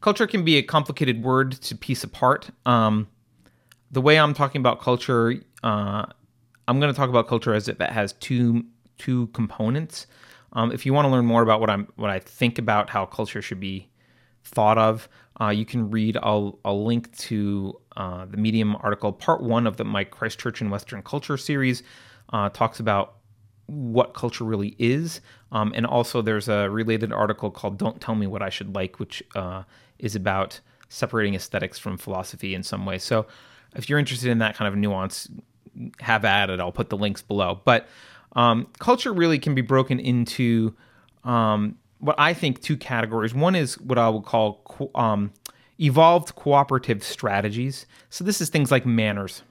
culture 0.00 0.26
can 0.26 0.44
be 0.44 0.56
a 0.56 0.62
complicated 0.62 1.22
word 1.22 1.52
to 1.52 1.76
piece 1.76 2.04
apart. 2.04 2.50
Um, 2.66 3.08
the 3.90 4.02
way 4.02 4.18
I'm 4.18 4.34
talking 4.34 4.60
about 4.60 4.80
culture, 4.80 5.34
uh, 5.64 6.06
I'm 6.68 6.78
going 6.78 6.92
to 6.92 6.96
talk 6.96 7.08
about 7.08 7.26
culture 7.26 7.54
as 7.54 7.68
it 7.68 7.80
has 7.80 8.12
two 8.12 8.64
two 8.98 9.26
components. 9.28 10.06
Um, 10.52 10.70
if 10.70 10.86
you 10.86 10.92
want 10.92 11.06
to 11.06 11.10
learn 11.10 11.26
more 11.26 11.42
about 11.42 11.58
what 11.58 11.70
I'm 11.70 11.88
what 11.96 12.10
I 12.10 12.20
think 12.20 12.58
about 12.58 12.90
how 12.90 13.06
culture 13.06 13.42
should 13.42 13.60
be 13.60 13.88
thought 14.44 14.78
of, 14.78 15.08
uh, 15.40 15.48
you 15.48 15.64
can 15.64 15.90
read. 15.90 16.16
I'll, 16.22 16.58
I'll 16.64 16.84
link 16.84 17.16
to 17.18 17.80
uh, 17.96 18.26
the 18.26 18.36
Medium 18.36 18.76
article, 18.76 19.12
part 19.12 19.42
one 19.42 19.66
of 19.66 19.76
the 19.78 19.84
Mike 19.84 20.10
Christchurch 20.10 20.60
and 20.60 20.70
Western 20.70 21.02
Culture 21.02 21.36
series. 21.36 21.82
Uh, 22.32 22.48
talks 22.50 22.78
about 22.80 23.16
what 23.66 24.14
culture 24.14 24.44
really 24.44 24.76
is. 24.78 25.20
Um, 25.50 25.72
and 25.74 25.86
also, 25.86 26.22
there's 26.22 26.48
a 26.48 26.68
related 26.70 27.12
article 27.12 27.50
called 27.50 27.78
Don't 27.78 28.00
Tell 28.00 28.14
Me 28.14 28.26
What 28.26 28.42
I 28.42 28.50
Should 28.50 28.74
Like, 28.74 28.98
which 28.98 29.22
uh, 29.34 29.64
is 29.98 30.14
about 30.14 30.60
separating 30.88 31.34
aesthetics 31.34 31.78
from 31.78 31.96
philosophy 31.96 32.54
in 32.54 32.62
some 32.62 32.86
way. 32.86 32.98
So, 32.98 33.26
if 33.74 33.88
you're 33.88 33.98
interested 33.98 34.30
in 34.30 34.38
that 34.38 34.56
kind 34.56 34.68
of 34.68 34.76
nuance, 34.76 35.28
have 36.00 36.24
at 36.24 36.50
it. 36.50 36.60
I'll 36.60 36.72
put 36.72 36.90
the 36.90 36.96
links 36.96 37.22
below. 37.22 37.60
But 37.64 37.88
Um, 38.36 38.66
culture 38.80 39.12
really 39.12 39.38
can 39.38 39.54
be 39.54 39.62
broken 39.62 40.00
into 40.00 40.74
um, 41.22 41.78
what 42.00 42.16
I 42.18 42.34
think 42.34 42.60
two 42.60 42.76
categories. 42.76 43.32
One 43.32 43.54
is 43.54 43.78
what 43.80 43.96
I 43.96 44.08
would 44.08 44.24
call 44.24 44.60
co- 44.64 44.90
um, 44.96 45.32
evolved 45.78 46.34
cooperative 46.34 47.04
strategies. 47.04 47.86
So 48.10 48.24
this 48.24 48.40
is 48.40 48.48
things 48.48 48.72
like 48.72 48.84
manners, 48.84 49.42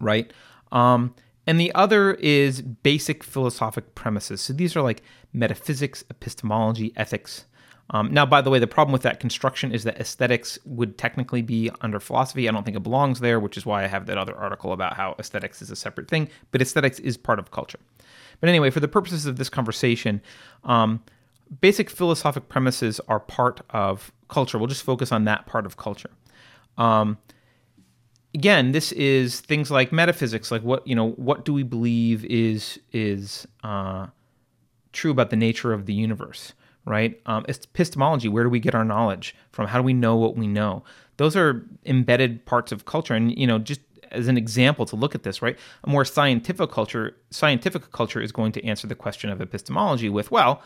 right? 0.00 0.32
Um, 0.72 1.14
and 1.46 1.60
the 1.60 1.74
other 1.74 2.14
is 2.14 2.62
basic 2.62 3.22
philosophic 3.22 3.94
premises. 3.94 4.40
So 4.40 4.54
these 4.54 4.76
are 4.76 4.82
like 4.82 5.02
metaphysics, 5.34 6.04
epistemology, 6.08 6.92
ethics. 6.96 7.44
Um, 7.90 8.12
now, 8.12 8.24
by 8.24 8.40
the 8.40 8.50
way, 8.50 8.58
the 8.58 8.66
problem 8.66 8.92
with 8.92 9.02
that 9.02 9.20
construction 9.20 9.70
is 9.70 9.84
that 9.84 10.00
aesthetics 10.00 10.58
would 10.64 10.96
technically 10.96 11.42
be 11.42 11.70
under 11.82 12.00
philosophy. 12.00 12.48
I 12.48 12.52
don't 12.52 12.64
think 12.64 12.76
it 12.76 12.82
belongs 12.82 13.20
there, 13.20 13.38
which 13.38 13.56
is 13.56 13.66
why 13.66 13.84
I 13.84 13.88
have 13.88 14.06
that 14.06 14.16
other 14.16 14.34
article 14.34 14.72
about 14.72 14.94
how 14.94 15.14
aesthetics 15.18 15.60
is 15.60 15.70
a 15.70 15.76
separate 15.76 16.08
thing. 16.08 16.28
But 16.50 16.62
aesthetics 16.62 16.98
is 16.98 17.16
part 17.16 17.38
of 17.38 17.50
culture. 17.50 17.78
But 18.40 18.48
anyway, 18.48 18.70
for 18.70 18.80
the 18.80 18.88
purposes 18.88 19.26
of 19.26 19.36
this 19.36 19.50
conversation, 19.50 20.22
um, 20.64 21.02
basic 21.60 21.90
philosophic 21.90 22.48
premises 22.48 23.00
are 23.06 23.20
part 23.20 23.60
of 23.70 24.12
culture. 24.28 24.58
We'll 24.58 24.66
just 24.68 24.82
focus 24.82 25.12
on 25.12 25.24
that 25.24 25.46
part 25.46 25.66
of 25.66 25.76
culture. 25.76 26.10
Um, 26.78 27.18
again, 28.34 28.72
this 28.72 28.92
is 28.92 29.40
things 29.40 29.70
like 29.70 29.92
metaphysics, 29.92 30.50
like 30.50 30.62
what 30.62 30.86
you 30.86 30.94
know, 30.94 31.10
what 31.12 31.44
do 31.44 31.52
we 31.52 31.62
believe 31.62 32.24
is 32.24 32.78
is 32.92 33.46
uh, 33.62 34.06
true 34.92 35.10
about 35.10 35.30
the 35.30 35.36
nature 35.36 35.72
of 35.72 35.86
the 35.86 35.94
universe, 35.94 36.52
right? 36.84 37.20
Um, 37.26 37.44
epistemology, 37.48 38.28
where 38.28 38.44
do 38.44 38.50
we 38.50 38.60
get 38.60 38.74
our 38.74 38.84
knowledge 38.84 39.34
from? 39.52 39.66
How 39.66 39.78
do 39.78 39.84
we 39.84 39.94
know 39.94 40.16
what 40.16 40.36
we 40.36 40.46
know? 40.46 40.84
Those 41.16 41.36
are 41.36 41.64
embedded 41.86 42.44
parts 42.44 42.72
of 42.72 42.84
culture, 42.84 43.14
and 43.14 43.36
you 43.36 43.46
know, 43.46 43.58
just 43.58 43.80
as 44.10 44.28
an 44.28 44.36
example 44.36 44.86
to 44.86 44.96
look 44.96 45.14
at 45.14 45.22
this, 45.22 45.42
right? 45.42 45.58
A 45.84 45.90
more 45.90 46.04
scientific 46.04 46.70
culture, 46.70 47.16
scientific 47.30 47.90
culture 47.92 48.20
is 48.20 48.32
going 48.32 48.52
to 48.52 48.64
answer 48.64 48.86
the 48.86 48.94
question 48.94 49.30
of 49.30 49.40
epistemology 49.40 50.08
with, 50.08 50.30
well, 50.30 50.62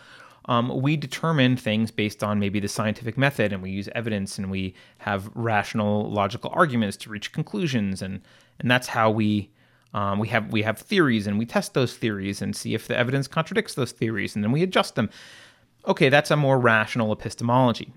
um, 0.48 0.80
we 0.80 0.96
determine 0.96 1.56
things 1.56 1.90
based 1.90 2.24
on 2.24 2.38
maybe 2.38 2.58
the 2.58 2.68
scientific 2.68 3.18
method 3.18 3.52
and 3.52 3.62
we 3.62 3.70
use 3.70 3.88
evidence 3.94 4.38
and 4.38 4.50
we 4.50 4.74
have 4.98 5.30
rational 5.34 6.10
logical 6.10 6.50
arguments 6.54 6.96
to 6.98 7.10
reach 7.10 7.32
conclusions 7.32 8.00
and 8.00 8.22
and 8.58 8.70
that's 8.70 8.88
how 8.88 9.10
we 9.10 9.50
um, 9.92 10.18
we 10.18 10.28
have 10.28 10.50
we 10.50 10.62
have 10.62 10.78
theories 10.78 11.26
and 11.26 11.38
we 11.38 11.44
test 11.44 11.74
those 11.74 11.96
theories 11.96 12.40
and 12.40 12.56
see 12.56 12.74
if 12.74 12.88
the 12.88 12.96
evidence 12.96 13.28
contradicts 13.28 13.74
those 13.74 13.92
theories 13.92 14.34
and 14.34 14.42
then 14.42 14.50
we 14.50 14.62
adjust 14.62 14.94
them 14.94 15.10
okay 15.88 16.08
that's 16.08 16.30
a 16.30 16.36
more 16.36 16.58
rational 16.58 17.12
epistemology. 17.12 17.92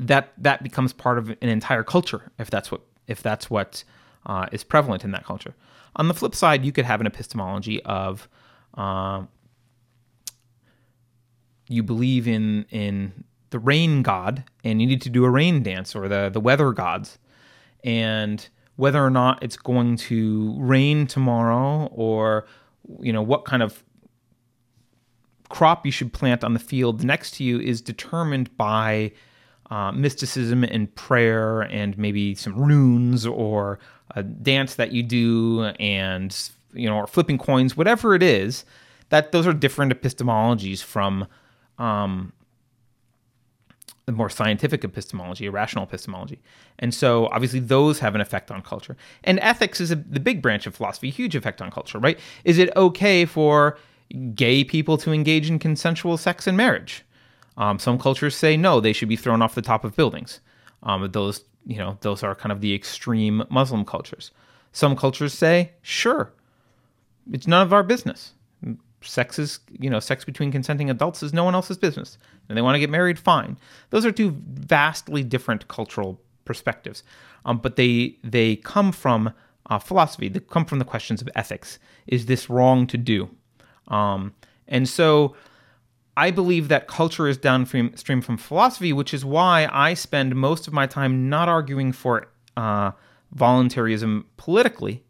That 0.00 0.32
that 0.38 0.62
becomes 0.62 0.92
part 0.92 1.18
of 1.18 1.30
an 1.30 1.48
entire 1.48 1.84
culture 1.84 2.32
if 2.38 2.50
that's 2.50 2.72
what 2.72 2.82
if 3.06 3.22
that's 3.22 3.50
what 3.50 3.84
uh, 4.26 4.46
is 4.52 4.64
prevalent 4.64 5.04
in 5.04 5.12
that 5.12 5.24
culture. 5.24 5.54
On 5.96 6.08
the 6.08 6.14
flip 6.14 6.34
side 6.34 6.64
you 6.64 6.72
could 6.72 6.84
have 6.84 7.00
an 7.00 7.06
epistemology 7.06 7.82
of 7.84 8.28
uh, 8.74 9.22
you 11.68 11.82
believe 11.82 12.26
in 12.26 12.66
in 12.70 13.24
the 13.50 13.58
rain 13.58 14.02
god 14.02 14.44
and 14.64 14.80
you 14.80 14.86
need 14.86 15.02
to 15.02 15.10
do 15.10 15.24
a 15.24 15.30
rain 15.30 15.62
dance 15.62 15.94
or 15.94 16.08
the 16.08 16.30
the 16.30 16.40
weather 16.40 16.72
gods. 16.72 17.18
And 17.84 18.48
whether 18.76 19.04
or 19.04 19.10
not 19.10 19.42
it's 19.42 19.56
going 19.56 19.96
to 19.96 20.56
rain 20.58 21.06
tomorrow 21.06 21.86
or 21.92 22.46
you 23.00 23.12
know 23.12 23.22
what 23.22 23.44
kind 23.44 23.62
of 23.62 23.84
crop 25.52 25.84
you 25.84 25.92
should 25.92 26.12
plant 26.12 26.42
on 26.42 26.54
the 26.54 26.58
field 26.58 27.04
next 27.04 27.34
to 27.34 27.44
you 27.44 27.60
is 27.60 27.80
determined 27.80 28.54
by 28.56 29.12
uh, 29.70 29.92
mysticism 29.92 30.64
and 30.64 30.92
prayer 30.94 31.60
and 31.62 31.96
maybe 31.98 32.34
some 32.34 32.56
runes 32.56 33.26
or 33.26 33.78
a 34.16 34.22
dance 34.22 34.74
that 34.76 34.92
you 34.92 35.02
do 35.02 35.64
and 35.78 36.50
you 36.72 36.88
know 36.88 36.96
or 36.96 37.06
flipping 37.06 37.36
coins 37.38 37.76
whatever 37.76 38.14
it 38.14 38.22
is 38.22 38.64
that 39.10 39.30
those 39.32 39.46
are 39.46 39.52
different 39.52 39.92
epistemologies 39.92 40.82
from 40.82 41.26
um, 41.78 42.32
the 44.06 44.12
more 44.12 44.30
scientific 44.30 44.84
epistemology, 44.84 45.46
irrational 45.46 45.84
epistemology. 45.84 46.40
And 46.78 46.92
so 46.92 47.26
obviously 47.26 47.60
those 47.60 47.98
have 48.00 48.14
an 48.14 48.20
effect 48.20 48.50
on 48.50 48.62
culture. 48.62 48.96
And 49.22 49.38
ethics 49.40 49.80
is 49.80 49.90
a, 49.90 49.96
the 49.96 50.18
big 50.18 50.42
branch 50.42 50.66
of 50.66 50.74
philosophy, 50.74 51.10
huge 51.10 51.36
effect 51.36 51.62
on 51.62 51.70
culture, 51.70 51.98
right? 51.98 52.18
Is 52.44 52.58
it 52.58 52.74
okay 52.74 53.24
for 53.24 53.78
gay 54.34 54.64
people 54.64 54.98
to 54.98 55.12
engage 55.12 55.48
in 55.48 55.58
consensual 55.58 56.16
sex 56.16 56.46
and 56.46 56.56
marriage? 56.56 57.04
Um, 57.56 57.78
some 57.78 57.98
cultures 57.98 58.34
say 58.34 58.56
no, 58.56 58.80
they 58.80 58.92
should 58.92 59.08
be 59.08 59.16
thrown 59.16 59.42
off 59.42 59.54
the 59.54 59.62
top 59.62 59.84
of 59.84 59.94
buildings. 59.96 60.40
Um, 60.82 61.08
those, 61.12 61.44
you 61.66 61.76
know, 61.76 61.98
those 62.00 62.22
are 62.22 62.34
kind 62.34 62.52
of 62.52 62.60
the 62.60 62.74
extreme 62.74 63.44
Muslim 63.50 63.84
cultures. 63.84 64.30
Some 64.72 64.96
cultures 64.96 65.34
say, 65.34 65.72
sure, 65.82 66.32
it's 67.30 67.46
none 67.46 67.62
of 67.62 67.72
our 67.72 67.82
business 67.82 68.32
sex 69.04 69.38
is 69.38 69.60
you 69.78 69.90
know 69.90 70.00
sex 70.00 70.24
between 70.24 70.52
consenting 70.52 70.90
adults 70.90 71.22
is 71.22 71.32
no 71.32 71.44
one 71.44 71.54
else's 71.54 71.78
business 71.78 72.18
and 72.48 72.56
they 72.56 72.62
want 72.62 72.74
to 72.74 72.80
get 72.80 72.90
married 72.90 73.18
fine 73.18 73.56
those 73.90 74.06
are 74.06 74.12
two 74.12 74.36
vastly 74.46 75.22
different 75.22 75.68
cultural 75.68 76.20
perspectives 76.44 77.02
um, 77.44 77.58
but 77.58 77.76
they 77.76 78.16
they 78.22 78.56
come 78.56 78.92
from 78.92 79.32
uh, 79.70 79.78
philosophy 79.78 80.28
they 80.28 80.40
come 80.40 80.64
from 80.64 80.78
the 80.78 80.84
questions 80.84 81.20
of 81.20 81.28
ethics 81.34 81.78
is 82.06 82.26
this 82.26 82.48
wrong 82.50 82.86
to 82.86 82.96
do 82.96 83.28
um, 83.88 84.34
and 84.68 84.88
so 84.88 85.34
i 86.16 86.30
believe 86.30 86.68
that 86.68 86.86
culture 86.86 87.26
is 87.28 87.36
downstream 87.36 88.20
from 88.20 88.36
philosophy 88.36 88.92
which 88.92 89.14
is 89.14 89.24
why 89.24 89.68
i 89.72 89.94
spend 89.94 90.34
most 90.34 90.66
of 90.66 90.72
my 90.72 90.86
time 90.86 91.28
not 91.28 91.48
arguing 91.48 91.92
for 91.92 92.28
uh, 92.56 92.90
voluntarism 93.32 94.26
politically 94.36 95.02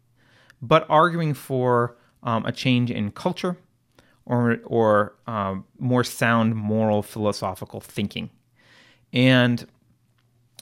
but 0.61 0.85
arguing 0.89 1.33
for 1.33 1.97
um, 2.23 2.45
a 2.45 2.51
change 2.51 2.89
in 2.89 3.11
culture 3.11 3.57
or 4.25 4.59
or 4.65 5.15
um, 5.27 5.65
more 5.77 6.03
sound 6.03 6.55
moral 6.55 7.03
philosophical 7.03 7.81
thinking. 7.81 8.29
And 9.11 9.67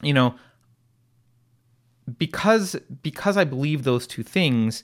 you 0.02 0.14
know 0.14 0.36
because 2.18 2.76
because 3.04 3.38
i 3.38 3.44
believe 3.44 3.84
those 3.84 4.08
two 4.08 4.24
things 4.24 4.84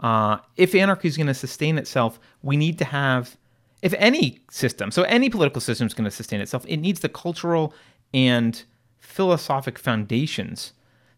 uh, 0.00 0.38
if 0.56 0.74
anarchy 0.74 1.08
is 1.08 1.16
going 1.16 1.26
to 1.26 1.34
sustain 1.34 1.78
itself 1.78 2.18
we 2.42 2.56
need 2.56 2.78
to 2.78 2.84
have 2.84 3.36
if 3.82 3.94
any 3.98 4.40
system 4.50 4.90
so 4.90 5.02
any 5.04 5.28
political 5.28 5.60
system 5.60 5.86
is 5.86 5.94
going 5.94 6.04
to 6.04 6.10
sustain 6.10 6.40
itself 6.40 6.64
it 6.68 6.78
needs 6.78 7.00
the 7.00 7.08
cultural 7.08 7.74
and 8.12 8.64
philosophic 8.98 9.78
foundations 9.78 10.72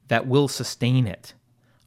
that 0.08 0.26
will 0.26 0.48
sustain 0.48 1.06
it 1.06 1.34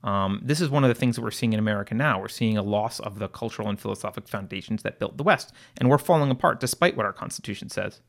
um, 0.03 0.41
this 0.43 0.61
is 0.61 0.69
one 0.69 0.83
of 0.83 0.87
the 0.87 0.95
things 0.95 1.15
that 1.15 1.21
we're 1.21 1.31
seeing 1.31 1.53
in 1.53 1.59
America 1.59 1.93
now. 1.93 2.19
We're 2.19 2.29
seeing 2.29 2.57
a 2.57 2.63
loss 2.63 2.99
of 2.99 3.19
the 3.19 3.27
cultural 3.27 3.67
and 3.67 3.79
philosophic 3.79 4.27
foundations 4.27 4.83
that 4.83 4.99
built 4.99 5.17
the 5.17 5.23
West, 5.23 5.51
and 5.77 5.89
we're 5.89 5.97
falling 5.97 6.31
apart 6.31 6.59
despite 6.59 6.95
what 6.95 7.05
our 7.05 7.13
Constitution 7.13 7.69
says. 7.69 7.99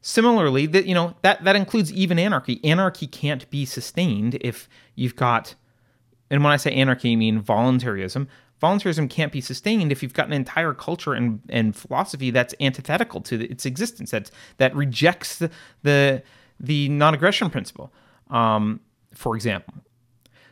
Similarly, 0.00 0.64
that 0.66 0.86
you 0.86 0.94
know 0.94 1.14
that 1.20 1.44
that 1.44 1.56
includes 1.56 1.92
even 1.92 2.18
anarchy. 2.18 2.64
Anarchy 2.64 3.06
can't 3.06 3.48
be 3.50 3.66
sustained 3.66 4.38
if 4.40 4.68
you've 4.94 5.16
got, 5.16 5.54
and 6.30 6.44
when 6.44 6.52
I 6.52 6.56
say 6.56 6.72
anarchy, 6.72 7.12
I 7.12 7.16
mean 7.16 7.40
voluntarism. 7.40 8.28
Voluntarism 8.60 9.08
can't 9.08 9.32
be 9.32 9.40
sustained 9.40 9.90
if 9.90 10.02
you've 10.02 10.12
got 10.12 10.26
an 10.26 10.34
entire 10.34 10.74
culture 10.74 11.14
and, 11.14 11.40
and 11.48 11.74
philosophy 11.74 12.30
that's 12.30 12.54
antithetical 12.60 13.20
to 13.22 13.50
its 13.50 13.64
existence, 13.64 14.12
that 14.58 14.76
rejects 14.76 15.38
the 15.38 15.50
the, 15.82 16.22
the 16.58 16.88
non-aggression 16.90 17.50
principle. 17.50 17.92
Um, 18.28 18.80
for 19.14 19.34
example, 19.34 19.74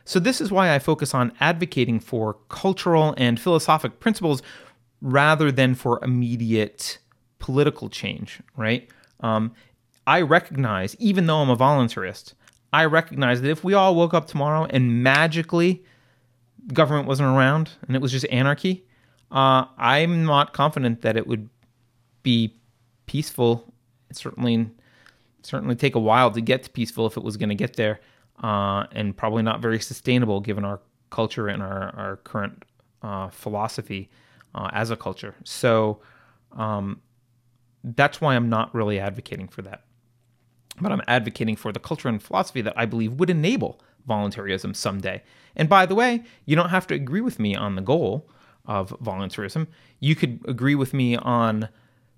so, 0.09 0.19
this 0.19 0.41
is 0.41 0.51
why 0.51 0.73
I 0.73 0.79
focus 0.79 1.13
on 1.13 1.33
advocating 1.39 1.99
for 1.99 2.37
cultural 2.49 3.13
and 3.15 3.39
philosophic 3.39 3.99
principles 3.99 4.41
rather 5.01 5.51
than 5.51 5.75
for 5.75 6.03
immediate 6.03 6.97
political 7.37 7.89
change, 7.89 8.39
right? 8.57 8.89
Um, 9.19 9.53
I 10.07 10.21
recognize, 10.21 10.95
even 10.95 11.27
though 11.27 11.37
I'm 11.37 11.51
a 11.51 11.55
voluntarist, 11.55 12.33
I 12.71 12.85
recognize 12.85 13.41
that 13.41 13.49
if 13.49 13.63
we 13.63 13.73
all 13.73 13.95
woke 13.95 14.13
up 14.13 14.27
tomorrow 14.27 14.65
and 14.69 15.03
magically 15.03 15.83
government 16.73 17.07
wasn't 17.07 17.29
around 17.29 17.71
and 17.87 17.95
it 17.95 18.01
was 18.01 18.11
just 18.11 18.27
anarchy, 18.29 18.85
uh, 19.31 19.65
I'm 19.77 20.25
not 20.25 20.53
confident 20.53 21.01
that 21.01 21.17
it 21.17 21.27
would 21.27 21.49
be 22.23 22.55
peaceful. 23.05 23.73
It 24.09 24.17
certainly, 24.17 24.69
certainly 25.41 25.75
take 25.75 25.95
a 25.95 25.99
while 25.99 26.31
to 26.31 26.41
get 26.41 26.63
to 26.63 26.69
peaceful 26.69 27.07
if 27.07 27.17
it 27.17 27.23
was 27.23 27.37
going 27.37 27.49
to 27.49 27.55
get 27.55 27.75
there 27.75 27.99
uh, 28.43 28.85
and 28.91 29.15
probably 29.15 29.43
not 29.43 29.61
very 29.61 29.79
sustainable 29.79 30.39
given 30.39 30.63
our 30.63 30.79
culture 31.09 31.47
and 31.47 31.61
our, 31.63 31.95
our 31.95 32.17
current 32.17 32.65
uh, 33.01 33.29
philosophy 33.29 34.09
uh, 34.55 34.69
as 34.73 34.91
a 34.91 34.95
culture. 34.95 35.35
So 35.43 36.01
um, 36.51 37.01
that's 37.83 38.21
why 38.21 38.35
I'm 38.35 38.49
not 38.49 38.73
really 38.73 38.99
advocating 38.99 39.47
for 39.47 39.61
that. 39.63 39.83
But 40.81 40.91
I'm 40.91 41.01
advocating 41.07 41.55
for 41.55 41.71
the 41.71 41.79
culture 41.79 42.07
and 42.07 42.21
philosophy 42.21 42.61
that 42.61 42.77
I 42.77 42.85
believe 42.85 43.13
would 43.13 43.29
enable 43.29 43.81
voluntarism 44.07 44.73
someday. 44.73 45.21
And 45.55 45.67
by 45.67 45.85
the 45.85 45.95
way, 45.95 46.23
you 46.45 46.55
don't 46.55 46.69
have 46.69 46.87
to 46.87 46.95
agree 46.95 47.21
with 47.21 47.39
me 47.39 47.55
on 47.55 47.75
the 47.75 47.81
goal 47.81 48.29
of 48.65 48.95
voluntarism. 49.01 49.67
You 49.99 50.15
could 50.15 50.39
agree 50.47 50.75
with 50.75 50.93
me 50.93 51.15
on 51.15 51.69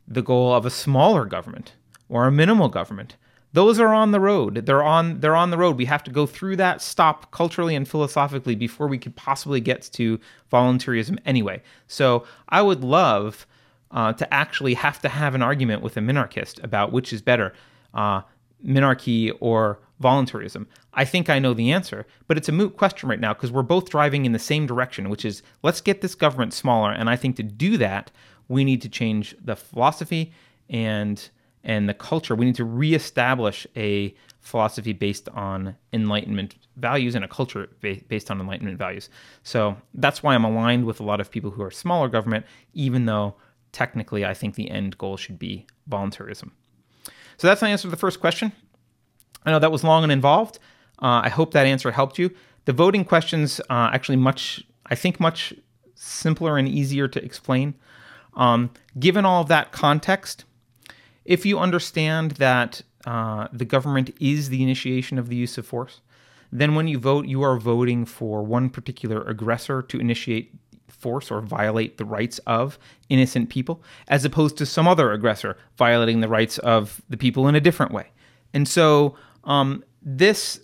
the 0.08 0.22
goal 0.22 0.54
of 0.54 0.66
a 0.66 0.70
smaller 0.70 1.26
government 1.26 1.74
or 2.10 2.28
a 2.28 2.32
minimal 2.32 2.70
government 2.70 3.16
those 3.54 3.80
are 3.80 3.94
on 3.94 4.12
the 4.12 4.20
road. 4.20 4.66
They're 4.66 4.84
on 4.84 5.20
they're 5.20 5.36
on 5.36 5.52
the 5.52 5.58
road. 5.58 5.78
We 5.78 5.86
have 5.86 6.04
to 6.06 6.12
go 6.12 6.26
through 6.26 6.56
that 6.58 6.82
stop 6.82 7.32
culturally 7.32 7.76
and 7.76 7.88
philosophically 7.88 8.56
before 8.56 8.88
we 8.88 8.98
could 8.98 9.16
possibly 9.16 9.60
get 9.60 9.90
to 9.94 10.20
voluntarism 10.50 11.20
anyway. 11.26 11.62
So 11.88 12.26
I 12.50 12.62
would 12.62 12.84
love 12.84 13.46
uh, 13.92 14.14
to 14.14 14.34
actually 14.34 14.76
have 14.76 15.02
to 15.02 15.10
have 15.10 15.36
an 15.36 15.42
argument 15.42 15.82
with 15.82 15.98
a 15.98 16.00
minarchist 16.00 16.64
about 16.64 16.94
which 16.94 17.12
is 17.12 17.22
better, 17.22 17.54
uh, 17.94 18.22
minarchy 18.66 19.36
or 19.40 19.80
voluntarism. 20.00 20.68
I 20.94 21.06
think 21.06 21.30
I 21.30 21.40
know 21.40 21.54
the 21.54 21.72
answer, 21.72 22.06
but 22.28 22.38
it's 22.38 22.50
a 22.50 22.52
moot 22.52 22.76
question 22.76 23.08
right 23.08 23.20
now 23.20 23.34
because 23.34 23.52
we're 23.52 23.62
both 23.62 23.90
driving 23.90 24.26
in 24.26 24.32
the 24.32 24.40
same 24.40 24.66
direction, 24.66 25.10
which 25.10 25.24
is 25.24 25.44
let's 25.64 25.82
get 25.82 26.02
this 26.02 26.16
government 26.16 26.54
smaller. 26.54 26.92
And 26.92 27.10
I 27.10 27.16
think 27.16 27.36
to 27.38 27.44
do 27.44 27.78
that, 27.78 28.12
we 28.48 28.66
need 28.66 28.82
to 28.82 28.90
change 28.90 29.36
the 29.44 29.56
philosophy 29.56 30.34
and 30.70 31.30
and 31.64 31.88
the 31.88 31.94
culture. 31.94 32.36
We 32.36 32.46
need 32.46 32.56
to 32.56 32.66
reestablish 32.66 33.68
a 33.76 34.16
philosophy 34.40 34.94
based 34.94 35.30
on 35.30 35.76
Enlightenment 35.94 36.56
values 36.78 37.14
and 37.14 37.24
a 37.24 37.28
culture 37.28 37.70
based 37.82 38.32
on 38.32 38.42
Enlightenment 38.42 38.78
values. 38.78 39.10
So 39.44 39.78
that's 39.94 40.24
why 40.24 40.34
I'm 40.34 40.44
aligned 40.44 40.86
with 40.86 41.00
a 41.00 41.04
lot 41.04 41.20
of 41.20 41.30
people 41.30 41.52
who 41.52 41.62
are 41.62 41.70
smaller 41.70 42.10
government, 42.10 42.46
even 42.74 43.06
though 43.06 43.36
technically 43.72 44.26
I 44.26 44.34
think 44.34 44.56
the 44.56 44.72
end 44.72 44.98
goal 44.98 45.18
should 45.18 45.38
be 45.38 45.68
voluntarism. 45.88 46.52
So 47.42 47.48
that's 47.48 47.64
my 47.64 47.70
answer 47.70 47.88
to 47.88 47.90
the 47.90 47.98
first 47.98 48.20
question. 48.20 48.52
I 49.44 49.50
know 49.50 49.58
that 49.58 49.72
was 49.72 49.84
long 49.84 50.04
and 50.04 50.12
involved. 50.12 50.60
Uh, 51.02 51.22
I 51.24 51.30
hope 51.30 51.54
that 51.54 51.66
answer 51.66 51.90
helped 51.90 52.20
you. 52.20 52.30
The 52.66 52.72
voting 52.72 53.04
questions 53.04 53.60
uh, 53.62 53.90
actually 53.92 54.18
much, 54.18 54.64
I 54.86 54.94
think, 54.94 55.20
much 55.20 55.52
simpler 55.96 56.60
and 56.60 56.68
easier 56.68 57.08
to 57.08 57.26
explain. 57.26 57.74
Um, 58.36 58.70
given 59.00 59.26
all 59.26 59.42
of 59.42 59.48
that 59.48 59.72
context, 59.72 60.46
if 61.26 61.44
you 61.44 61.58
understand 61.58 62.34
that 62.34 62.84
uh, 63.08 63.48
the 63.52 63.66
government 63.66 64.16
is 64.20 64.50
the 64.50 64.62
initiation 64.62 65.18
of 65.18 65.28
the 65.28 65.36
use 65.36 65.58
of 65.58 65.66
force, 65.66 66.02
then 66.52 66.76
when 66.76 66.88
you 66.88 67.00
vote, 67.00 67.26
you 67.26 67.42
are 67.42 67.58
voting 67.58 68.06
for 68.06 68.44
one 68.44 68.70
particular 68.70 69.24
aggressor 69.24 69.82
to 69.82 70.00
initiate 70.00 70.54
force 70.92 71.32
or 71.32 71.42
violate 71.42 71.98
the 71.98 72.06
rights 72.06 72.40
of 72.40 72.78
innocent 73.10 73.50
people, 73.50 73.84
as 74.08 74.26
opposed 74.26 74.58
to 74.58 74.66
some 74.66 74.88
other 74.88 75.12
aggressor 75.12 75.58
violating 75.78 76.22
the 76.22 76.28
rights 76.28 76.58
of 76.60 77.02
the 77.10 77.18
people 77.18 77.48
in 77.48 77.56
a 77.56 77.62
different 77.62 77.92
way. 77.92 78.08
And 78.54 78.68
so, 78.68 79.16
um, 79.44 79.84
this 80.02 80.60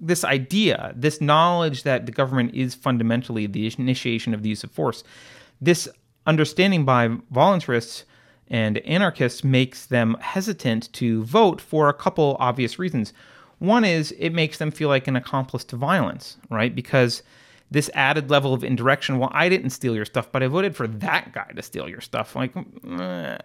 this 0.00 0.24
idea, 0.24 0.92
this 0.94 1.20
knowledge 1.20 1.82
that 1.82 2.06
the 2.06 2.12
government 2.12 2.54
is 2.54 2.74
fundamentally 2.74 3.46
the 3.46 3.72
initiation 3.78 4.32
of 4.32 4.42
the 4.42 4.48
use 4.48 4.62
of 4.62 4.70
force, 4.70 5.02
this 5.60 5.88
understanding 6.26 6.84
by 6.84 7.08
voluntarists 7.32 8.04
and 8.48 8.78
anarchists 8.78 9.44
makes 9.44 9.86
them 9.86 10.16
hesitant 10.20 10.92
to 10.92 11.24
vote 11.24 11.60
for 11.60 11.88
a 11.88 11.94
couple 11.94 12.36
obvious 12.38 12.78
reasons. 12.78 13.12
One 13.58 13.84
is 13.84 14.12
it 14.18 14.30
makes 14.30 14.58
them 14.58 14.70
feel 14.70 14.88
like 14.88 15.08
an 15.08 15.16
accomplice 15.16 15.64
to 15.64 15.76
violence, 15.76 16.36
right? 16.48 16.74
Because 16.74 17.22
this 17.70 17.90
added 17.94 18.30
level 18.30 18.54
of 18.54 18.64
indirection, 18.64 19.18
well, 19.18 19.30
I 19.32 19.48
didn't 19.48 19.70
steal 19.70 19.94
your 19.94 20.04
stuff, 20.04 20.32
but 20.32 20.42
I 20.42 20.46
voted 20.46 20.74
for 20.74 20.86
that 20.86 21.32
guy 21.32 21.50
to 21.54 21.62
steal 21.62 21.88
your 21.88 22.00
stuff. 22.00 22.34
Like, 22.34 22.52
uh, 22.56 23.38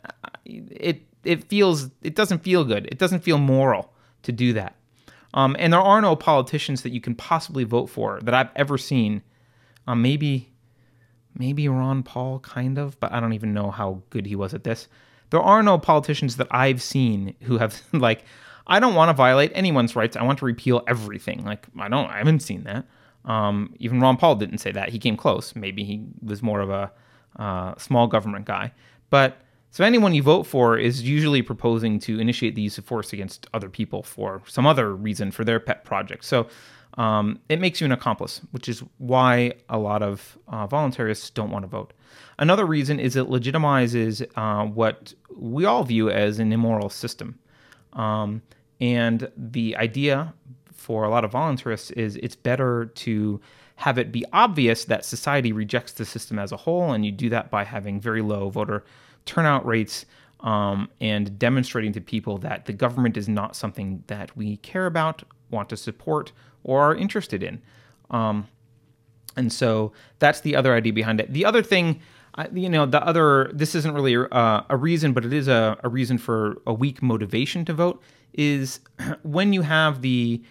it 0.46 1.02
it 1.24 1.44
feels 1.46 1.90
it 2.02 2.16
doesn't 2.16 2.40
feel 2.40 2.64
good. 2.64 2.88
It 2.88 2.98
doesn't 2.98 3.22
feel 3.22 3.38
moral 3.38 3.94
to 4.24 4.32
do 4.32 4.54
that. 4.54 4.76
Um, 5.34 5.56
and 5.60 5.74
there 5.74 5.82
are 5.82 6.02
no 6.02 6.16
politicians 6.16 6.84
that 6.84 6.92
you 6.92 7.02
can 7.02 7.16
possibly 7.16 7.64
vote 7.64 7.88
for 7.88 8.20
that 8.22 8.34
I've 8.34 8.52
ever 8.56 8.78
seen. 8.78 9.24
Um, 9.88 10.02
maybe 10.02 10.54
maybe 11.38 11.68
Ron 11.68 12.04
Paul, 12.04 12.40
kind 12.40 12.78
of, 12.78 13.00
but 13.00 13.12
I 13.12 13.20
don't 13.20 13.34
even 13.34 13.54
know 13.54 13.72
how 13.72 14.04
good 14.10 14.26
he 14.26 14.36
was 14.36 14.54
at 14.54 14.64
this. 14.64 14.88
There 15.32 15.42
are 15.42 15.64
no 15.64 15.78
politicians 15.80 16.38
that 16.38 16.48
I've 16.52 16.82
seen 16.82 17.36
who 17.42 17.58
have 17.58 17.82
like, 17.94 18.24
I 18.68 18.80
don't 18.80 18.96
want 18.96 19.10
to 19.10 19.14
violate 19.14 19.52
anyone's 19.54 19.96
rights. 19.96 20.16
I 20.16 20.24
want 20.24 20.40
to 20.40 20.46
repeal 20.46 20.84
everything. 20.88 21.44
Like, 21.44 21.68
I 21.78 21.90
don't, 21.90 22.10
I 22.10 22.20
haven't 22.20 22.42
seen 22.42 22.64
that. 22.64 22.86
Um, 23.26 23.74
even 23.80 24.00
Ron 24.00 24.18
Paul 24.18 24.36
didn't 24.36 24.58
say 24.60 24.72
that. 24.72 24.90
He 24.90 25.00
came 25.00 25.18
close. 25.18 25.56
Maybe 25.56 25.84
he 25.84 26.06
was 26.22 26.42
more 26.42 26.62
of 26.62 26.70
a 26.70 26.92
uh, 27.38 27.76
small 27.78 28.08
government 28.08 28.46
guy. 28.46 28.74
But 29.10 29.38
so 29.72 29.84
anyone 29.84 30.14
you 30.14 30.22
vote 30.22 30.44
for 30.44 30.78
is 30.78 31.02
usually 31.02 31.42
proposing 31.42 32.00
to 32.02 32.20
initiate 32.20 32.56
the 32.56 32.62
use 32.62 32.78
of 32.78 32.86
force 32.86 33.12
against 33.12 33.48
other 33.54 33.70
people 33.70 34.04
for 34.04 34.42
some 34.48 34.68
other 34.68 34.96
reason 34.96 35.32
for 35.32 35.44
their 35.44 35.60
pet 35.60 35.84
project. 35.84 36.26
So 36.26 36.48
um, 36.98 37.40
it 37.50 37.60
makes 37.60 37.82
you 37.82 37.86
an 37.86 37.92
accomplice, 37.92 38.42
which 38.52 38.70
is 38.70 38.84
why 39.00 39.54
a 39.70 39.80
lot 39.80 40.04
of 40.04 40.38
uh, 40.48 40.68
voluntarists 40.68 41.34
don't 41.34 41.50
want 41.50 41.64
to 41.64 41.68
vote. 41.68 41.94
Another 42.38 42.66
reason 42.66 43.00
is 43.00 43.16
it 43.16 43.28
legitimizes 43.28 44.26
uh, 44.36 44.66
what 44.66 45.14
we 45.36 45.66
all 45.66 45.84
view 45.84 46.10
as 46.10 46.40
an 46.40 46.52
immoral 46.52 46.90
system. 46.90 47.40
Um, 47.94 48.42
and 48.80 49.32
the 49.36 49.76
idea 49.78 50.34
for 50.84 51.06
a 51.06 51.10
lot 51.10 51.24
of 51.24 51.32
voluntarists 51.32 51.92
is 51.94 52.18
it's 52.18 52.36
better 52.36 52.88
to 52.88 53.40
have 53.78 53.98
it 53.98 54.12
be 54.12 54.26
obvious 54.34 54.84
that 54.86 55.06
society 55.06 55.54
rejects 55.54 55.94
the 55.94 56.04
system 56.04 56.38
as 56.38 56.52
a 56.52 56.58
whole, 56.58 56.92
and 56.92 57.06
you 57.06 57.12
do 57.12 57.30
that 57.30 57.50
by 57.50 57.64
having 57.64 58.02
very 58.02 58.22
low 58.22 58.50
voter 58.50 58.84
turnout 59.26 59.66
rates 59.66 60.06
um, 60.42 60.90
and 61.00 61.40
demonstrating 61.40 61.94
to 61.94 62.02
people 62.02 62.38
that 62.40 62.66
the 62.66 62.74
government 62.74 63.16
is 63.16 63.30
not 63.30 63.56
something 63.56 64.04
that 64.08 64.36
we 64.36 64.58
care 64.58 64.86
about, 64.86 65.24
want 65.50 65.70
to 65.70 65.78
support, 65.78 66.34
or 66.66 66.82
are 66.82 66.96
interested 66.96 67.42
in. 67.42 67.62
Um, 68.12 68.48
and 69.38 69.52
so 69.52 69.94
that's 70.20 70.42
the 70.42 70.54
other 70.56 70.76
idea 70.76 70.92
behind 70.92 71.22
it. 71.22 71.32
The 71.32 71.46
other 71.46 71.64
thing, 71.64 72.02
you 72.54 72.70
know, 72.70 72.86
the 72.86 73.02
other, 73.04 73.50
this 73.54 73.74
isn't 73.74 73.94
really 73.94 74.18
uh, 74.18 74.62
a 74.70 74.76
reason, 74.76 75.14
but 75.14 75.24
it 75.24 75.32
is 75.32 75.48
a, 75.48 75.78
a 75.82 75.88
reason 75.88 76.18
for 76.18 76.62
a 76.68 76.74
weak 76.74 77.02
motivation 77.02 77.64
to 77.66 77.74
vote, 77.74 78.04
is 78.34 78.82
when 79.24 79.54
you 79.54 79.62
have 79.62 80.02
the 80.02 80.44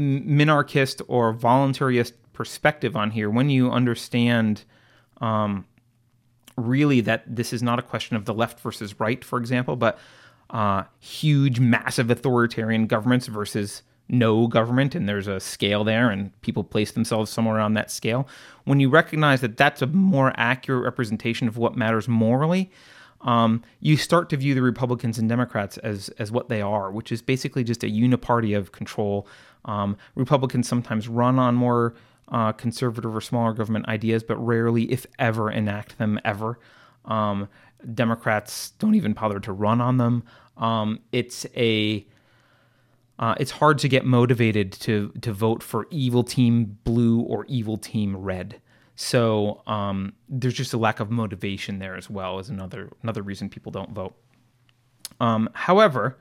minarchist 0.00 1.02
or 1.08 1.34
voluntarist 1.34 2.12
perspective 2.32 2.96
on 2.96 3.10
here, 3.10 3.28
when 3.28 3.50
you 3.50 3.70
understand 3.70 4.64
um, 5.20 5.66
really 6.56 7.00
that 7.02 7.22
this 7.26 7.52
is 7.52 7.62
not 7.62 7.78
a 7.78 7.82
question 7.82 8.16
of 8.16 8.24
the 8.24 8.34
left 8.34 8.60
versus 8.60 8.98
right, 8.98 9.24
for 9.24 9.38
example, 9.38 9.76
but 9.76 9.98
uh, 10.50 10.84
huge, 10.98 11.60
massive 11.60 12.10
authoritarian 12.10 12.86
governments 12.86 13.26
versus 13.26 13.82
no 14.08 14.48
government 14.48 14.96
and 14.96 15.08
there's 15.08 15.28
a 15.28 15.38
scale 15.38 15.84
there 15.84 16.10
and 16.10 16.38
people 16.40 16.64
place 16.64 16.92
themselves 16.92 17.30
somewhere 17.30 17.60
on 17.60 17.74
that 17.74 17.90
scale. 17.90 18.26
When 18.64 18.80
you 18.80 18.90
recognize 18.90 19.40
that 19.42 19.56
that's 19.56 19.82
a 19.82 19.86
more 19.86 20.32
accurate 20.36 20.82
representation 20.82 21.46
of 21.46 21.56
what 21.56 21.76
matters 21.76 22.08
morally 22.08 22.72
um, 23.22 23.62
you 23.80 23.96
start 23.96 24.30
to 24.30 24.36
view 24.36 24.54
the 24.54 24.62
republicans 24.62 25.18
and 25.18 25.28
democrats 25.28 25.78
as 25.78 26.08
as 26.18 26.30
what 26.32 26.48
they 26.48 26.62
are 26.62 26.90
which 26.90 27.12
is 27.12 27.22
basically 27.22 27.64
just 27.64 27.84
a 27.84 27.88
uniparty 27.88 28.56
of 28.56 28.72
control. 28.72 29.26
Um, 29.64 29.96
republicans 30.14 30.68
sometimes 30.68 31.08
run 31.08 31.38
on 31.38 31.54
more 31.54 31.94
uh, 32.28 32.52
conservative 32.52 33.14
or 33.14 33.20
smaller 33.20 33.52
government 33.52 33.88
ideas 33.88 34.22
but 34.22 34.36
rarely 34.36 34.84
if 34.84 35.06
ever 35.18 35.50
enact 35.50 35.98
them 35.98 36.18
ever. 36.24 36.58
Um, 37.04 37.48
democrats 37.94 38.70
don't 38.78 38.94
even 38.94 39.12
bother 39.12 39.40
to 39.40 39.52
run 39.52 39.80
on 39.80 39.96
them. 39.96 40.22
Um, 40.56 41.00
it's 41.12 41.46
a 41.56 42.06
uh, 43.18 43.34
it's 43.38 43.50
hard 43.50 43.78
to 43.78 43.88
get 43.88 44.04
motivated 44.06 44.72
to 44.72 45.12
to 45.20 45.32
vote 45.32 45.62
for 45.62 45.86
evil 45.90 46.24
team 46.24 46.78
blue 46.84 47.20
or 47.20 47.44
evil 47.46 47.76
team 47.76 48.16
red. 48.16 48.60
So 49.02 49.62
um, 49.66 50.12
there's 50.28 50.52
just 50.52 50.74
a 50.74 50.76
lack 50.76 51.00
of 51.00 51.10
motivation 51.10 51.78
there 51.78 51.96
as 51.96 52.10
well 52.10 52.38
as 52.38 52.50
another 52.50 52.90
another 53.02 53.22
reason 53.22 53.48
people 53.48 53.72
don't 53.72 53.92
vote. 53.92 54.14
Um, 55.20 55.48
however, 55.54 56.18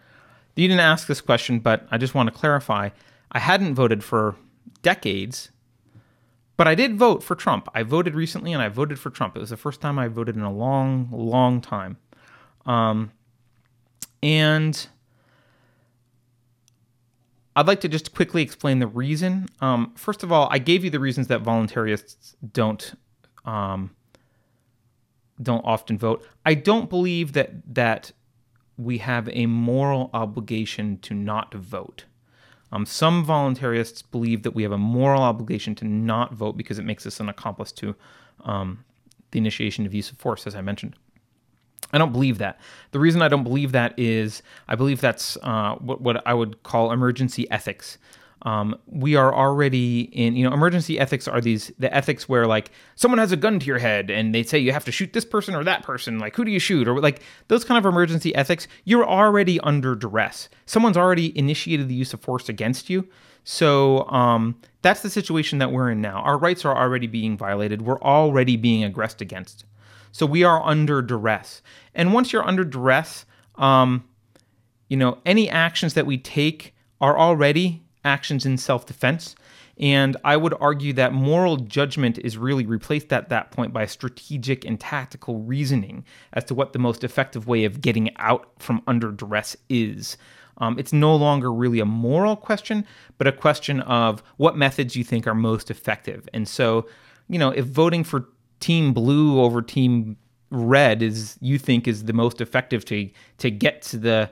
you 0.55 0.65
didn't 0.65 0.79
ask 0.79 1.05
this 1.05 1.19
question, 1.19 1.59
but 1.59 1.85
I 1.91 1.97
just 1.97 2.15
want 2.15 2.31
to 2.31 2.39
clarify. 2.39 2.91
I 3.33 3.39
hadn't 3.39 3.75
voted 3.75 4.01
for 4.01 4.37
decades, 4.81 5.49
but 6.55 6.69
I 6.69 6.75
did 6.75 6.95
vote 6.95 7.21
for 7.21 7.35
Trump. 7.35 7.67
I 7.73 7.83
voted 7.83 8.15
recently, 8.15 8.53
and 8.53 8.61
I 8.61 8.69
voted 8.69 8.97
for 8.97 9.09
Trump. 9.09 9.35
It 9.35 9.41
was 9.41 9.49
the 9.49 9.57
first 9.57 9.81
time 9.81 9.99
I 9.99 10.07
voted 10.07 10.37
in 10.37 10.41
a 10.41 10.51
long, 10.51 11.09
long 11.11 11.59
time. 11.59 11.97
Um, 12.65 13.11
and 14.23 14.87
I'd 17.59 17.67
like 17.67 17.81
to 17.81 17.89
just 17.89 18.15
quickly 18.15 18.41
explain 18.41 18.79
the 18.79 18.87
reason. 18.87 19.47
Um, 19.59 19.91
first 19.95 20.23
of 20.23 20.31
all, 20.31 20.47
I 20.49 20.59
gave 20.59 20.85
you 20.85 20.89
the 20.89 20.99
reasons 20.99 21.27
that 21.27 21.43
voluntarists 21.43 22.35
don't 22.53 22.97
um, 23.43 23.91
don't 25.41 25.65
often 25.65 25.97
vote. 25.97 26.25
I 26.45 26.53
don't 26.53 26.89
believe 26.89 27.33
that 27.33 27.51
that 27.75 28.13
we 28.77 28.99
have 28.99 29.27
a 29.33 29.45
moral 29.45 30.09
obligation 30.13 30.99
to 30.99 31.13
not 31.13 31.53
vote. 31.53 32.05
Um, 32.71 32.85
some 32.85 33.25
voluntarists 33.25 34.03
believe 34.09 34.43
that 34.43 34.51
we 34.51 34.63
have 34.63 34.71
a 34.71 34.77
moral 34.77 35.21
obligation 35.21 35.75
to 35.75 35.85
not 35.85 36.33
vote 36.33 36.55
because 36.55 36.79
it 36.79 36.85
makes 36.85 37.05
us 37.05 37.19
an 37.19 37.27
accomplice 37.27 37.73
to 37.73 37.93
um, 38.45 38.85
the 39.31 39.37
initiation 39.37 39.85
of 39.85 39.93
use 39.93 40.11
of 40.11 40.17
force, 40.17 40.47
as 40.47 40.55
I 40.55 40.61
mentioned. 40.61 40.95
I 41.91 41.97
don't 41.97 42.11
believe 42.11 42.37
that. 42.37 42.59
The 42.91 42.99
reason 42.99 43.21
I 43.21 43.27
don't 43.27 43.43
believe 43.43 43.71
that 43.71 43.97
is 43.97 44.43
I 44.67 44.75
believe 44.75 45.01
that's 45.01 45.37
uh, 45.43 45.75
what, 45.75 46.01
what 46.01 46.25
I 46.27 46.33
would 46.33 46.61
call 46.63 46.91
emergency 46.91 47.49
ethics. 47.49 47.97
Um, 48.43 48.77
we 48.85 49.15
are 49.15 49.35
already 49.35 50.01
in, 50.01 50.35
you 50.35 50.47
know, 50.47 50.53
emergency 50.53 50.97
ethics 50.97 51.27
are 51.27 51.41
these, 51.41 51.73
the 51.77 51.93
ethics 51.93 52.29
where 52.29 52.47
like 52.47 52.71
someone 52.95 53.17
has 53.17 53.33
a 53.33 53.37
gun 53.37 53.59
to 53.59 53.65
your 53.65 53.79
head 53.79 54.09
and 54.09 54.33
they 54.33 54.43
say 54.43 54.57
you 54.57 54.71
have 54.71 54.85
to 54.85 54.93
shoot 54.93 55.11
this 55.11 55.25
person 55.25 55.55
or 55.55 55.63
that 55.65 55.83
person. 55.83 56.19
Like, 56.19 56.35
who 56.35 56.45
do 56.45 56.51
you 56.51 56.59
shoot? 56.59 56.87
Or 56.87 57.01
like 57.01 57.21
those 57.49 57.65
kind 57.65 57.77
of 57.77 57.85
emergency 57.85 58.33
ethics, 58.35 58.67
you're 58.85 59.05
already 59.05 59.59
under 59.59 59.93
duress. 59.93 60.47
Someone's 60.65 60.95
already 60.95 61.37
initiated 61.37 61.89
the 61.89 61.95
use 61.95 62.13
of 62.13 62.21
force 62.21 62.47
against 62.47 62.89
you. 62.89 63.09
So 63.43 64.07
um, 64.09 64.55
that's 64.83 65.01
the 65.01 65.09
situation 65.09 65.59
that 65.59 65.71
we're 65.71 65.91
in 65.91 66.01
now. 66.01 66.21
Our 66.21 66.37
rights 66.37 66.63
are 66.63 66.77
already 66.77 67.07
being 67.07 67.37
violated. 67.37 67.81
We're 67.81 68.01
already 68.01 68.55
being 68.55 68.83
aggressed 68.83 69.21
against. 69.21 69.65
So 70.11 70.25
we 70.25 70.43
are 70.43 70.61
under 70.63 71.01
duress. 71.01 71.61
And 71.93 72.13
once 72.13 72.33
you're 72.33 72.47
under 72.47 72.63
duress, 72.63 73.25
um, 73.55 74.05
you 74.89 74.97
know, 74.97 75.19
any 75.25 75.49
actions 75.49 75.93
that 75.93 76.05
we 76.05 76.17
take 76.17 76.75
are 76.99 77.17
already 77.17 77.83
actions 78.03 78.45
in 78.45 78.57
self 78.57 78.85
defense. 78.85 79.35
And 79.77 80.17
I 80.25 80.35
would 80.35 80.53
argue 80.59 80.91
that 80.93 81.13
moral 81.13 81.55
judgment 81.55 82.17
is 82.17 82.37
really 82.37 82.65
replaced 82.65 83.13
at 83.13 83.29
that 83.29 83.51
point 83.51 83.71
by 83.71 83.85
strategic 83.85 84.65
and 84.65 84.77
tactical 84.77 85.39
reasoning 85.39 86.03
as 86.33 86.43
to 86.45 86.53
what 86.53 86.73
the 86.73 86.79
most 86.79 87.03
effective 87.05 87.47
way 87.47 87.63
of 87.63 87.79
getting 87.79 88.15
out 88.17 88.51
from 88.59 88.81
under 88.87 89.11
duress 89.11 89.55
is. 89.69 90.17
Um, 90.57 90.77
it's 90.77 90.91
no 90.91 91.15
longer 91.15 91.53
really 91.53 91.79
a 91.79 91.85
moral 91.85 92.35
question, 92.35 92.85
but 93.17 93.27
a 93.27 93.31
question 93.31 93.79
of 93.81 94.21
what 94.35 94.57
methods 94.57 94.97
you 94.97 95.05
think 95.05 95.25
are 95.25 95.35
most 95.35 95.71
effective. 95.71 96.27
And 96.33 96.45
so, 96.45 96.85
you 97.29 97.39
know, 97.39 97.51
if 97.51 97.63
voting 97.63 98.03
for 98.03 98.27
Team 98.59 98.93
Blue 98.93 99.41
over 99.41 99.61
Team 99.61 100.17
Red 100.51 101.01
is 101.01 101.37
you 101.41 101.59
think 101.59 101.87
is 101.87 102.05
the 102.05 102.13
most 102.13 102.41
effective 102.41 102.83
to 102.85 103.09
to 103.37 103.51
get 103.51 103.81
to 103.83 103.97
the 103.97 104.31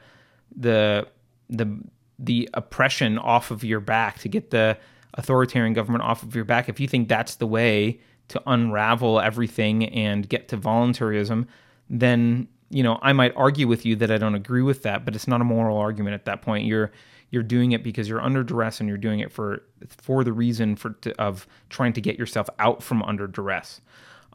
the 0.56 1.08
the 1.50 1.80
the 2.20 2.50
oppression 2.54 3.18
off 3.18 3.52
of 3.52 3.64
your 3.64 3.80
back, 3.80 4.20
to 4.20 4.30
get 4.30 4.50
the 4.50 4.78
authoritarian 5.14 5.74
government 5.74 6.04
off 6.04 6.24
of 6.24 6.36
your 6.36 6.46
back, 6.46 6.70
if 6.70 6.80
you 6.80 6.88
think 6.88 7.08
that's 7.08 7.36
the 7.36 7.48
way 7.48 8.00
to 8.30 8.42
unravel 8.46 9.20
everything 9.20 9.86
and 9.86 10.28
get 10.28 10.48
to 10.50 10.58
voluntarism, 10.58 11.48
then 11.90 12.48
you 12.70 12.84
know 12.84 13.00
I 13.02 13.14
might 13.14 13.34
argue 13.36 13.68
with 13.68 13.86
you 13.86 13.96
that 13.98 14.12
I 14.12 14.18
don't 14.18 14.36
agree 14.36 14.62
with 14.62 14.84
that, 14.84 15.06
but 15.06 15.16
it's 15.16 15.28
not 15.28 15.42
a 15.42 15.46
moral 15.46 15.78
argument 15.78 16.14
at 16.14 16.26
that 16.26 16.42
point. 16.42 16.66
You're 16.66 16.92
you're 17.30 17.44
doing 17.44 17.74
it 17.74 17.84
because 17.84 18.08
you're 18.08 18.22
under 18.22 18.44
duress 18.44 18.80
and 18.80 18.88
you're 18.88 18.98
doing 18.98 19.20
it 19.20 19.32
for 19.32 19.64
for 19.90 20.24
the 20.24 20.34
reason 20.34 20.76
for 20.76 20.92
to, 21.02 21.20
of 21.22 21.48
trying 21.70 21.94
to 21.94 22.02
get 22.02 22.18
yourself 22.18 22.50
out 22.60 22.84
from 22.84 23.04
under 23.04 23.28
duress. 23.28 23.82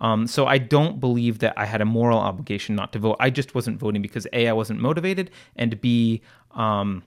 Um, 0.02 0.26
so 0.26 0.46
I 0.46 0.58
don't 0.58 0.98
believe 0.98 1.38
that 1.38 1.54
I 1.56 1.64
had 1.64 1.80
a 1.80 1.84
moral 1.84 2.18
obligation 2.18 2.74
not 2.74 2.92
to 2.92 2.98
vote. 2.98 3.16
I 3.20 3.30
just 3.30 3.54
wasn't 3.54 3.78
voting 3.78 4.02
because 4.02 4.26
a 4.32 4.48
I 4.48 4.52
wasn't 4.52 4.80
motivated, 4.80 5.30
and 5.56 5.80
b 5.80 6.20
um, 6.50 7.04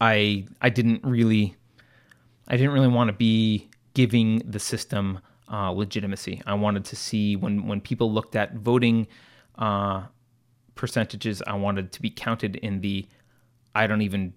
I 0.00 0.46
I 0.62 0.70
didn't 0.70 1.04
really 1.04 1.54
I 2.48 2.56
didn't 2.56 2.72
really 2.72 2.88
want 2.88 3.08
to 3.08 3.12
be 3.12 3.68
giving 3.92 4.38
the 4.38 4.58
system 4.58 5.20
uh, 5.52 5.70
legitimacy. 5.70 6.42
I 6.46 6.54
wanted 6.54 6.86
to 6.86 6.96
see 6.96 7.36
when 7.36 7.66
when 7.66 7.80
people 7.82 8.10
looked 8.10 8.36
at 8.36 8.54
voting 8.54 9.06
uh, 9.58 10.04
percentages, 10.74 11.42
I 11.46 11.54
wanted 11.54 11.92
to 11.92 12.00
be 12.00 12.08
counted 12.08 12.56
in 12.56 12.80
the 12.80 13.06
I 13.74 13.86
don't 13.86 14.00
even 14.00 14.32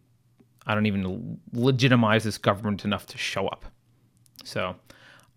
I 0.68 0.74
don't 0.74 0.88
even 0.88 1.40
legitimize 1.54 2.26
this 2.26 2.38
government 2.38 2.84
enough 2.84 3.06
to 3.08 3.18
show 3.18 3.48
up. 3.48 3.64
So, 4.44 4.76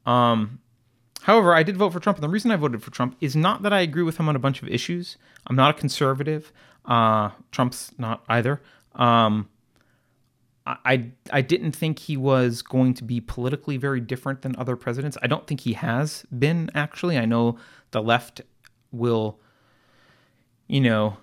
um, 0.04 0.58
however, 1.22 1.54
I 1.54 1.62
did 1.62 1.76
vote 1.76 1.92
for 1.92 2.00
Trump, 2.00 2.18
and 2.18 2.24
the 2.24 2.28
reason 2.28 2.50
I 2.50 2.56
voted 2.56 2.82
for 2.82 2.90
Trump 2.90 3.16
is 3.20 3.36
not 3.36 3.62
that 3.62 3.72
I 3.72 3.80
agree 3.80 4.02
with 4.02 4.18
him 4.18 4.28
on 4.28 4.36
a 4.36 4.38
bunch 4.38 4.62
of 4.62 4.68
issues. 4.68 5.16
I'm 5.46 5.56
not 5.56 5.76
a 5.76 5.78
conservative. 5.78 6.52
Uh, 6.84 7.30
Trump's 7.52 7.92
not 7.98 8.24
either. 8.28 8.60
Um, 8.94 9.48
I 10.66 11.10
I 11.32 11.40
didn't 11.40 11.72
think 11.72 11.98
he 11.98 12.16
was 12.16 12.62
going 12.62 12.94
to 12.94 13.04
be 13.04 13.20
politically 13.20 13.76
very 13.76 14.00
different 14.00 14.42
than 14.42 14.54
other 14.56 14.76
presidents. 14.76 15.16
I 15.22 15.26
don't 15.26 15.46
think 15.46 15.60
he 15.60 15.72
has 15.74 16.26
been 16.36 16.70
actually. 16.74 17.16
I 17.16 17.24
know 17.24 17.58
the 17.90 18.02
left 18.02 18.42
will, 18.92 19.40
you 20.66 20.80
know, 20.80 21.16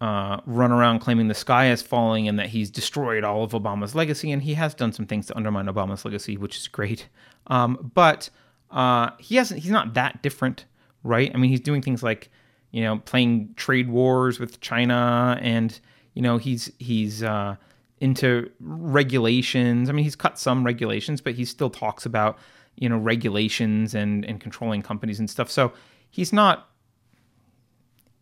uh, 0.00 0.40
run 0.46 0.70
around 0.70 1.00
claiming 1.00 1.28
the 1.28 1.34
sky 1.34 1.70
is 1.70 1.82
falling 1.82 2.28
and 2.28 2.38
that 2.38 2.48
he's 2.50 2.70
destroyed 2.70 3.24
all 3.24 3.42
of 3.42 3.50
Obama's 3.52 3.94
legacy, 3.94 4.30
and 4.30 4.42
he 4.42 4.54
has 4.54 4.74
done 4.74 4.92
some 4.92 5.06
things 5.06 5.26
to 5.26 5.36
undermine 5.36 5.66
Obama's 5.66 6.04
legacy, 6.04 6.36
which 6.36 6.56
is 6.56 6.68
great. 6.68 7.08
Um, 7.48 7.90
but 7.94 8.30
uh, 8.74 9.10
he 9.18 9.36
hasn't. 9.36 9.62
He's 9.62 9.72
not 9.72 9.94
that 9.94 10.22
different, 10.22 10.66
right? 11.02 11.30
I 11.34 11.38
mean, 11.38 11.50
he's 11.50 11.60
doing 11.60 11.80
things 11.80 12.02
like, 12.02 12.30
you 12.72 12.82
know, 12.82 12.98
playing 12.98 13.54
trade 13.56 13.88
wars 13.88 14.38
with 14.38 14.60
China, 14.60 15.38
and 15.40 15.78
you 16.12 16.20
know, 16.20 16.36
he's 16.36 16.70
he's. 16.78 17.22
Uh, 17.22 17.56
into 18.00 18.50
regulations. 18.60 19.88
I 19.88 19.92
mean, 19.92 20.04
he's 20.04 20.16
cut 20.16 20.38
some 20.38 20.62
regulations, 20.62 21.22
but 21.22 21.34
he 21.34 21.44
still 21.46 21.70
talks 21.70 22.04
about 22.04 22.38
you 22.76 22.88
know 22.88 22.98
regulations 22.98 23.94
and 23.94 24.24
and 24.24 24.40
controlling 24.40 24.82
companies 24.82 25.18
and 25.18 25.30
stuff. 25.30 25.50
So 25.50 25.72
he's 26.10 26.32
not 26.32 26.68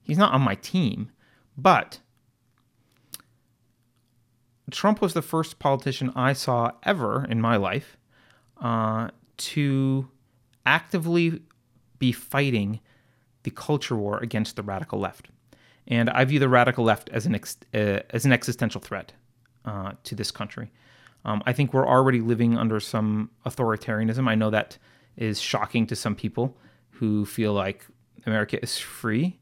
he's 0.02 0.18
not 0.18 0.32
on 0.32 0.40
my 0.42 0.54
team, 0.56 1.10
but 1.56 2.00
Trump 4.70 5.00
was 5.00 5.14
the 5.14 5.22
first 5.22 5.58
politician 5.58 6.12
I 6.14 6.32
saw 6.32 6.72
ever 6.84 7.26
in 7.28 7.40
my 7.40 7.56
life 7.56 7.96
uh, 8.60 9.08
to 9.36 10.08
actively 10.66 11.42
be 11.98 12.12
fighting 12.12 12.80
the 13.42 13.50
culture 13.50 13.96
war 13.96 14.18
against 14.18 14.56
the 14.56 14.62
radical 14.62 14.98
left. 14.98 15.28
And 15.86 16.10
I 16.10 16.24
view 16.24 16.38
the 16.38 16.48
radical 16.48 16.84
left 16.84 17.08
as 17.10 17.26
an 17.26 17.34
ex- 17.34 17.56
uh, 17.74 18.00
as 18.10 18.24
an 18.24 18.32
existential 18.32 18.80
threat 18.80 19.12
uh, 19.64 19.92
to 20.04 20.14
this 20.14 20.30
country. 20.30 20.70
Um, 21.24 21.42
I 21.46 21.52
think 21.52 21.72
we're 21.72 21.86
already 21.86 22.20
living 22.20 22.56
under 22.56 22.80
some 22.80 23.30
authoritarianism. 23.46 24.28
I 24.28 24.34
know 24.34 24.50
that 24.50 24.78
is 25.16 25.40
shocking 25.40 25.86
to 25.88 25.96
some 25.96 26.14
people 26.14 26.56
who 26.90 27.24
feel 27.24 27.52
like 27.52 27.86
America 28.26 28.60
is 28.62 28.78
free, 28.78 29.40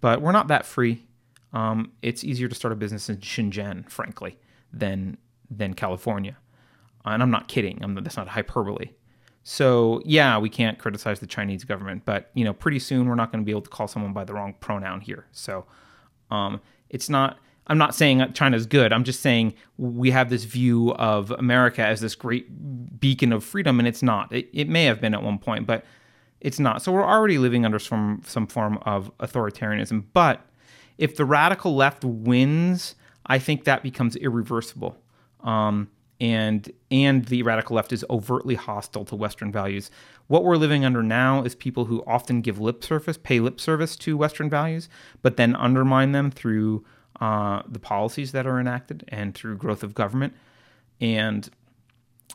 but 0.00 0.20
we're 0.20 0.32
not 0.32 0.48
that 0.48 0.66
free. 0.66 1.06
Um, 1.52 1.92
it's 2.02 2.24
easier 2.24 2.48
to 2.48 2.54
start 2.54 2.72
a 2.72 2.76
business 2.76 3.08
in 3.08 3.18
Shenzhen, 3.18 3.88
frankly, 3.90 4.38
than 4.72 5.18
than 5.50 5.74
California. 5.74 6.36
And 7.04 7.22
I'm 7.22 7.30
not 7.30 7.48
kidding. 7.48 7.78
I'm, 7.82 7.94
that's 7.94 8.16
not 8.16 8.28
hyperbole. 8.28 8.90
So 9.44 10.02
yeah, 10.04 10.38
we 10.38 10.48
can't 10.48 10.78
criticize 10.78 11.20
the 11.20 11.26
Chinese 11.26 11.64
government, 11.64 12.02
but 12.04 12.30
you 12.34 12.44
know, 12.44 12.52
pretty 12.52 12.78
soon 12.78 13.06
we're 13.08 13.14
not 13.14 13.30
going 13.30 13.42
to 13.42 13.46
be 13.46 13.52
able 13.52 13.62
to 13.62 13.70
call 13.70 13.86
someone 13.86 14.12
by 14.12 14.24
the 14.24 14.32
wrong 14.32 14.54
pronoun 14.58 15.00
here. 15.00 15.26
So 15.32 15.66
um, 16.30 16.60
it's 16.88 17.08
not 17.08 17.38
I'm 17.66 17.78
not 17.78 17.94
saying 17.94 18.32
China's 18.34 18.66
good. 18.66 18.92
I'm 18.92 19.04
just 19.04 19.20
saying 19.20 19.54
we 19.78 20.10
have 20.10 20.28
this 20.28 20.44
view 20.44 20.92
of 20.94 21.30
America 21.30 21.84
as 21.84 22.00
this 22.00 22.14
great 22.14 23.00
beacon 23.00 23.32
of 23.32 23.42
freedom, 23.42 23.78
and 23.78 23.88
it's 23.88 24.02
not. 24.02 24.32
It, 24.32 24.48
it 24.52 24.68
may 24.68 24.84
have 24.84 25.00
been 25.00 25.14
at 25.14 25.22
one 25.22 25.38
point, 25.38 25.66
but 25.66 25.84
it's 26.40 26.58
not. 26.58 26.82
So 26.82 26.92
we're 26.92 27.06
already 27.06 27.38
living 27.38 27.64
under 27.64 27.78
some 27.78 28.20
some 28.24 28.46
form 28.46 28.78
of 28.82 29.10
authoritarianism. 29.18 30.04
But 30.12 30.40
if 30.98 31.16
the 31.16 31.24
radical 31.24 31.74
left 31.74 32.04
wins, 32.04 32.96
I 33.26 33.38
think 33.38 33.64
that 33.64 33.82
becomes 33.82 34.14
irreversible. 34.16 34.98
Um, 35.42 35.90
and 36.24 36.72
and 36.90 37.26
the 37.26 37.42
radical 37.42 37.76
left 37.76 37.92
is 37.92 38.02
overtly 38.08 38.54
hostile 38.54 39.04
to 39.04 39.14
Western 39.14 39.52
values. 39.52 39.90
What 40.26 40.42
we're 40.42 40.56
living 40.56 40.82
under 40.82 41.02
now 41.02 41.42
is 41.42 41.54
people 41.54 41.84
who 41.84 42.02
often 42.06 42.40
give 42.40 42.58
lip 42.58 42.82
service, 42.82 43.18
pay 43.18 43.40
lip 43.40 43.60
service 43.60 43.94
to 43.96 44.16
Western 44.16 44.48
values, 44.48 44.88
but 45.20 45.36
then 45.36 45.54
undermine 45.54 46.12
them 46.12 46.30
through 46.30 46.82
uh, 47.20 47.62
the 47.68 47.78
policies 47.78 48.32
that 48.32 48.46
are 48.46 48.58
enacted 48.58 49.04
and 49.08 49.34
through 49.34 49.56
growth 49.56 49.82
of 49.82 49.94
government. 49.94 50.32
And 50.98 51.50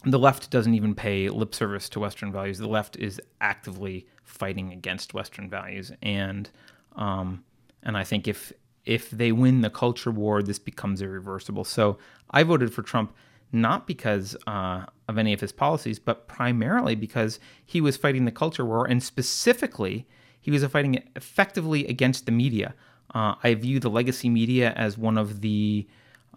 the 0.06 0.20
left 0.20 0.52
doesn't 0.52 0.76
even 0.76 0.94
pay 0.94 1.28
lip 1.30 1.56
service 1.56 1.90
to 1.90 2.00
Western 2.00 2.32
values. 2.32 2.60
The 2.60 2.68
left 2.68 2.96
is 2.96 3.20
actively 3.42 4.06
fighting 4.24 4.72
against 4.72 5.16
Western 5.16 5.50
values, 5.50 5.92
and 6.04 6.48
um, 6.96 7.44
and 7.82 7.98
I 7.98 8.04
think 8.04 8.28
if 8.28 8.54
if 8.86 9.10
they 9.10 9.32
win 9.32 9.62
the 9.62 9.72
culture 9.72 10.12
war, 10.12 10.44
this 10.44 10.60
becomes 10.60 11.02
irreversible. 11.02 11.64
So 11.64 11.98
I 12.30 12.44
voted 12.44 12.72
for 12.72 12.84
Trump 12.84 13.16
not 13.52 13.88
because 13.88 14.36
uh, 14.48 14.86
of 15.08 15.18
any 15.18 15.34
of 15.34 15.42
his 15.42 15.52
policies, 15.52 16.00
but 16.00 16.28
primarily 16.28 16.96
because 16.96 17.40
he 17.66 17.82
was 17.82 17.98
fighting 17.98 18.26
the 18.26 18.32
culture 18.32 18.66
war, 18.66 18.86
and 18.86 19.02
specifically, 19.02 20.08
he 20.40 20.52
was 20.52 20.64
fighting 20.66 21.04
effectively 21.16 21.88
against 21.88 22.26
the 22.26 22.32
media. 22.32 22.74
Uh, 23.14 23.36
I 23.44 23.56
view 23.56 23.80
the 23.80 23.90
legacy 23.90 24.30
media 24.30 24.72
as 24.76 24.98
one 24.98 25.18
of 25.18 25.42
the 25.42 25.88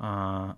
uh, 0.00 0.54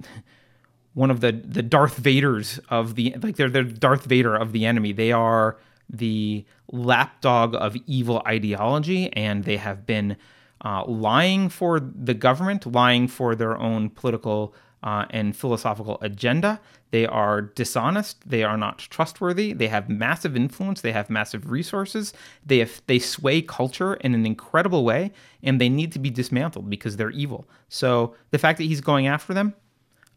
one 0.94 1.10
of 1.10 1.20
the 1.20 1.32
the 1.32 1.62
Darth 1.62 2.00
Vaders 2.00 2.60
of 2.68 2.94
the 2.94 3.14
like 3.22 3.36
they're 3.36 3.50
the 3.50 3.64
Darth 3.64 4.04
Vader 4.04 4.34
of 4.36 4.52
the 4.52 4.64
enemy. 4.64 4.92
They 4.92 5.12
are 5.12 5.58
the 5.90 6.44
lapdog 6.70 7.54
of 7.54 7.76
evil 7.86 8.22
ideology, 8.26 9.12
and 9.12 9.44
they 9.44 9.56
have 9.56 9.86
been 9.86 10.16
uh, 10.64 10.84
lying 10.86 11.48
for 11.48 11.80
the 11.80 12.14
government, 12.14 12.64
lying 12.64 13.08
for 13.08 13.34
their 13.34 13.56
own 13.56 13.90
political 13.90 14.54
uh, 14.84 15.06
and 15.10 15.34
philosophical 15.34 15.98
agenda. 16.00 16.60
They 16.92 17.06
are 17.06 17.40
dishonest. 17.40 18.28
They 18.28 18.44
are 18.44 18.56
not 18.56 18.78
trustworthy. 18.78 19.52
They 19.52 19.66
have 19.66 19.88
massive 19.88 20.36
influence. 20.36 20.82
They 20.82 20.92
have 20.92 21.10
massive 21.10 21.50
resources. 21.50 22.12
They 22.46 22.58
have, 22.58 22.80
they 22.86 23.00
sway 23.00 23.42
culture 23.42 23.94
in 23.94 24.14
an 24.14 24.24
incredible 24.24 24.84
way, 24.84 25.12
and 25.42 25.60
they 25.60 25.68
need 25.68 25.90
to 25.92 25.98
be 25.98 26.10
dismantled 26.10 26.70
because 26.70 26.96
they're 26.96 27.10
evil. 27.10 27.48
So 27.68 28.14
the 28.30 28.38
fact 28.38 28.58
that 28.58 28.64
he's 28.64 28.80
going 28.80 29.08
after 29.08 29.34
them, 29.34 29.54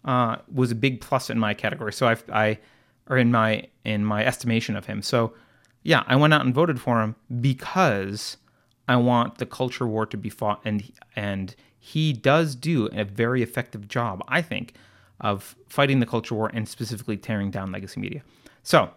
uh, 0.05 0.37
was 0.53 0.71
a 0.71 0.75
big 0.75 1.01
plus 1.01 1.29
in 1.29 1.39
my 1.39 1.53
category. 1.53 1.91
So 1.91 2.07
I, 2.07 2.17
I, 2.31 2.59
or 3.09 3.17
in 3.17 3.31
my 3.31 3.67
in 3.83 4.05
my 4.05 4.25
estimation 4.25 4.75
of 4.75 4.85
him. 4.85 5.01
So 5.01 5.33
yeah, 5.83 6.03
I 6.07 6.15
went 6.15 6.33
out 6.33 6.45
and 6.45 6.53
voted 6.53 6.79
for 6.79 7.01
him 7.01 7.15
because 7.41 8.37
I 8.87 8.95
want 8.97 9.37
the 9.37 9.45
culture 9.45 9.87
war 9.87 10.05
to 10.05 10.17
be 10.17 10.29
fought, 10.29 10.61
and 10.63 10.91
and 11.15 11.55
he 11.79 12.13
does 12.13 12.55
do 12.55 12.87
a 12.87 13.03
very 13.03 13.41
effective 13.41 13.87
job, 13.87 14.23
I 14.27 14.41
think, 14.41 14.73
of 15.21 15.55
fighting 15.67 15.99
the 15.99 16.05
culture 16.05 16.35
war 16.35 16.51
and 16.53 16.67
specifically 16.67 17.17
tearing 17.17 17.51
down 17.51 17.71
legacy 17.71 17.99
media. 17.99 18.21
So 18.63 18.89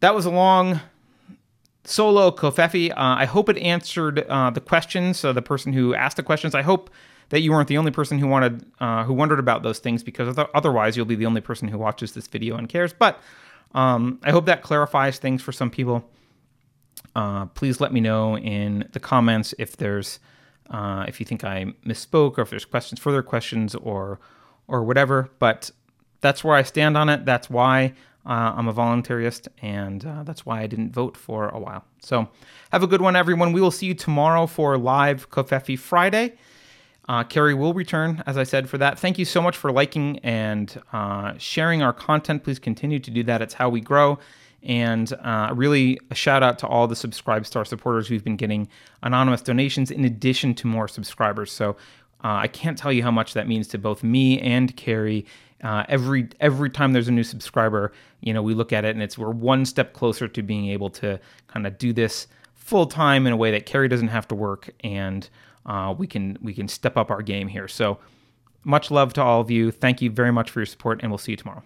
that 0.00 0.14
was 0.14 0.26
a 0.26 0.30
long 0.30 0.80
solo 1.84 2.30
Covfefe. 2.30 2.90
Uh, 2.90 2.94
I 2.96 3.24
hope 3.24 3.48
it 3.48 3.58
answered 3.58 4.20
uh, 4.28 4.50
the 4.50 4.60
questions. 4.60 5.18
So 5.18 5.32
the 5.32 5.42
person 5.42 5.72
who 5.72 5.94
asked 5.94 6.16
the 6.16 6.22
questions, 6.22 6.54
I 6.54 6.62
hope 6.62 6.90
that 7.30 7.40
you 7.40 7.52
weren't 7.52 7.68
the 7.68 7.78
only 7.78 7.92
person 7.92 8.18
who 8.18 8.26
wanted 8.26 8.64
uh, 8.80 9.04
who 9.04 9.14
wondered 9.14 9.38
about 9.38 9.62
those 9.62 9.78
things 9.78 10.02
because 10.02 10.36
otherwise 10.54 10.96
you'll 10.96 11.06
be 11.06 11.14
the 11.14 11.26
only 11.26 11.40
person 11.40 11.68
who 11.68 11.78
watches 11.78 12.12
this 12.12 12.26
video 12.26 12.56
and 12.56 12.68
cares. 12.68 12.92
But 12.92 13.20
um, 13.74 14.18
I 14.24 14.30
hope 14.32 14.46
that 14.46 14.62
clarifies 14.62 15.18
things 15.18 15.42
for 15.42 15.52
some 15.52 15.70
people. 15.70 16.04
Uh, 17.14 17.46
please 17.46 17.80
let 17.80 17.92
me 17.92 18.00
know 18.00 18.36
in 18.36 18.88
the 18.92 19.00
comments 19.00 19.54
if 19.58 19.76
there's 19.76 20.18
uh, 20.70 21.04
if 21.08 21.20
you 21.20 21.26
think 21.26 21.44
I 21.44 21.66
misspoke 21.84 22.38
or 22.38 22.42
if 22.42 22.50
there's 22.50 22.64
questions, 22.64 23.00
further 23.00 23.22
questions, 23.22 23.74
or 23.74 24.20
or 24.68 24.84
whatever. 24.84 25.30
But 25.38 25.70
that's 26.20 26.44
where 26.44 26.56
I 26.56 26.62
stand 26.62 26.96
on 26.96 27.08
it. 27.08 27.24
That's 27.24 27.50
why 27.50 27.94
uh, 28.26 28.52
I'm 28.56 28.68
a 28.68 28.74
voluntarist, 28.74 29.48
and 29.62 30.04
uh, 30.04 30.22
that's 30.22 30.44
why 30.44 30.60
I 30.60 30.66
didn't 30.66 30.92
vote 30.92 31.16
for 31.16 31.48
a 31.48 31.58
while. 31.58 31.84
So 32.00 32.28
have 32.70 32.82
a 32.82 32.86
good 32.86 33.00
one, 33.00 33.16
everyone. 33.16 33.52
We 33.52 33.60
will 33.60 33.70
see 33.70 33.86
you 33.86 33.94
tomorrow 33.94 34.46
for 34.46 34.76
live 34.78 35.30
Covfefe 35.30 35.78
Friday. 35.78 36.34
Uh, 37.08 37.24
Carrie 37.24 37.54
will 37.54 37.74
return, 37.74 38.22
as 38.26 38.38
I 38.38 38.44
said, 38.44 38.68
for 38.68 38.78
that. 38.78 38.98
Thank 38.98 39.18
you 39.18 39.24
so 39.24 39.42
much 39.42 39.56
for 39.56 39.72
liking 39.72 40.18
and 40.20 40.80
uh, 40.92 41.32
sharing 41.38 41.82
our 41.82 41.92
content. 41.92 42.44
Please 42.44 42.60
continue 42.60 43.00
to 43.00 43.10
do 43.10 43.24
that. 43.24 43.42
It's 43.42 43.54
how 43.54 43.68
we 43.68 43.80
grow. 43.80 44.18
And 44.62 45.12
uh, 45.22 45.52
really, 45.54 45.98
a 46.10 46.14
shout 46.14 46.42
out 46.42 46.58
to 46.60 46.66
all 46.66 46.86
the 46.86 46.94
Subscribestar 46.94 47.66
supporters 47.66 48.08
who've 48.08 48.24
been 48.24 48.36
getting 48.36 48.68
anonymous 49.02 49.42
donations 49.42 49.90
in 49.90 50.04
addition 50.04 50.54
to 50.56 50.66
more 50.66 50.86
subscribers. 50.86 51.50
So 51.50 51.76
uh, 52.22 52.40
I 52.42 52.48
can't 52.48 52.76
tell 52.76 52.92
you 52.92 53.02
how 53.02 53.10
much 53.10 53.32
that 53.34 53.48
means 53.48 53.68
to 53.68 53.78
both 53.78 54.02
me 54.02 54.38
and 54.40 54.76
Carrie. 54.76 55.24
Uh, 55.62 55.84
every 55.88 56.28
every 56.40 56.70
time 56.70 56.92
there's 56.92 57.08
a 57.08 57.12
new 57.12 57.24
subscriber, 57.24 57.92
you 58.20 58.32
know, 58.32 58.42
we 58.42 58.54
look 58.54 58.72
at 58.72 58.84
it 58.84 58.94
and 58.94 59.02
it's 59.02 59.16
we're 59.16 59.30
one 59.30 59.64
step 59.64 59.92
closer 59.92 60.28
to 60.28 60.42
being 60.42 60.68
able 60.68 60.90
to 60.90 61.18
kind 61.48 61.66
of 61.66 61.78
do 61.78 61.92
this 61.92 62.26
full 62.54 62.86
time 62.86 63.26
in 63.26 63.32
a 63.32 63.36
way 63.36 63.50
that 63.50 63.66
Carrie 63.66 63.88
doesn't 63.88 64.08
have 64.08 64.28
to 64.28 64.34
work, 64.34 64.70
and 64.84 65.28
uh, 65.66 65.94
we 65.96 66.06
can 66.06 66.38
we 66.40 66.54
can 66.54 66.68
step 66.68 66.96
up 66.96 67.10
our 67.10 67.22
game 67.22 67.48
here. 67.48 67.68
So 67.68 67.98
much 68.64 68.90
love 68.90 69.12
to 69.14 69.22
all 69.22 69.40
of 69.40 69.50
you. 69.50 69.70
Thank 69.70 70.02
you 70.02 70.10
very 70.10 70.32
much 70.32 70.50
for 70.50 70.60
your 70.60 70.66
support, 70.66 71.00
and 71.02 71.10
we'll 71.10 71.18
see 71.18 71.32
you 71.32 71.36
tomorrow. 71.36 71.62